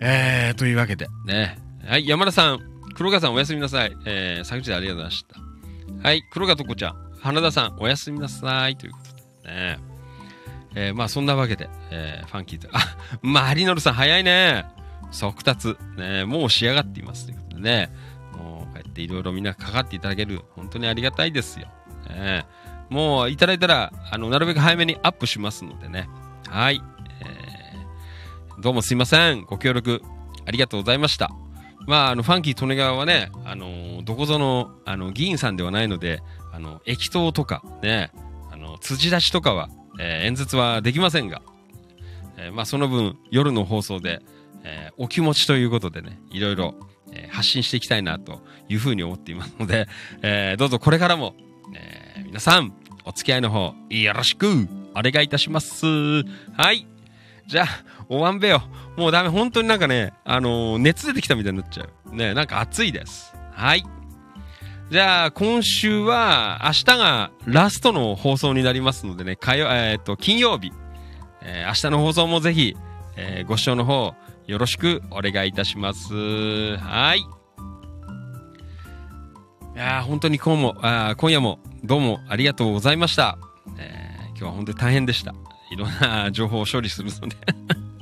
[0.06, 2.58] えー、というわけでね、はい、山田さん、
[2.94, 3.96] 黒川さんおやすみなさい。
[4.04, 6.06] えー、昨日ありがとうございました。
[6.06, 8.98] はい、黒川とこちゃん、花田さんおやすみなさいというこ
[9.42, 9.78] とでね。
[10.76, 12.80] えーまあそんなわけで、えーファンキーと、あ、
[13.22, 14.66] マリノルさん早いね。
[15.10, 15.74] 速達。
[15.96, 17.90] ね、もう仕上がっていますということでね。
[18.36, 21.68] もうこうやっていろいろみんなかかっていただける、本当にありがたいですよ。
[22.10, 22.44] ね、
[22.90, 26.10] もういただいたら、あの、なるべく早めにアップしますのでね。
[26.50, 26.82] はい。
[28.60, 29.42] どうもすいません。
[29.42, 30.00] ご協力
[30.46, 31.30] ありがとうございました。
[31.86, 38.10] まあ、あの、ファンキー利根川はね、あのどこぞの、あの、議員さんではないので、あの、駅頭とか、ね、
[38.52, 39.68] あの、辻出しとかは、
[39.98, 41.42] えー演説はできませんが、
[42.36, 44.20] えーまあ、その分、夜の放送で、
[44.62, 46.74] えーお気持ちということでね、いろいろ、
[47.12, 49.88] え発信していきたいな、というふうに思っていますので、
[50.22, 51.34] えどうぞこれからも、
[51.74, 52.72] え皆さん、
[53.04, 55.84] お付き合いの方、よろしく、お願いいたします。
[56.56, 56.86] はい。
[57.46, 57.66] じゃあ、
[58.08, 58.62] おわんべよ。
[58.96, 59.28] もうダメ。
[59.28, 62.14] 本当になんかね、あのー熱出てきたみたいになっちゃう。
[62.14, 63.34] ね、なんか暑いです。
[63.52, 63.84] はい。
[64.90, 70.72] じゃあ、今週は、明日がラストの放送になりますのでね、火曜、えーっと、金曜日、
[71.42, 72.76] えー明日の放送もぜひ、
[73.16, 74.14] えーご視聴の方、
[74.46, 76.76] よろしくお願いいたします。
[76.78, 77.18] はい。
[77.20, 77.24] い
[79.76, 83.38] や本当に今日も、あ今夜もどうもありがとうございました。
[83.78, 85.32] えー今日は本当に大変でした。
[85.74, 87.36] いろんな情報を処理するので。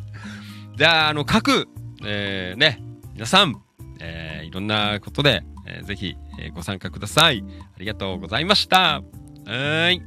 [0.77, 1.69] じゃあ、あの、各、
[2.05, 2.83] えーね、
[3.15, 3.57] 皆さん、
[3.99, 7.43] えーいろんなことで、えーぜひ、えーご参加ください。
[7.75, 9.01] ありがとうございました。
[9.47, 10.03] はい。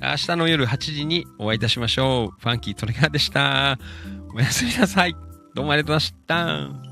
[0.00, 2.40] 明日の夜8時にお会いいたしましょう。
[2.40, 3.78] ファンキートレガーでした。
[4.34, 5.16] おやすみなさい。
[5.54, 6.87] どうもありがとうございました。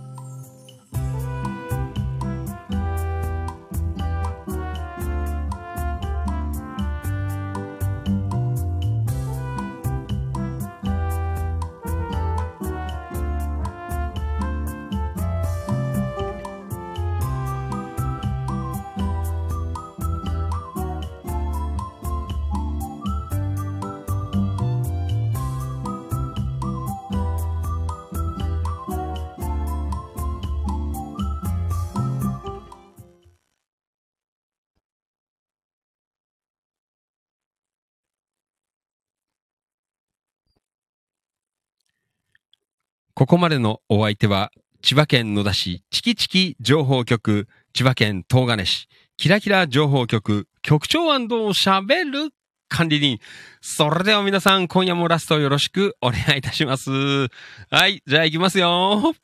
[43.18, 44.50] ここまでのお相手は、
[44.82, 52.34] 千葉県野田市チキチキ情報局、千葉県東金市、キラキラ情報局、局長喋る
[52.68, 53.18] 管理人。
[53.62, 56.90] それでは皆さん、今夜もラストよろしくお願いいたします。
[56.90, 59.14] はい、じゃあ行きますよ。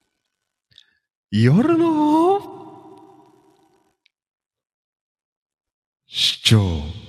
[1.31, 2.41] 夜の
[6.07, 7.02] 市長。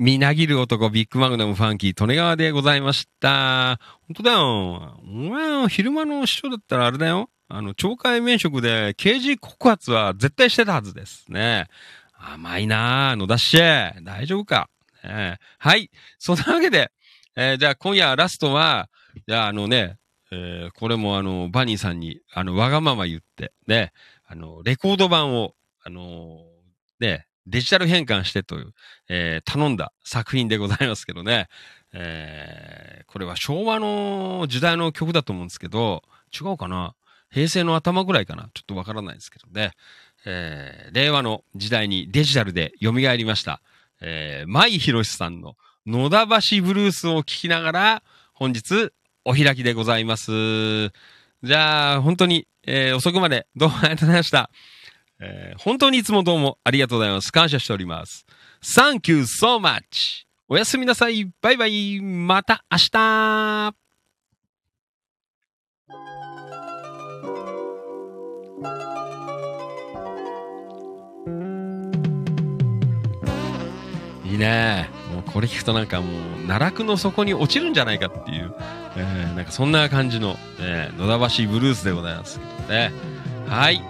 [0.00, 3.78] みなぎる男ビッグマグナムファンキー、利根川でございました。
[4.06, 4.98] 本当だよ。
[5.02, 7.28] お前、昼間の市長だったらあれだよ。
[7.48, 11.66] あの、懲戒免職で刑事告発は絶対してたはずですね。
[12.14, 13.58] 甘いなぁ、野田氏。
[14.02, 14.70] 大丈夫か？
[15.04, 15.90] ねはい。
[16.18, 16.90] そんなわけで、
[17.36, 18.88] えーじゃあ今夜ラストは、
[19.28, 19.98] じゃああのね、
[20.32, 23.92] えーこれもあの、バニーさんに、あの、わがまま言って、ね、
[24.26, 25.52] あの、レコード版を、
[25.84, 26.38] あの
[27.00, 28.72] ね、デジタル変換してという、
[29.08, 31.48] えー頼んだ作品でございますけどね。
[31.92, 36.02] えーこれは昭和の時代の曲だと思うんですけど、
[36.32, 36.94] 違うかな？
[37.32, 38.50] 平成の頭ぐらいかな？
[38.54, 39.72] ちょっとわからないですけどね。
[40.24, 43.60] えー令和の時代にデジタルで蘇りました。
[44.00, 48.02] えー、舞博さんの野田橋ブルースを聴きながら、
[48.32, 48.92] 本日
[49.24, 50.90] お開きでございます。
[51.42, 54.50] じゃあ、本当に、えー遅くまでどうもありがとうございました。
[55.20, 57.30] えー本当にいつもどうもありがとうございます。
[57.32, 58.24] 感謝しております。
[58.62, 60.24] Thank you so much!
[60.48, 61.30] おやすみなさい。
[61.40, 62.00] バイバイ。
[62.00, 63.74] また明日
[74.24, 74.88] いいね。
[75.12, 78.54] もうこれ聞くとなんかもう、奈落の底に落ちるんじゃないかっていう、
[78.96, 82.92] えーなんかそんな感じの、えー野田橋ブルースでございますけどね。
[83.46, 83.82] はい。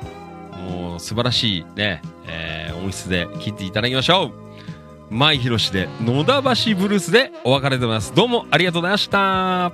[0.61, 4.33] もう素晴らしいね、えー音質で聴いていただきましょ
[5.11, 5.15] う。
[5.15, 8.15] 舞博で野田橋ブルースでお別れでございます。
[8.15, 9.73] どうもありがとうございました。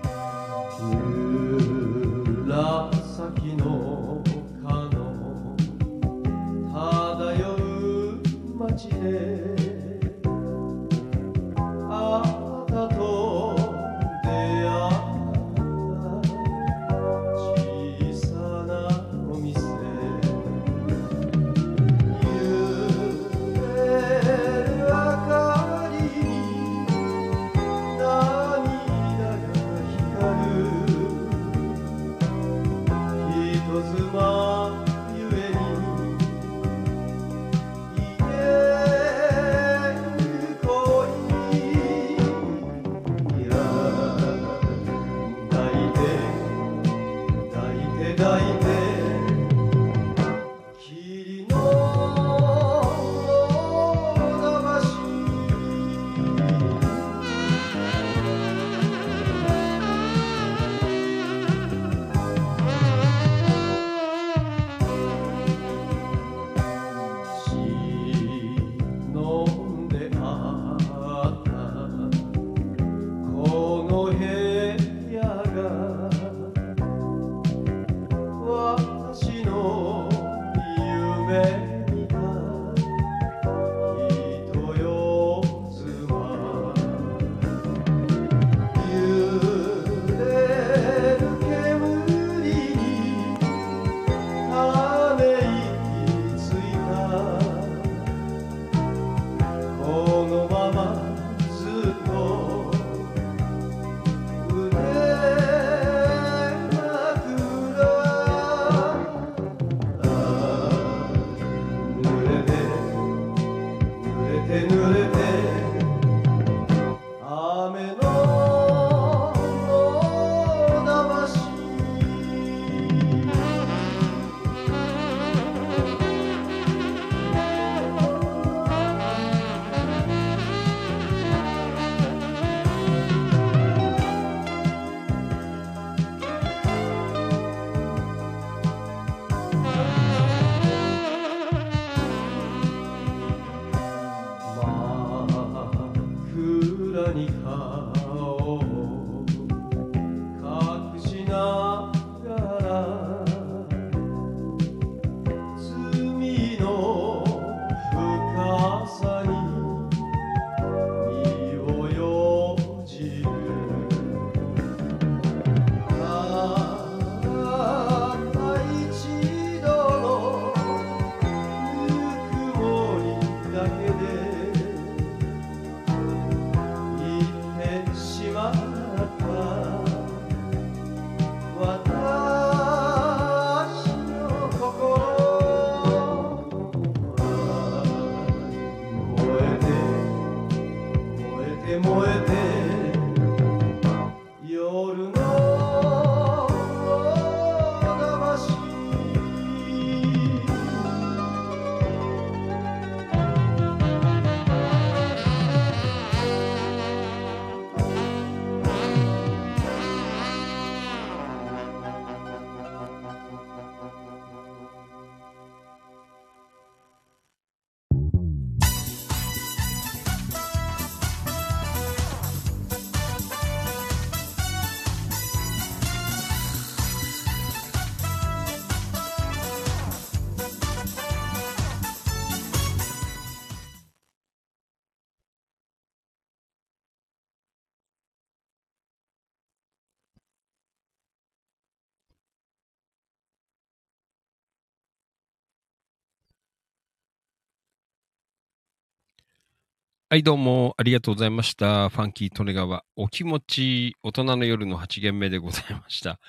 [250.09, 251.89] はい、どうもありがとうございました。
[251.89, 256.21] ファンキー利根川、お気持ち、大人の夜の8限目でございました。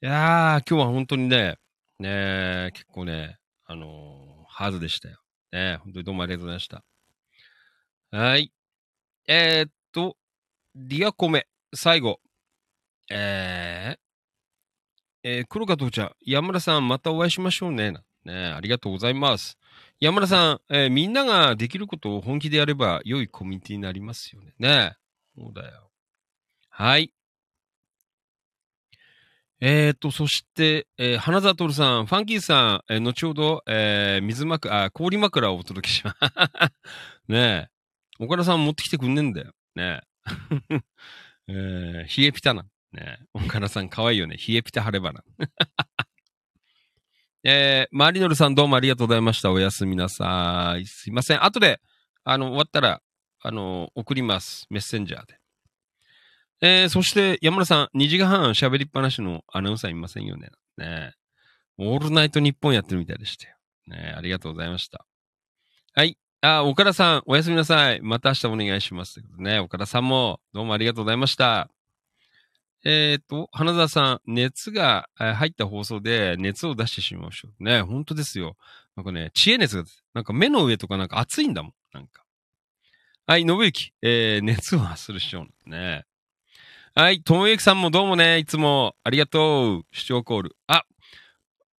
[0.00, 1.56] いやー、今日は本当にね、
[1.98, 5.18] ね結構ね、あのーハードでしたよ。
[5.50, 6.84] ね本当にどうもありがとうございました。
[8.12, 8.52] はい。
[9.26, 10.16] えー、っと、
[10.76, 12.20] ディアコメ、最後。
[13.10, 17.92] えー、えー、黒川父ちゃん、山村さん、またお会いしましょうね。
[18.24, 19.58] ねありがとうございます。
[20.00, 24.54] 山村さん、えーみんなができることを本気でやれば良いコミュニティになりますよね。
[24.58, 24.96] ね
[25.36, 25.90] そうだよ。
[26.70, 27.12] はい。
[29.60, 36.18] えーと、そして、えー花沢徹さん、ファンキーさん、えー後ほど、えー水枕、あ、氷枕をお届けします。
[37.28, 37.68] ね
[38.18, 38.24] え。
[38.24, 39.52] 岡田さん持ってきてくんねえんだよ。
[39.74, 40.00] ね
[40.72, 40.80] え。
[41.48, 42.62] えー冷えピタな。
[42.62, 42.70] ね
[43.02, 43.18] え。
[43.34, 44.36] 岡田さん可愛いよね。
[44.36, 45.22] 冷えピタ晴れ花。
[47.42, 49.50] えー、マリノルさんどうもありがとうございました。
[49.50, 50.84] おやすみなさい。
[50.84, 51.42] すいません。
[51.42, 51.80] 後で、
[52.22, 53.00] あの、終わったら、
[53.42, 54.66] あの、送ります。
[54.68, 55.38] メッセンジャーで。
[56.60, 60.50] えー、そして、山村さん、2時間半喋りっぱなしのアナウンサーいませんよね。
[60.76, 61.14] ね
[61.78, 63.56] オールナイト日本やってるみたいでしたよ。
[63.86, 65.06] ねありがとうございました。
[65.94, 66.18] はい。
[66.42, 68.00] あ、岡田さん、おやすみなさい。
[68.02, 69.22] また明日お願いします。
[69.38, 71.70] ね、岡田さんも、どうもありがとうございました。
[72.84, 77.64] えっ、と、花澤さん、熱が入った放送で熱を出してしまいましょう。
[77.64, 78.56] ね、本当ですよ。
[78.96, 79.84] なんかね、知恵熱が、
[80.14, 81.72] なんか目の上とかなんか熱いんだもん。
[81.92, 82.24] なんか。
[83.26, 86.04] はい、信之、えー、熱を発する師匠ね。
[86.94, 89.82] はい、ともゆきさんもどうもね、いつもありがとう。
[89.92, 90.56] 視聴コール。
[90.66, 90.84] あ、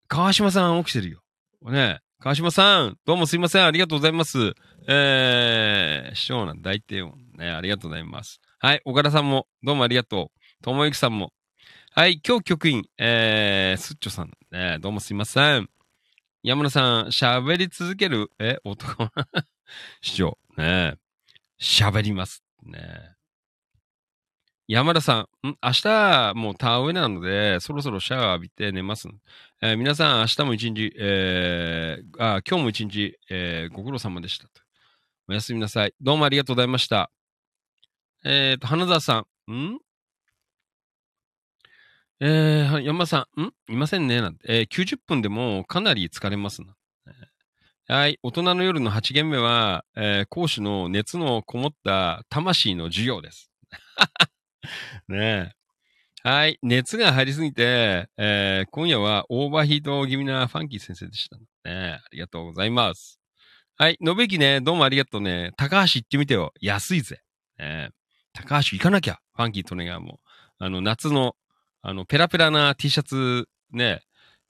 [0.06, 1.22] 川島さん起きてるよ。
[1.62, 3.64] ね川島さん、どうもすいません。
[3.64, 4.54] ありがとうございます。
[4.86, 7.16] えー、師匠なん大帝王。
[7.36, 8.40] ね、ありがとうございます。
[8.58, 10.39] はい、岡田さんもどうもありがとう。
[10.62, 11.32] ともゆきさんも。
[11.92, 15.70] はい、今日局員、えー、すっちょさん、ね、どうもすいません。
[16.42, 19.08] 山野さん、喋り続ける、え、男、
[20.02, 20.96] 市長、ね
[21.58, 22.44] 喋ります。
[22.62, 22.76] ね
[24.68, 25.56] 山田さん、ん？
[25.62, 29.08] 明日、もう田植えなので、そろそろシャワー浴びて寝ます。
[29.62, 34.46] えー皆さん、明日も一日、えー、あ、今日も一日、えーご苦労様でした。
[35.26, 35.94] おやすみなさい。
[36.02, 37.10] どうもありがとうございました。
[38.24, 39.80] えっ、と、花澤さん、ん？
[42.22, 43.52] えー、はい山さん、ん？
[43.70, 44.44] いませんねなんて。
[44.46, 46.76] えー90分でもかなり疲れますな。
[47.88, 48.18] はい。
[48.22, 53.50] 大人の夜の8限目は、えー講師の熱のこもった魂の授業です。
[55.08, 55.52] ね
[56.24, 56.28] え。
[56.28, 56.58] はい。
[56.62, 61.92] 熱が入りすぎて、えー今夜はオーバーヒート気味なファンキー先生でしたね。
[61.94, 63.18] ありがとうございます。
[63.76, 63.96] はい。
[64.02, 65.52] のべきね、どうもありがとうね。
[65.56, 66.52] 高橋行ってみてよ。
[66.60, 67.22] 安いぜ。
[67.58, 67.94] ねえ
[68.34, 69.20] 高橋行かなきゃ。
[69.34, 70.64] ファンキーとねがもう。
[70.64, 71.34] あの、夏の
[71.82, 74.02] あの、ペラペラな T シャツね、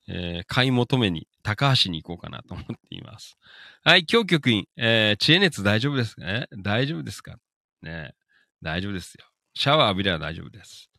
[0.08, 3.36] えー買い求めに高橋に行こうかなと思っています。
[3.84, 6.22] はい、今日局員、えー知恵熱大丈夫ですか？
[6.22, 7.36] ね大丈夫ですか？
[7.82, 8.14] ね
[8.62, 9.24] 大丈夫ですよ。
[9.54, 10.90] シャワー浴びれば大丈夫です。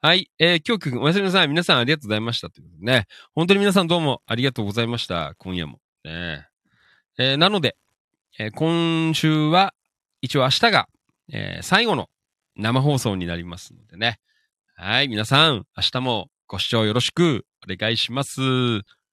[0.00, 1.48] はい、えー、今日局員、おやすみなさい。
[1.48, 2.48] 皆さんありがとうございました。
[2.48, 5.34] ということでね、本当に皆さんどうもありがとうございました。
[5.38, 5.80] 今夜も。
[6.04, 6.46] ね
[7.18, 7.76] えーなので、
[8.38, 9.74] えー今週は、
[10.22, 10.88] 一応明日が、
[11.32, 12.08] えー最後の
[12.56, 14.20] 生放送になりますのでね。
[14.82, 18.40] はい、皆さん、明日もご視聴よろしくお願いします。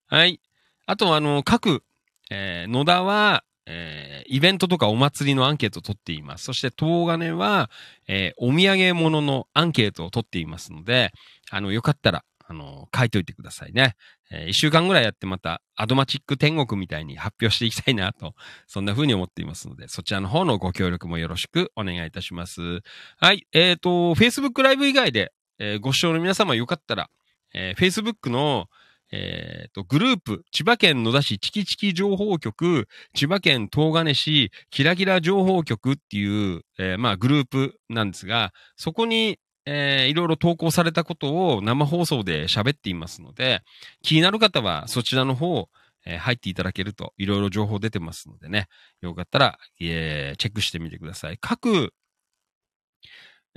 [0.07, 0.39] はい。
[0.85, 1.83] あと、あの、各、
[2.31, 6.45] えー野田は、えーイベントとかお祭りのアンケートを取っています。
[6.45, 7.69] そして、東金は、
[8.07, 11.11] えーお土産物のアンケートを取っていますので、
[11.51, 13.97] あの、よかったら、あの、書いといてくださいね。
[14.31, 18.35] えー一週間ぐらいやってまた、アドマチック天国みたいに発表していきたいなと、
[18.67, 22.79] そんな風に思っていますので、そちらの方のご協力もよろしくお願いいたします。
[23.17, 23.45] はい。
[23.51, 27.09] えっ、と、Facebook ライブ以外で、えーご視聴の皆様よかったら、
[27.53, 28.67] えー Facebook の、
[29.11, 43.61] えっ、と、グループ、千葉県野田市チキチキ情報局、千葉県東金市キラキラ情報局っていう、えーまあグループなんですが、そこに、えーいろいろ投稿されたことを生放送で喋っていますので、
[44.03, 45.69] 気になる方はそちらの方、
[46.05, 48.67] えー入っていただけるといろいろ情報出てますのでね、
[49.01, 51.37] よかったら、えーチェックしてみてください。
[51.39, 51.93] 各、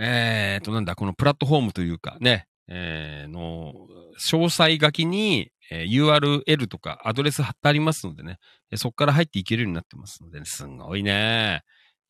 [0.02, 3.74] えーと、なんだ、このプラットフォームというかね、えーの、
[4.18, 8.38] 詳細書きに、え URL とかアドレス貼ってありますのでね、
[8.72, 11.62] えそこから入っていけるようになってますので、ね、すごいね。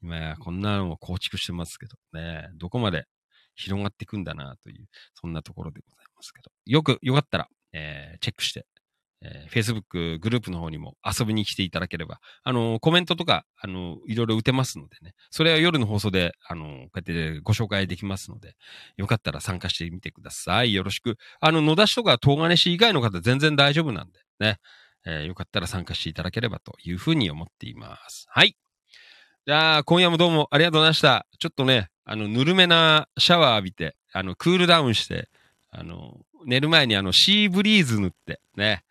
[0.02, 3.04] 今やこんなのを構築してますけどね、どこまで
[3.56, 6.50] 広がっていくんだなという、そんなところでございますけど。
[6.66, 8.66] よく、よかったら、えーチェックして、
[9.22, 18.54] えー Facebook グループの方にも遊びに来ていただければ、あのーコメントとか、あのーいろいろ打てますのでね、それは夜の放送で、あのーこうやってご紹介できますので、
[18.96, 20.72] よかったら参加してみてください。
[20.72, 21.16] よろしく。
[21.40, 24.58] あの、野田市とか東金市以外の方全然大丈夫なんでね、
[25.04, 28.26] えーよかったら参加していただければというふうに思っています。
[28.28, 28.56] はい。
[29.46, 31.26] じゃあ、今夜もどうもありがとうございました。
[31.38, 35.28] ちょっとね、あの、ぬるめなシャワー浴びて、あの、クールダウンして、
[35.70, 38.82] あの、寝る前にあの、シーブリーズ塗って、ね、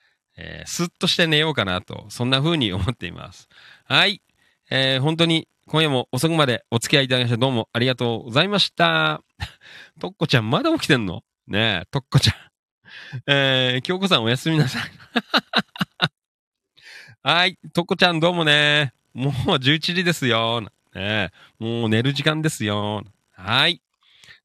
[0.41, 3.49] えースッとして寝ようかなと、そんな風に思っています。
[3.85, 4.21] はい。
[4.69, 9.21] えー本当に、今夜も遅くまでお付き合いいただきまして、どうもありがとうございました。
[9.99, 11.21] とっこちゃん、まだ起きてんの？
[11.47, 12.35] ねえ、とっこちゃん。
[13.27, 14.83] えー、京子さんおやすみなさい。
[17.21, 18.93] はい、とっこちゃんどうもね。
[19.13, 20.61] もう11時ですよ。
[20.61, 23.03] ねえもう寝る時間ですよ。
[23.33, 23.81] はい。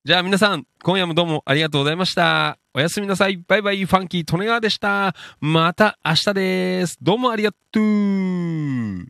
[0.06, 2.58] じゃあ皆さん、今夜もどうもありがとうございました。
[2.74, 3.38] おやすみなさい。
[3.38, 5.14] バイバイ、ファンキー、利根川でした。
[5.40, 6.98] また明日です。
[7.00, 9.06] どうもありがとう。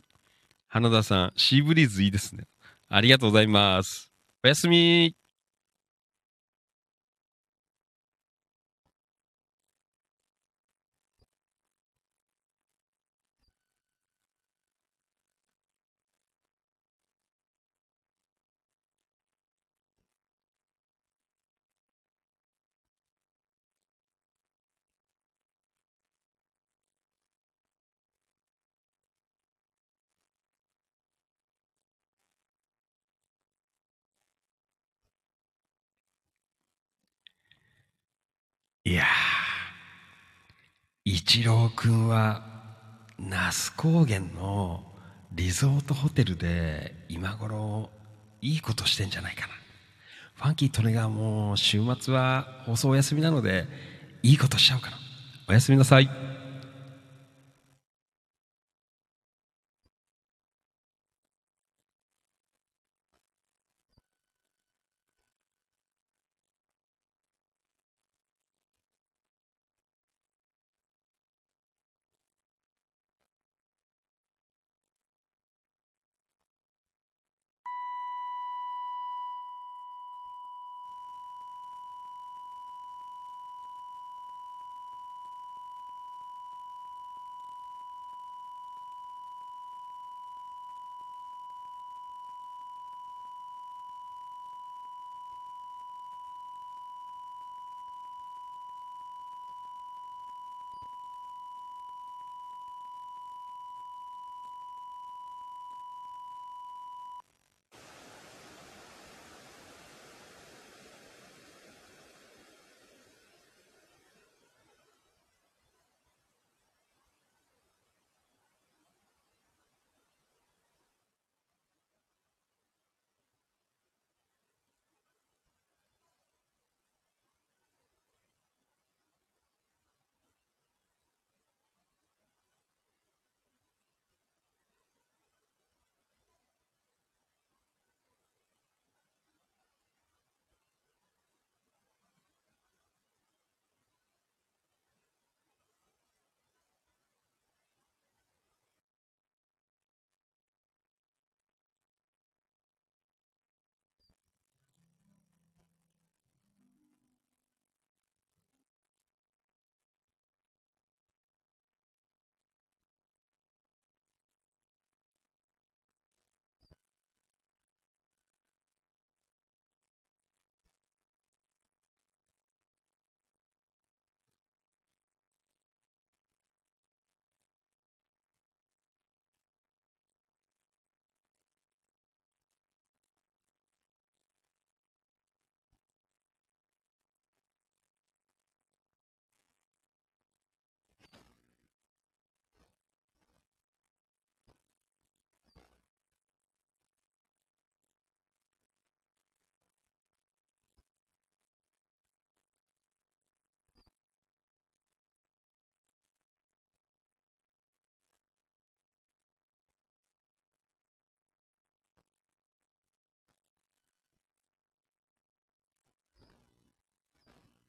[0.69, 2.45] 花田さん、シーブリーズいいですね。
[2.87, 4.09] ありがとうございます。
[4.41, 5.17] おやすみ。
[38.87, 39.05] いやー、
[41.15, 42.43] 一郎くんは、
[43.17, 44.83] 那須高原の
[45.31, 47.89] リゾートホテルで今頃
[48.41, 49.53] いいことしてんじゃないかな。
[50.35, 53.65] ファンキー・トネガーも週末は放送お休みなので
[54.23, 54.97] いいことしちゃおうかな。
[55.47, 56.34] おやすみなさい。